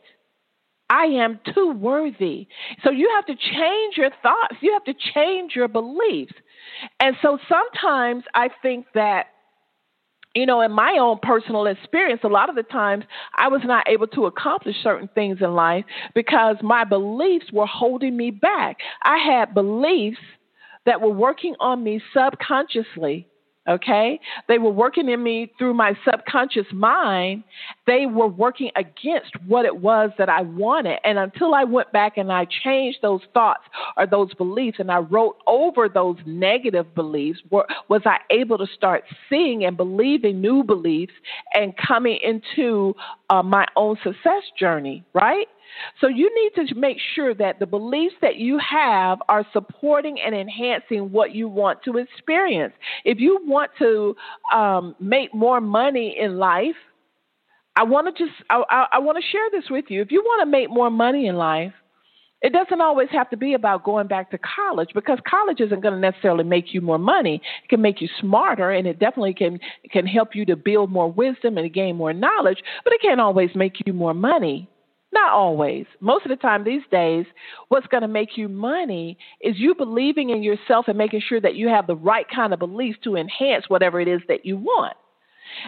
I 0.89 1.07
am 1.07 1.41
too 1.53 1.73
worthy. 1.73 2.47
So 2.85 2.91
you 2.91 3.11
have 3.17 3.27
to 3.27 3.35
change 3.35 3.97
your 3.97 4.11
thoughts. 4.23 4.57
You 4.61 4.73
have 4.73 4.85
to 4.85 4.95
change 5.14 5.53
your 5.57 5.69
beliefs. 5.69 6.35
And 7.01 7.17
so 7.23 7.39
sometimes 7.49 8.25
I 8.35 8.49
think 8.62 8.87
that 8.95 9.27
you 10.35 10.45
know, 10.45 10.61
in 10.61 10.71
my 10.71 10.99
own 11.01 11.19
personal 11.23 11.67
experience, 11.67 12.21
a 12.23 12.29
lot 12.29 12.51
of 12.51 12.57
the 12.57 12.62
times 12.62 13.05
I 13.35 13.49
was 13.49 13.62
not 13.64 13.89
able 13.89 14.07
to 14.09 14.27
accomplish 14.27 14.77
certain 14.83 15.09
things 15.14 15.39
in 15.41 15.55
life 15.55 15.87
because 16.14 16.57
my 16.62 16.85
beliefs 16.85 17.47
were 17.51 17.67
holding 17.67 18.14
me 18.19 18.31
back. 18.31 18.77
I 19.03 19.17
had 19.17 19.55
beliefs 19.55 20.19
that 20.85 21.01
were 21.01 21.11
working 21.11 21.55
on 21.59 21.83
me 21.83 22.03
subconsciously 22.12 23.27
okay? 23.69 24.21
They 24.49 24.59
were 24.59 24.71
working 24.71 25.09
in 25.09 25.23
me 25.23 25.53
through 25.59 25.75
my 25.75 25.97
subconscious 26.11 26.67
mind. 26.73 27.45
They 27.87 28.07
were 28.07 28.29
working 28.29 28.71
against 28.77 29.33
what 29.47 29.64
it 29.64 29.77
was 29.77 30.11
that 30.19 30.29
I 30.29 30.43
wanted. 30.43 30.99
And 31.05 31.19
until 31.19 31.55
I 31.55 31.64
went 31.64 31.93
back 31.93 32.17
and 32.17 32.33
I 32.33 32.47
changed 32.64 32.99
those 33.03 33.23
thoughts 33.35 33.62
or 33.97 34.07
those 34.07 34.33
beliefs 34.35 34.79
and 34.79 34.91
I 34.91 34.99
wrote 34.99 35.37
over 35.47 35.89
those 35.89 36.17
negative 36.27 36.95
beliefs, 36.95 37.41
was 37.51 38.03
I 38.05 38.19
able 38.31 38.59
to 38.59 38.67
start 38.75 39.05
seeing 39.29 39.64
and 39.64 39.77
believing 39.77 40.41
new 40.41 40.62
beliefs 40.64 41.12
and 41.55 41.75
coming 41.77 42.19
into 42.23 42.95
uh, 43.31 43.43
my 43.43 43.67
own 43.77 43.97
success 44.03 44.43
journey, 44.59 45.05
right? 45.14 45.47
So 46.01 46.09
you 46.09 46.31
need 46.35 46.67
to 46.67 46.75
make 46.75 46.99
sure 47.14 47.35
that 47.35 47.59
the 47.59 47.67
beliefs 47.67 48.14
that 48.23 48.37
you 48.37 48.59
have 48.59 49.19
are 49.29 49.47
supporting 49.53 50.19
and 50.25 50.35
enhancing 50.35 51.12
what 51.12 51.35
you 51.35 51.49
want 51.49 51.83
to 51.85 51.99
experience. 51.99 52.75
If 53.05 53.21
you 53.21 53.41
want 53.45 53.71
to 53.79 54.17
um, 54.55 54.95
make 55.01 55.35
more 55.35 55.61
money 55.61 56.17
in 56.19 56.39
life, 56.39 56.77
I 57.77 57.83
want 57.83 58.14
to 58.14 58.25
just 58.25 58.37
I, 58.49 58.62
I, 58.71 58.87
I 58.93 58.99
want 59.01 59.19
to 59.19 59.31
share 59.31 59.49
this 59.53 59.71
with 59.71 59.87
you. 59.89 60.01
If 60.01 60.11
you 60.11 60.23
want 60.23 60.47
to 60.47 60.51
make 60.51 60.71
more 60.71 60.91
money 60.91 61.27
in 61.27 61.37
life, 61.37 61.73
it 62.43 62.53
doesn't 62.53 62.81
always 62.81 63.09
have 63.12 63.31
to 63.31 63.37
be 63.37 63.55
about 63.55 63.85
going 63.85 64.07
back 64.07 64.31
to 64.31 64.39
college 64.39 64.91
because 64.95 65.19
college 65.29 65.61
isn't 65.61 65.81
going 65.81 65.95
to 65.95 66.01
necessarily 66.01 66.45
make 66.45 66.75
you 66.75 66.81
more 66.81 66.99
money. 66.99 67.41
It 67.64 67.69
can 67.69 67.81
make 67.81 68.01
you 68.01 68.09
smarter 68.21 68.71
and 68.71 68.87
it 68.87 68.99
definitely 68.99 69.35
can 69.35 69.59
can 69.91 70.07
help 70.07 70.35
you 70.35 70.45
to 70.47 70.57
build 70.57 70.91
more 70.91 71.11
wisdom 71.11 71.59
and 71.59 71.73
gain 71.73 71.97
more 71.97 72.12
knowledge, 72.12 72.59
but 72.85 72.93
it 72.93 73.01
can't 73.03 73.21
always 73.21 73.51
make 73.55 73.75
you 73.85 73.93
more 73.93 74.14
money. 74.14 74.69
Not 75.13 75.33
always. 75.33 75.87
Most 76.01 76.27
of 76.27 76.31
the 76.31 76.37
time 76.37 76.65
these 76.65 76.83
days, 76.91 77.27
what's 77.69 77.87
going 77.87 78.03
to 78.03 78.09
make 78.09 78.37
you 78.37 78.49
money 78.49 79.17
is 79.41 79.55
you 79.59 79.75
believing 79.75 80.31
in 80.31 80.43
yourself 80.43 80.87
and 80.89 80.99
making 80.99 81.23
sure 81.27 81.41
that 81.41 81.55
you 81.55 81.69
have 81.69 81.87
the 81.87 81.97
right 81.97 82.27
kind 82.29 82.53
of 82.53 82.59
beliefs 82.59 82.99
to 83.05 83.17
enhance 83.17 83.65
whatever 83.69 84.01
it 84.01 84.09
is 84.09 84.21
that 84.29 84.45
you 84.45 84.57
want. 84.57 84.97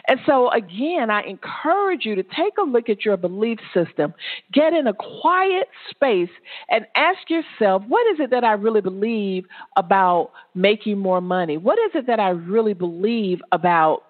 And 0.09 0.19
so, 0.27 0.51
again, 0.51 1.09
I 1.11 1.23
encourage 1.23 2.05
you 2.05 2.17
to 2.17 2.23
take 2.23 2.55
a 2.59 2.63
look 2.63 2.89
at 2.89 3.05
your 3.05 3.17
belief 3.17 3.59
system, 3.73 4.13
get 4.53 4.73
in 4.73 4.87
a 4.87 4.93
quiet 4.93 5.69
space, 5.91 6.31
and 6.69 6.85
ask 6.97 7.19
yourself, 7.31 7.85
what 7.87 8.07
is 8.13 8.21
it 8.21 8.31
that 8.31 8.45
I 8.45 8.53
really 8.53 8.81
believe 8.81 9.45
about 9.77 10.33
making 10.55 10.99
more 10.99 11.21
money? 11.21 11.57
What 11.57 11.79
is 11.79 11.93
it 11.95 12.07
that 12.09 12.21
I 12.21 12.31
really 12.31 12.75
believe 12.75 13.41
about 13.53 14.03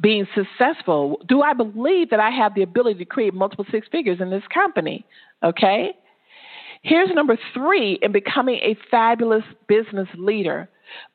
being 0.00 0.26
successful? 0.34 1.20
Do 1.28 1.42
I 1.42 1.52
believe 1.52 2.10
that 2.10 2.20
I 2.20 2.30
have 2.30 2.54
the 2.54 2.62
ability 2.62 2.98
to 3.00 3.04
create 3.04 3.34
multiple 3.34 3.66
six 3.70 3.86
figures 3.90 4.20
in 4.20 4.30
this 4.30 4.44
company? 4.52 5.04
Okay. 5.42 5.92
Here's 6.82 7.10
number 7.14 7.36
three 7.52 7.98
in 8.02 8.12
becoming 8.12 8.56
a 8.56 8.76
fabulous 8.90 9.44
business 9.66 10.08
leader. 10.16 10.68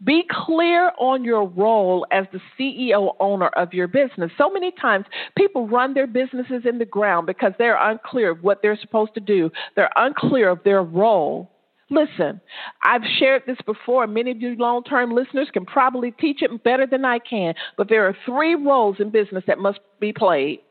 Be 0.03 0.23
clear 0.29 0.91
on 0.99 1.23
your 1.23 1.47
role 1.47 2.05
as 2.11 2.25
the 2.33 2.41
CEO 2.59 3.15
owner 3.19 3.47
of 3.47 3.73
your 3.73 3.87
business. 3.87 4.31
So 4.37 4.49
many 4.49 4.71
times 4.71 5.05
people 5.37 5.67
run 5.67 5.93
their 5.93 6.07
businesses 6.07 6.63
in 6.65 6.77
the 6.77 6.85
ground 6.85 7.27
because 7.27 7.53
they're 7.57 7.77
unclear 7.81 8.31
of 8.31 8.43
what 8.43 8.61
they're 8.61 8.77
supposed 8.77 9.13
to 9.13 9.21
do. 9.21 9.49
They're 9.75 9.91
unclear 9.95 10.49
of 10.49 10.63
their 10.63 10.83
role. 10.83 11.49
Listen, 11.91 12.39
I've 12.81 13.01
shared 13.19 13.43
this 13.45 13.57
before. 13.65 14.07
Many 14.07 14.31
of 14.31 14.41
you 14.41 14.55
long 14.55 14.83
term 14.83 15.11
listeners 15.11 15.49
can 15.51 15.65
probably 15.65 16.11
teach 16.11 16.41
it 16.41 16.63
better 16.63 16.87
than 16.87 17.03
I 17.03 17.19
can. 17.19 17.53
But 17.77 17.89
there 17.89 18.07
are 18.07 18.15
three 18.25 18.55
roles 18.55 18.95
in 18.99 19.09
business 19.09 19.43
that 19.45 19.59
must 19.59 19.79
be 19.99 20.13
played. 20.13 20.61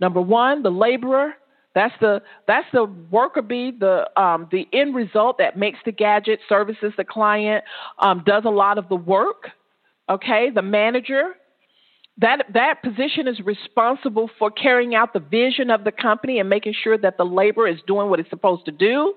Number 0.00 0.20
one, 0.20 0.62
the 0.64 0.70
laborer. 0.70 1.34
That's 1.76 1.94
the 2.00 2.22
that's 2.48 2.66
the 2.72 2.84
worker 2.84 3.42
bee, 3.42 3.70
the 3.78 4.08
um, 4.20 4.48
the 4.50 4.66
end 4.72 4.94
result 4.94 5.38
that 5.38 5.56
makes 5.56 5.78
the 5.84 5.92
gadget, 5.92 6.40
services 6.48 6.92
the 6.96 7.04
client, 7.04 7.64
um, 7.98 8.22
does 8.26 8.44
a 8.44 8.50
lot 8.50 8.78
of 8.78 8.88
the 8.88 8.96
work. 8.96 9.50
Okay, 10.08 10.48
the 10.52 10.62
manager, 10.62 11.34
that 12.18 12.46
that 12.54 12.82
position 12.82 13.28
is 13.28 13.38
responsible 13.40 14.30
for 14.38 14.50
carrying 14.50 14.94
out 14.94 15.12
the 15.12 15.20
vision 15.20 15.70
of 15.70 15.84
the 15.84 15.92
company 15.92 16.38
and 16.40 16.48
making 16.48 16.74
sure 16.82 16.96
that 16.96 17.18
the 17.18 17.24
labor 17.24 17.68
is 17.68 17.78
doing 17.86 18.08
what 18.08 18.20
it's 18.20 18.30
supposed 18.30 18.64
to 18.64 18.72
do. 18.72 19.14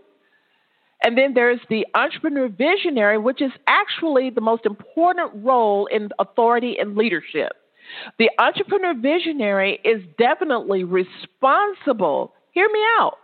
And 1.04 1.18
then 1.18 1.34
there's 1.34 1.60
the 1.70 1.86
entrepreneur 1.95 2.50
visionary, 2.50 3.18
which 3.18 3.41
is 3.41 3.52
actually 3.68 4.30
the 4.30 4.41
most 4.41 4.66
important 4.66 5.32
role 5.36 5.86
in 5.88 6.10
authority 6.20 6.78
and 6.80 6.95
leadership. 6.95 7.54
The 8.18 8.30
entrepreneur 8.38 8.93
visionary 8.93 9.80
is 9.84 10.04
definitely 10.18 10.84
responsible. 10.84 12.34
Hear 12.52 12.70
me 12.72 12.80
out. 13.00 13.18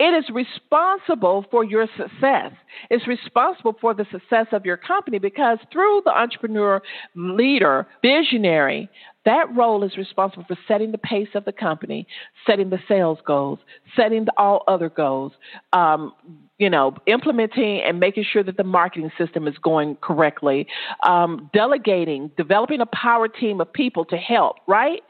It 0.00 0.12
is 0.12 0.28
responsible 0.30 1.46
for 1.52 1.64
your 1.64 1.86
success. 1.96 2.52
It's 2.90 3.06
responsible 3.06 3.76
for 3.80 3.94
the 3.94 4.04
success 4.10 4.46
of 4.50 4.66
your 4.66 4.76
company 4.76 5.20
because 5.20 5.58
through 5.72 6.02
the 6.04 6.10
entrepreneur 6.10 6.82
leader, 7.14 7.86
visionary, 8.02 8.88
that 9.24 9.54
role 9.54 9.84
is 9.84 9.96
responsible 9.96 10.44
for 10.48 10.58
setting 10.66 10.90
the 10.90 10.98
pace 10.98 11.28
of 11.34 11.44
the 11.44 11.52
company, 11.52 12.08
setting 12.44 12.70
the 12.70 12.80
sales 12.88 13.18
goals, 13.24 13.60
setting 13.96 14.24
the 14.24 14.32
all 14.36 14.64
other 14.66 14.88
goals, 14.88 15.32
um, 15.72 16.12
you 16.58 16.70
know, 16.70 16.94
implementing 17.06 17.80
and 17.80 17.98
making 17.98 18.24
sure 18.30 18.42
that 18.44 18.56
the 18.56 18.64
marketing 18.64 19.10
system 19.18 19.48
is 19.48 19.58
going 19.58 19.96
correctly, 20.00 20.68
um, 21.04 21.50
delegating, 21.52 22.30
developing 22.36 22.80
a 22.80 22.86
power 22.86 23.26
team 23.26 23.60
of 23.60 23.72
people 23.72 24.04
to 24.04 24.16
help, 24.16 24.56
right? 24.68 25.00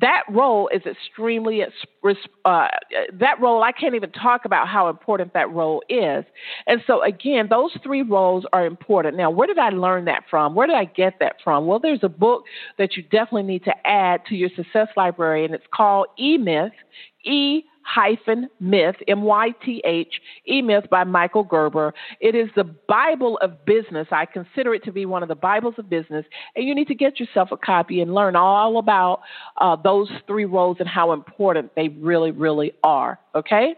That 0.00 0.22
role 0.30 0.68
is 0.68 0.82
extremely, 0.86 1.62
uh, 1.62 1.68
that 2.44 3.40
role, 3.40 3.62
I 3.62 3.72
can't 3.72 3.94
even 3.96 4.10
talk 4.12 4.44
about 4.44 4.68
how 4.68 4.88
important 4.88 5.32
that 5.34 5.50
role 5.50 5.82
is. 5.88 6.24
And 6.66 6.80
so, 6.86 7.02
again, 7.02 7.48
those 7.50 7.76
three 7.82 8.02
roles 8.02 8.44
are 8.52 8.64
important. 8.64 9.16
Now, 9.16 9.30
where 9.30 9.46
did 9.48 9.58
I 9.58 9.70
learn 9.70 10.04
that 10.04 10.24
from? 10.30 10.54
Where 10.54 10.66
did 10.66 10.76
I 10.76 10.84
get 10.84 11.14
that 11.20 11.36
from? 11.42 11.66
Well, 11.66 11.80
there's 11.80 12.02
a 12.02 12.08
book 12.08 12.44
that 12.78 12.96
you 12.96 13.02
definitely 13.02 13.44
need 13.44 13.64
to 13.64 13.74
add 13.84 14.20
to 14.28 14.36
your 14.36 14.50
success 14.56 14.88
library, 14.96 15.44
and 15.44 15.54
it's 15.54 15.66
called 15.72 16.06
E 16.18 16.38
Myth, 16.38 16.72
E 17.24 17.62
hyphen 17.84 18.48
myth, 18.60 18.96
M 19.06 19.22
Y 19.22 19.50
T 19.64 19.82
H, 19.84 20.20
E 20.48 20.62
Myth 20.62 20.84
by 20.90 21.04
Michael 21.04 21.44
Gerber. 21.44 21.94
It 22.20 22.34
is 22.34 22.48
the 22.56 22.64
Bible 22.64 23.38
of 23.42 23.64
business. 23.64 24.08
I 24.10 24.26
consider 24.26 24.74
it 24.74 24.84
to 24.84 24.92
be 24.92 25.06
one 25.06 25.22
of 25.22 25.28
the 25.28 25.34
Bibles 25.34 25.74
of 25.78 25.88
business, 25.88 26.24
and 26.56 26.66
you 26.66 26.74
need 26.74 26.88
to 26.88 26.94
get 26.94 27.20
yourself 27.20 27.50
a 27.52 27.56
copy 27.56 28.00
and 28.00 28.14
learn 28.14 28.36
all 28.36 28.78
about 28.78 29.20
uh, 29.60 29.76
those 29.76 30.08
three 30.26 30.44
roles 30.44 30.78
and 30.80 30.88
how 30.88 31.12
important 31.12 31.72
they 31.76 31.88
really, 31.88 32.30
really 32.30 32.72
are. 32.82 33.18
Okay? 33.34 33.74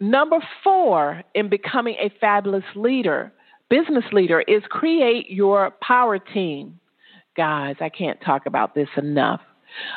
Number 0.00 0.38
four 0.62 1.22
in 1.34 1.48
becoming 1.48 1.96
a 2.00 2.12
fabulous 2.20 2.64
leader, 2.76 3.32
business 3.68 4.04
leader, 4.12 4.40
is 4.42 4.62
create 4.70 5.28
your 5.28 5.72
power 5.82 6.18
team. 6.18 6.78
Guys, 7.36 7.76
I 7.80 7.88
can't 7.88 8.20
talk 8.20 8.46
about 8.46 8.74
this 8.74 8.88
enough. 8.96 9.40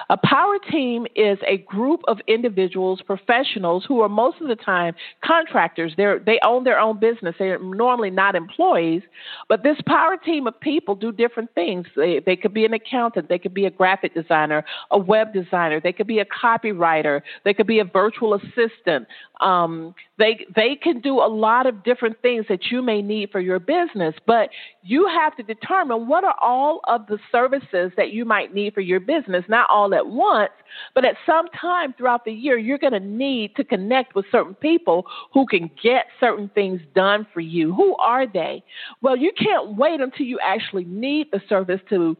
A 0.10 0.18
power 0.18 0.58
team 0.70 1.08
is 1.16 1.38
a 1.48 1.58
group 1.58 2.02
of 2.08 2.20
individuals, 2.28 3.02
professionals 3.06 3.86
who 3.88 4.02
are 4.02 4.10
most 4.10 4.42
of 4.42 4.48
the 4.48 4.56
time 4.56 4.94
contractors. 5.24 5.94
They're, 5.98 6.20
they 6.20 6.40
own 6.44 6.64
their 6.64 6.80
own 6.80 7.00
business. 7.00 7.36
They're 7.40 7.60
normally 7.60 8.10
not 8.10 8.36
employees, 8.36 9.02
but 9.48 9.64
this 9.64 9.78
power 9.86 10.18
team 10.18 10.48
of 10.48 10.60
people 10.60 10.96
do 10.96 11.12
different 11.12 11.54
things. 11.56 11.88
They 11.96 12.20
they 12.26 12.36
could 12.36 12.54
be 12.54 12.66
an 12.66 12.74
accountant, 12.74 13.30
they 13.30 13.40
could 13.40 13.54
be 13.54 13.66
a 13.66 13.72
graphic 13.72 14.14
designer, 14.14 14.64
a 14.92 14.98
web 14.98 15.34
designer, 15.34 15.80
they 15.82 15.94
could 15.94 16.08
be 16.08 16.20
a 16.20 16.26
copywriter, 16.26 17.22
they 17.44 17.54
could 17.54 17.68
be 17.68 17.80
a 17.80 17.86
virtual 17.86 18.34
assistant. 18.34 19.08
Um, 19.40 19.96
They 20.22 20.46
they 20.56 20.76
can 20.76 21.02
do 21.02 21.16
a 21.16 21.26
lot 21.26 21.66
of 21.66 21.84
different 21.84 22.22
things 22.22 22.46
that 22.48 22.66
you 22.70 22.84
may 22.84 23.02
need 23.02 23.32
for 23.32 23.40
your 23.40 23.58
business, 23.58 24.14
but 24.28 24.50
you 24.84 25.08
have 25.08 25.36
to 25.38 25.42
determine 25.42 26.08
what 26.08 26.24
are 26.24 26.36
all 26.40 26.82
of 26.88 27.08
the 27.08 27.18
services 27.32 27.92
that 27.98 28.12
you 28.12 28.24
might 28.24 28.54
need 28.54 28.76
for 28.76 28.82
your 28.82 29.00
business, 29.00 29.44
not 29.50 29.68
all 29.72 29.96
at 29.96 30.06
once, 30.06 30.52
but 30.94 31.06
at 31.06 31.16
some 31.26 31.48
time 31.60 31.96
throughout 31.98 32.24
the 32.24 32.32
year 32.32 32.56
you're 32.56 32.78
going 32.78 32.94
to 32.94 33.00
need 33.00 33.56
to 33.56 33.64
connect 33.64 34.14
with 34.14 34.26
certain 34.32 34.54
people 34.54 35.08
who 35.34 35.48
can 35.48 35.72
get 35.82 36.06
certain 36.20 36.52
things 36.54 36.82
done 36.94 37.26
for 37.34 37.40
you. 37.40 37.74
Who 37.74 37.96
are 37.96 38.28
they? 38.28 38.64
Well, 39.02 39.18
you 39.18 39.32
can't 39.36 39.76
wait 39.76 40.02
until 40.02 40.28
you 40.28 40.38
actually 40.40 40.86
need 40.86 41.30
the 41.32 41.42
service 41.50 41.82
to 41.90 42.16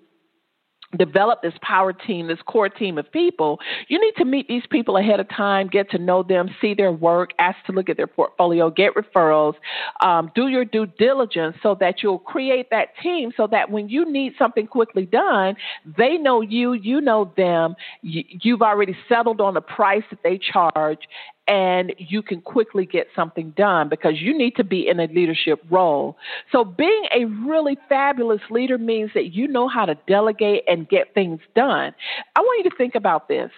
develop 0.98 1.42
this 1.42 1.54
power 1.62 1.94
team, 1.94 2.28
this 2.28 2.40
core 2.46 2.70
team 2.70 2.98
of 2.98 3.12
people, 3.12 3.60
you 3.88 4.00
need 4.00 4.14
to 4.18 4.26
meet 4.26 4.48
these 4.48 4.64
people 4.70 4.98
ahead 4.98 5.20
of 5.20 5.30
time, 5.30 5.68
get 5.68 5.90
to 5.92 5.98
know 5.98 6.24
them, 6.24 6.50
see 6.60 6.74
their 6.74 6.92
work, 6.92 7.32
ask 7.40 7.58
to 7.66 7.72
look 7.72 7.90
at 7.90 7.98
their 7.98 8.08
portfolio, 8.08 8.70
get 8.70 8.94
referrals, 8.96 9.54
um, 10.02 10.32
do 10.36 10.48
your 10.48 10.66
due 10.66 10.86
diligence 10.86 11.56
so 11.64 11.76
that 11.80 12.04
you'll 12.04 12.20
create 12.20 12.70
that 12.72 12.90
team 13.02 13.32
so 13.36 13.48
that 13.48 13.70
when 13.72 13.90
you 13.90 14.12
need 14.12 14.34
something 14.38 14.68
quickly 14.68 15.06
done, 15.06 15.56
they 15.98 16.18
know 16.18 16.42
you, 16.42 16.74
you 16.74 17.00
know 17.02 17.32
them, 17.38 17.76
you've 18.02 18.62
already 18.62 18.96
settled 19.08 19.42
on 19.42 19.54
the 19.54 19.62
price 19.62 20.04
that 20.10 20.20
they 20.24 20.38
charge, 20.38 21.00
and 21.48 21.94
you 21.98 22.22
can 22.22 22.42
quickly 22.42 22.86
get 22.86 23.08
something 23.16 23.52
done 23.58 23.90
because 23.90 24.14
you 24.22 24.38
need 24.38 24.56
to 24.56 24.64
be 24.64 24.88
in 24.88 25.00
a 25.00 25.08
leadership 25.08 25.60
role. 25.70 26.18
So, 26.52 26.64
being 26.64 27.06
a 27.16 27.26
really 27.26 27.78
fabulous 27.90 28.42
leader 28.50 28.78
means 28.78 29.12
that 29.16 29.34
you 29.34 29.48
know 29.48 29.68
how 29.68 29.86
to 29.86 29.96
delegate 30.08 30.64
and 30.68 30.88
get 30.88 31.14
things 31.14 31.40
done. 31.56 31.94
I 32.36 32.40
want 32.40 32.64
you 32.64 32.70
to 32.70 32.76
think 32.76 32.96
about 32.96 33.28
this. 33.28 33.52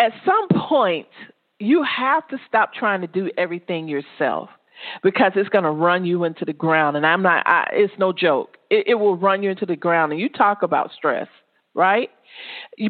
At 0.00 0.12
some 0.24 0.48
point, 0.68 1.08
you 1.58 1.82
have 1.82 2.26
to 2.28 2.38
stop 2.46 2.72
trying 2.72 3.00
to 3.00 3.06
do 3.06 3.30
everything 3.36 3.88
yourself 3.88 4.48
because 5.02 5.32
it's 5.34 5.48
going 5.48 5.64
to 5.64 5.70
run 5.70 6.04
you 6.04 6.24
into 6.24 6.44
the 6.44 6.52
ground. 6.52 6.96
And 6.96 7.04
I'm 7.04 7.22
not, 7.22 7.46
I, 7.46 7.68
it's 7.72 7.92
no 7.98 8.12
joke. 8.12 8.56
It, 8.70 8.86
it 8.88 8.94
will 8.94 9.16
run 9.16 9.42
you 9.42 9.50
into 9.50 9.66
the 9.66 9.76
ground. 9.76 10.12
And 10.12 10.20
you 10.20 10.28
talk 10.28 10.62
about 10.62 10.92
stress, 10.96 11.28
right? 11.74 12.10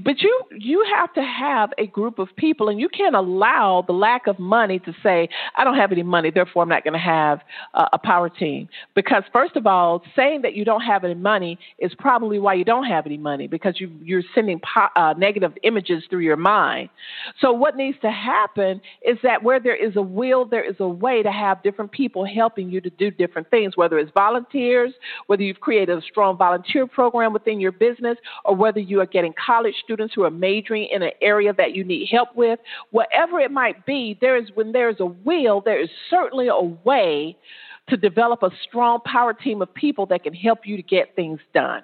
But 0.03 0.21
you 0.21 0.43
you 0.53 0.85
have 0.97 1.13
to 1.15 1.23
have 1.23 1.71
a 1.79 1.87
group 1.87 2.19
of 2.19 2.29
people, 2.37 2.69
and 2.69 2.79
you 2.79 2.89
can't 2.89 3.15
allow 3.15 3.85
the 3.87 3.93
lack 3.93 4.27
of 4.27 4.39
money 4.39 4.79
to 4.81 4.95
say, 5.03 5.29
"I 5.57 5.65
don't 5.65 5.77
have 5.77 5.93
any 5.93 6.03
money, 6.03 6.31
therefore 6.31 6.63
I'm 6.63 6.69
not 6.69 6.85
going 6.85 6.95
to 6.95 6.99
have 6.99 7.41
uh, 7.75 7.89
a 7.93 7.99
power 7.99 8.29
team." 8.29 8.69
Because 8.95 9.23
first 9.33 9.57
of 9.57 9.67
all, 9.67 10.03
saying 10.15 10.43
that 10.43 10.55
you 10.55 10.65
don't 10.65 10.83
have 10.83 11.05
any 11.05 11.15
money 11.15 11.59
is 11.79 11.93
probably 11.99 12.39
why 12.39 12.55
you 12.55 12.65
don't 12.65 12.85
have 12.85 13.07
any 13.07 13.17
money 13.19 13.47
because 13.47 13.81
you 13.81 13.91
you're 14.03 14.23
sending 14.35 14.61
po- 14.61 14.89
uh, 14.97 15.15
negative 15.17 15.53
images 15.63 16.05
through 16.11 16.21
your 16.21 16.37
mind. 16.37 16.91
So 17.41 17.53
what 17.53 17.77
needs 17.77 17.99
to 18.03 18.11
happen 18.11 18.81
is 19.03 19.19
that 19.23 19.43
where 19.43 19.61
there 19.61 19.77
is 19.77 19.97
a 19.97 20.03
will, 20.03 20.45
there 20.45 20.65
is 20.65 20.77
a 20.81 20.89
way 20.89 21.23
to 21.23 21.31
have 21.31 21.63
different 21.63 21.93
people 21.93 22.25
helping 22.27 22.71
you 22.71 22.81
to 22.81 22.91
do 22.91 23.11
different 23.11 23.51
things. 23.51 23.77
Whether 23.77 23.99
it's 23.99 24.11
volunteers, 24.15 24.93
whether 25.27 25.43
you've 25.43 25.61
created 25.61 25.97
a 25.99 26.03
strong 26.03 26.37
volunteer 26.37 26.87
program 26.87 27.33
within 27.33 27.61
your 27.61 27.73
business, 27.73 28.19
or 28.45 28.55
whether 28.55 28.81
you 28.81 29.01
are 29.01 29.07
getting 29.07 29.35
college 29.45 29.75
students 29.83 30.15
who 30.15 30.25
are 30.25 30.31
majoring 30.31 30.89
in 30.91 31.03
an 31.03 31.11
area 31.21 31.53
that 31.53 31.75
you 31.75 31.85
need 31.85 32.09
help 32.11 32.35
with, 32.35 32.59
whatever 32.91 33.41
it 33.41 33.51
might 33.51 33.87
be, 33.87 34.17
there 34.21 34.37
is 34.37 34.49
when 34.55 34.73
there 34.73 34.89
is 34.89 34.97
a 35.01 35.07
will, 35.07 35.61
there 35.61 35.81
is 35.81 35.91
certainly 36.11 36.49
a 36.49 36.61
way 36.61 37.37
to 37.89 37.97
develop 37.97 38.43
a 38.43 38.51
strong 38.67 39.01
power 39.05 39.33
team 39.33 39.63
of 39.63 39.73
people 39.73 40.07
that 40.07 40.23
can 40.23 40.35
help 40.35 40.61
you 40.65 40.77
to 40.77 40.83
get 40.83 41.15
things 41.17 41.41
done. 41.55 41.83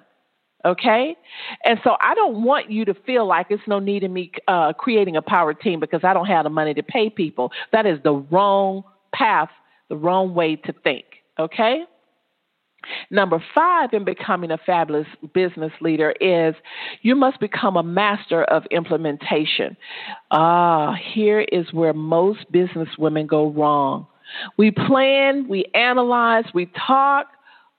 Okay? 0.63 1.15
And 1.63 1.79
so 1.83 1.95
I 2.01 2.15
don't 2.15 2.43
want 2.43 2.71
you 2.71 2.85
to 2.85 2.93
feel 2.93 3.27
like 3.27 3.47
it's 3.49 3.63
no 3.67 3.79
need 3.79 4.03
in 4.03 4.11
me 4.11 4.31
uh, 4.47 4.73
creating 4.73 5.15
a 5.15 5.21
power 5.21 5.53
team 5.53 5.79
because 5.79 6.01
I 6.03 6.13
don't 6.13 6.25
have 6.25 6.43
the 6.43 6.49
money 6.49 6.73
to 6.73 6.83
pay 6.83 7.09
people. 7.09 7.51
That 7.71 7.85
is 7.85 7.99
the 8.03 8.13
wrong 8.13 8.83
path, 9.13 9.49
the 9.89 9.95
wrong 9.95 10.33
way 10.33 10.55
to 10.55 10.73
think. 10.83 11.05
Okay? 11.37 11.83
Number 13.09 13.43
five 13.53 13.93
in 13.93 14.03
becoming 14.03 14.51
a 14.51 14.57
fabulous 14.57 15.07
business 15.33 15.71
leader 15.81 16.13
is 16.19 16.55
you 17.01 17.15
must 17.15 17.39
become 17.39 17.77
a 17.77 17.83
master 17.83 18.43
of 18.43 18.63
implementation. 18.71 19.77
Ah, 20.31 20.95
here 21.13 21.41
is 21.41 21.71
where 21.73 21.93
most 21.93 22.51
business 22.51 22.89
women 22.97 23.27
go 23.27 23.49
wrong. 23.49 24.07
We 24.57 24.71
plan, 24.71 25.47
we 25.47 25.65
analyze, 25.73 26.45
we 26.53 26.71
talk 26.87 27.27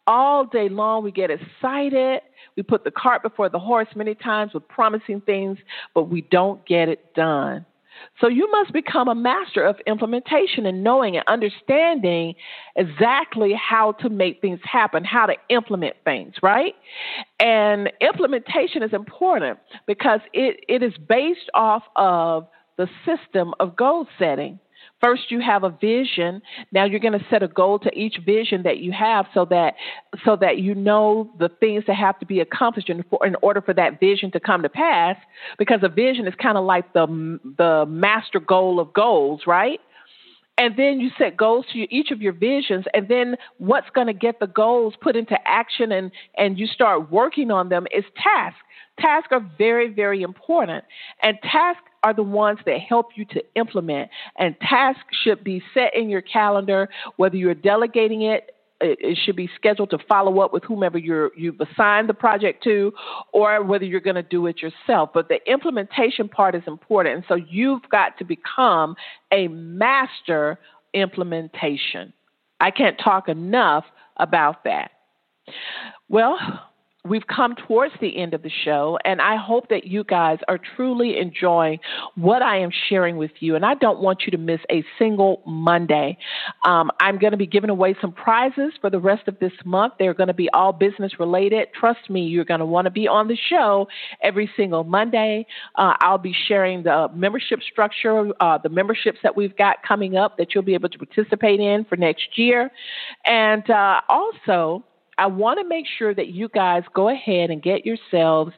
all 0.06 0.44
day 0.44 0.68
long, 0.68 1.02
we 1.02 1.10
get 1.10 1.30
excited. 1.30 2.20
We 2.56 2.62
put 2.62 2.84
the 2.84 2.90
cart 2.90 3.22
before 3.22 3.48
the 3.48 3.58
horse 3.58 3.88
many 3.94 4.14
times 4.14 4.54
with 4.54 4.66
promising 4.68 5.20
things, 5.22 5.58
but 5.94 6.04
we 6.04 6.22
don't 6.22 6.64
get 6.66 6.88
it 6.88 7.14
done. 7.14 7.66
So 8.20 8.28
you 8.28 8.50
must 8.50 8.72
become 8.72 9.08
a 9.08 9.14
master 9.14 9.64
of 9.64 9.76
implementation 9.86 10.66
and 10.66 10.82
knowing 10.82 11.16
and 11.16 11.24
understanding 11.26 12.34
exactly 12.74 13.52
how 13.52 13.92
to 13.92 14.08
make 14.08 14.40
things 14.40 14.60
happen, 14.62 15.04
how 15.04 15.26
to 15.26 15.34
implement 15.48 15.96
things, 16.04 16.34
right? 16.42 16.74
And 17.40 17.90
implementation 18.00 18.82
is 18.82 18.92
important 18.92 19.58
because 19.86 20.20
it, 20.32 20.64
it 20.68 20.82
is 20.82 20.94
based 21.08 21.50
off 21.54 21.82
of 21.96 22.46
the 22.76 22.88
system 23.04 23.54
of 23.60 23.76
goal 23.76 24.06
setting. 24.18 24.58
First, 25.00 25.30
you 25.30 25.40
have 25.40 25.62
a 25.62 25.70
vision. 25.70 26.40
Now 26.72 26.84
you're 26.84 27.00
going 27.00 27.18
to 27.18 27.24
set 27.30 27.42
a 27.42 27.48
goal 27.48 27.78
to 27.80 27.90
each 27.94 28.16
vision 28.24 28.62
that 28.62 28.78
you 28.78 28.92
have, 28.92 29.26
so 29.34 29.44
that 29.46 29.74
so 30.24 30.36
that 30.36 30.58
you 30.58 30.74
know 30.74 31.30
the 31.38 31.50
things 31.60 31.84
that 31.86 31.96
have 31.96 32.18
to 32.20 32.26
be 32.26 32.40
accomplished 32.40 32.88
in, 32.88 33.04
for, 33.10 33.24
in 33.26 33.36
order 33.42 33.60
for 33.60 33.74
that 33.74 34.00
vision 34.00 34.30
to 34.32 34.40
come 34.40 34.62
to 34.62 34.68
pass. 34.70 35.16
Because 35.58 35.80
a 35.82 35.88
vision 35.88 36.26
is 36.26 36.34
kind 36.40 36.56
of 36.56 36.64
like 36.64 36.92
the 36.94 37.06
the 37.58 37.84
master 37.86 38.40
goal 38.40 38.80
of 38.80 38.92
goals, 38.94 39.42
right? 39.46 39.80
and 40.58 40.76
then 40.76 41.00
you 41.00 41.10
set 41.18 41.36
goals 41.36 41.66
to 41.72 41.94
each 41.94 42.10
of 42.10 42.22
your 42.22 42.32
visions 42.32 42.84
and 42.94 43.08
then 43.08 43.36
what's 43.58 43.88
going 43.94 44.06
to 44.06 44.12
get 44.12 44.40
the 44.40 44.46
goals 44.46 44.94
put 45.00 45.16
into 45.16 45.36
action 45.44 45.92
and 45.92 46.10
and 46.36 46.58
you 46.58 46.66
start 46.66 47.10
working 47.10 47.50
on 47.50 47.68
them 47.68 47.86
is 47.94 48.04
tasks 48.22 48.58
tasks 48.98 49.28
are 49.30 49.44
very 49.58 49.92
very 49.92 50.22
important 50.22 50.84
and 51.22 51.36
tasks 51.42 51.82
are 52.06 52.14
the 52.14 52.22
ones 52.22 52.60
that 52.66 52.78
help 52.80 53.08
you 53.16 53.24
to 53.24 53.42
implement. 53.56 54.10
And 54.38 54.54
tasks 54.60 55.16
should 55.24 55.42
be 55.42 55.60
set 55.74 55.96
in 55.96 56.08
your 56.08 56.22
calendar, 56.22 56.88
whether 57.16 57.36
you're 57.36 57.54
delegating 57.54 58.22
it 58.22 58.52
it, 58.80 59.18
should 59.24 59.36
be 59.36 59.48
scheduled 59.56 59.90
to 59.90 59.98
follow 60.06 60.40
up 60.40 60.52
with 60.52 60.62
whomever 60.62 60.98
you 60.98 61.30
you've 61.34 61.60
assigned 61.60 62.10
the 62.10 62.14
project 62.14 62.62
to, 62.64 62.92
or 63.32 63.64
whether 63.64 63.84
you're 63.84 64.00
going 64.00 64.16
to 64.16 64.22
do 64.22 64.46
it 64.46 64.60
yourself. 64.60 65.10
But 65.14 65.28
the 65.28 65.38
implementation 65.50 66.28
part 66.28 66.54
is 66.54 66.62
important. 66.66 67.16
And 67.16 67.24
so 67.26 67.34
you've 67.34 67.88
got 67.90 68.18
to 68.18 68.24
become 68.24 68.94
a 69.32 69.48
master 69.48 70.58
implementation. 70.92 72.12
I 72.60 72.70
can't 72.70 73.00
talk 73.02 73.28
enough 73.28 73.84
about 74.18 74.64
that. 74.64 74.90
Well, 76.10 76.38
we've 77.08 77.26
come 77.26 77.54
towards 77.66 77.94
the 78.00 78.18
end 78.18 78.34
of 78.34 78.42
the 78.42 78.50
show, 78.64 78.98
and 79.04 79.20
I 79.20 79.36
hope 79.36 79.68
that 79.68 79.86
you 79.86 80.04
guys 80.04 80.38
are 80.48 80.58
truly 80.76 81.18
enjoying 81.18 81.78
what 82.14 82.42
I 82.42 82.58
am 82.58 82.70
sharing 82.88 83.16
with 83.16 83.30
you. 83.40 83.56
And 83.56 83.64
I 83.64 83.74
don't 83.74 84.00
want 84.00 84.22
you 84.26 84.30
to 84.32 84.38
miss 84.38 84.60
a 84.70 84.84
single 84.98 85.42
Monday. 85.46 86.18
Um, 86.64 86.90
I'm 87.00 87.18
going 87.18 87.30
to 87.30 87.36
be 87.36 87.46
giving 87.46 87.70
away 87.70 87.96
some 88.00 88.12
prizes 88.12 88.72
for 88.80 88.90
the 88.90 88.98
rest 88.98 89.28
of 89.28 89.38
this 89.38 89.52
month. 89.64 89.94
They're 89.98 90.14
going 90.14 90.28
to 90.28 90.34
be 90.34 90.48
all 90.50 90.72
business 90.72 91.12
related. 91.18 91.68
Trust 91.78 92.10
me, 92.10 92.22
you're 92.22 92.44
going 92.44 92.60
to 92.60 92.66
want 92.66 92.86
to 92.86 92.90
be 92.90 93.08
on 93.08 93.28
the 93.28 93.36
show 93.48 93.88
every 94.22 94.50
single 94.56 94.84
Monday. 94.84 95.46
Uh, 95.76 95.94
I'll 96.00 96.18
be 96.18 96.34
sharing 96.48 96.82
the 96.82 97.08
membership 97.14 97.60
structure, 97.70 98.30
uh, 98.40 98.58
the 98.58 98.68
memberships 98.68 99.18
that 99.22 99.36
we've 99.36 99.56
got 99.56 99.76
coming 99.86 100.16
up 100.16 100.38
that 100.38 100.54
you'll 100.54 100.64
be 100.64 100.74
able 100.74 100.88
to 100.88 100.98
participate 100.98 101.60
in 101.60 101.84
for 101.84 101.96
next 101.96 102.36
year. 102.36 102.70
And 103.24 103.68
uh, 103.70 104.00
also, 104.08 104.84
I 105.18 105.26
want 105.26 105.58
to 105.60 105.66
make 105.66 105.86
sure 105.98 106.14
that 106.14 106.28
you 106.28 106.48
guys 106.48 106.82
go 106.94 107.08
ahead 107.08 107.50
and 107.50 107.62
get 107.62 107.86
yourselves 107.86 108.52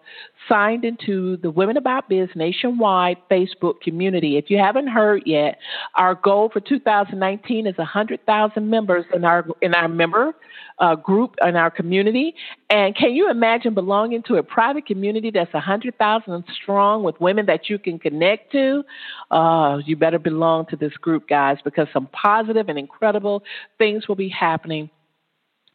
signed 0.49 0.85
into 0.85 1.37
the 1.37 1.51
Women 1.51 1.77
About 1.77 2.09
Biz 2.09 2.31
nationwide 2.35 3.19
Facebook 3.31 3.81
community. 3.81 4.37
If 4.37 4.51
you 4.51 4.59
haven't 4.59 4.89
heard 4.89 5.23
yet, 5.25 5.59
our 5.95 6.15
goal 6.15 6.51
for 6.53 6.61
2019 6.61 7.67
is 7.67 7.79
100,000 7.79 8.71
members 8.71 9.05
in 9.15 9.25
our 9.25 9.47
in 9.63 9.75
our 9.75 9.89
member 9.89 10.35
uh, 10.81 10.95
group 10.97 11.37
in 11.43 11.57
our 11.57 11.71
community. 11.71 12.35
And 12.71 12.97
can 12.97 13.13
you 13.13 13.31
imagine 13.31 13.75
belonging 13.75 14.23
to 14.25 14.37
a 14.37 14.43
private 14.43 14.87
community 14.87 15.31
that's 15.31 15.53
100,000 15.53 16.45
strong 16.63 17.03
with 17.03 17.21
women 17.21 17.47
that 17.47 17.69
you 17.69 17.79
can 17.79 17.99
connect 17.99 18.53
to? 18.53 18.83
Uh, 19.31 19.79
you 19.87 19.97
better 19.97 20.19
belong 20.19 20.67
to 20.67 20.77
this 20.77 20.93
group, 20.95 21.29
guys, 21.29 21.59
because 21.65 21.87
some 21.93 22.09
positive 22.09 22.69
and 22.69 22.79
incredible 22.79 23.43
things 23.79 24.09
will 24.09 24.17
be 24.17 24.29
happening 24.29 24.91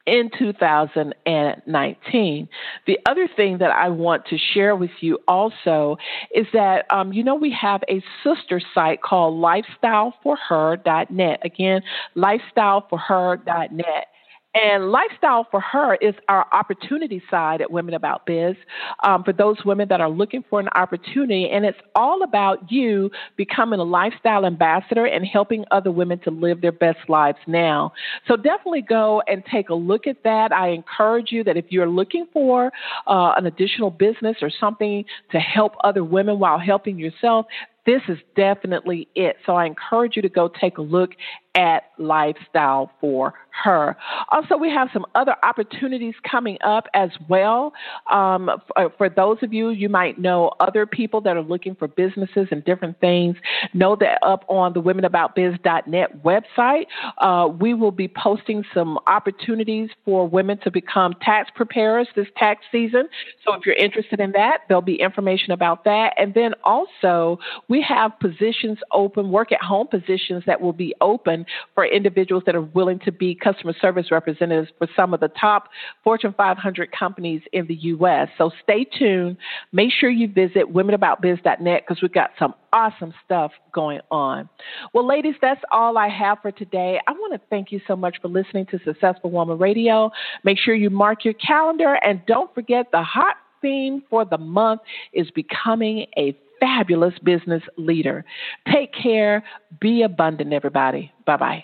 in 0.05 0.29
2019. 0.37 2.49
The 2.87 2.99
other 3.05 3.29
thing 3.35 3.57
that 3.59 3.71
I 3.71 3.89
want 3.89 4.25
to 4.27 4.37
share 4.37 4.75
with 4.75 4.91
you 4.99 5.19
also 5.27 5.97
is 6.33 6.45
that, 6.53 6.85
um, 6.91 7.13
you 7.13 7.23
know, 7.23 7.35
we 7.35 7.51
have 7.51 7.83
a 7.89 8.03
sister 8.23 8.61
site 8.73 9.01
called 9.01 9.41
lifestyleforher.net. 9.41 11.39
Again, 11.43 11.81
lifestyleforher.net. 12.15 14.07
And 14.53 14.91
lifestyle 14.91 15.47
for 15.49 15.59
her 15.59 15.95
is 15.95 16.13
our 16.29 16.45
opportunity 16.53 17.21
side 17.31 17.61
at 17.61 17.71
Women 17.71 17.95
About 17.95 18.25
Biz 18.25 18.55
um, 19.03 19.23
for 19.23 19.33
those 19.33 19.57
women 19.65 19.87
that 19.89 19.99
are 19.99 20.09
looking 20.09 20.43
for 20.47 20.59
an 20.59 20.69
opportunity. 20.69 21.49
And 21.49 21.65
it's 21.65 21.79
all 21.95 22.21
about 22.23 22.71
you 22.71 23.09
becoming 23.35 23.79
a 23.79 23.83
lifestyle 23.83 24.45
ambassador 24.45 25.05
and 25.05 25.25
helping 25.25 25.65
other 25.71 25.91
women 25.91 26.19
to 26.19 26.29
live 26.29 26.61
their 26.61 26.71
best 26.71 26.99
lives 27.09 27.39
now. 27.47 27.93
So 28.27 28.35
definitely 28.35 28.83
go 28.83 29.23
and 29.27 29.43
take 29.51 29.69
a 29.69 29.75
look 29.75 30.05
at 30.05 30.23
that. 30.23 30.51
I 30.51 30.69
encourage 30.69 31.31
you 31.31 31.43
that 31.45 31.57
if 31.57 31.65
you're 31.69 31.89
looking 31.89 32.27
for 32.31 32.71
uh, 33.07 33.33
an 33.35 33.47
additional 33.47 33.89
business 33.89 34.37
or 34.41 34.51
something 34.51 35.05
to 35.31 35.39
help 35.39 35.73
other 35.83 36.03
women 36.03 36.37
while 36.37 36.59
helping 36.59 36.99
yourself, 36.99 37.47
this 37.85 38.01
is 38.07 38.17
definitely 38.35 39.07
it. 39.15 39.37
So 39.45 39.55
I 39.55 39.65
encourage 39.65 40.15
you 40.15 40.21
to 40.21 40.29
go 40.29 40.47
take 40.47 40.77
a 40.77 40.81
look 40.81 41.11
at 41.55 41.83
Lifestyle 41.99 42.91
for 42.99 43.33
Her. 43.63 43.95
Also, 44.31 44.57
we 44.57 44.69
have 44.71 44.89
some 44.91 45.05
other 45.13 45.35
opportunities 45.43 46.15
coming 46.29 46.57
up 46.65 46.87
as 46.95 47.11
well. 47.29 47.73
Um, 48.11 48.49
for, 48.67 48.91
for, 48.97 49.09
those 49.09 49.37
of 49.43 49.53
you, 49.53 49.69
you 49.69 49.89
might 49.89 50.17
know 50.17 50.51
other 50.59 50.87
people 50.87 51.21
that 51.21 51.37
are 51.37 51.43
looking 51.43 51.75
for 51.75 51.87
businesses 51.87 52.47
and 52.49 52.65
different 52.65 52.99
things. 52.99 53.37
Know 53.73 53.95
that 53.97 54.17
up 54.23 54.43
on 54.47 54.73
the 54.73 54.81
womenaboutbiz.net 54.81 56.23
website, 56.23 56.85
uh, 57.19 57.47
we 57.47 57.75
will 57.75 57.91
be 57.91 58.07
posting 58.07 58.63
some 58.73 58.97
opportunities 59.05 59.89
for 60.03 60.27
women 60.27 60.57
to 60.63 60.71
become 60.71 61.13
tax 61.21 61.51
preparers 61.55 62.07
this 62.15 62.27
tax 62.37 62.63
season. 62.71 63.07
So 63.45 63.53
if 63.53 63.65
you're 63.67 63.75
interested 63.75 64.19
in 64.19 64.31
that, 64.31 64.61
there'll 64.67 64.81
be 64.81 64.95
information 64.95 65.51
about 65.51 65.83
that. 65.83 66.15
And 66.17 66.33
then 66.33 66.53
also, 66.63 67.37
we 67.67 67.85
have 67.87 68.19
positions 68.19 68.79
open, 68.91 69.29
work 69.29 69.51
at 69.51 69.61
home 69.61 69.87
positions 69.87 70.43
that 70.47 70.59
will 70.59 70.73
be 70.73 70.95
open 70.99 71.42
for 71.75 71.85
individuals 71.85 72.43
that 72.45 72.55
are 72.55 72.61
willing 72.61 72.99
to 72.99 73.11
be 73.11 73.35
customer 73.35 73.73
service 73.79 74.11
representatives 74.11 74.69
for 74.77 74.87
some 74.95 75.13
of 75.13 75.19
the 75.19 75.29
top 75.29 75.69
Fortune 76.03 76.33
500 76.35 76.91
companies 76.91 77.41
in 77.51 77.67
the 77.67 77.75
U.S. 77.75 78.29
So 78.37 78.51
stay 78.61 78.85
tuned. 78.85 79.37
Make 79.71 79.91
sure 79.91 80.09
you 80.09 80.27
visit 80.27 80.73
womenaboutbiz.net 80.73 81.83
because 81.87 82.01
we've 82.01 82.13
got 82.13 82.31
some 82.39 82.53
awesome 82.71 83.13
stuff 83.23 83.51
going 83.71 83.99
on. 84.11 84.49
Well, 84.93 85.07
ladies, 85.07 85.35
that's 85.41 85.61
all 85.71 85.97
I 85.97 86.09
have 86.09 86.39
for 86.41 86.51
today. 86.51 86.99
I 87.07 87.11
want 87.11 87.33
to 87.33 87.47
thank 87.49 87.71
you 87.71 87.79
so 87.87 87.95
much 87.95 88.17
for 88.21 88.27
listening 88.27 88.65
to 88.67 88.79
Successful 88.83 89.31
Woman 89.31 89.57
Radio. 89.57 90.11
Make 90.43 90.57
sure 90.57 90.73
you 90.73 90.89
mark 90.89 91.23
your 91.23 91.35
calendar 91.35 91.97
and 92.03 92.25
don't 92.25 92.53
forget 92.53 92.87
the 92.91 93.03
hot 93.03 93.35
theme 93.61 94.03
for 94.09 94.25
the 94.25 94.37
month 94.37 94.81
is 95.13 95.31
becoming 95.31 96.05
a 96.17 96.37
fabulous 96.63 97.13
business 97.23 97.61
leader. 97.77 98.23
Take 98.71 98.93
care. 98.93 99.43
Be 99.81 100.03
abundant, 100.03 100.53
everybody. 100.53 101.11
Bye 101.25 101.37
bye. 101.37 101.63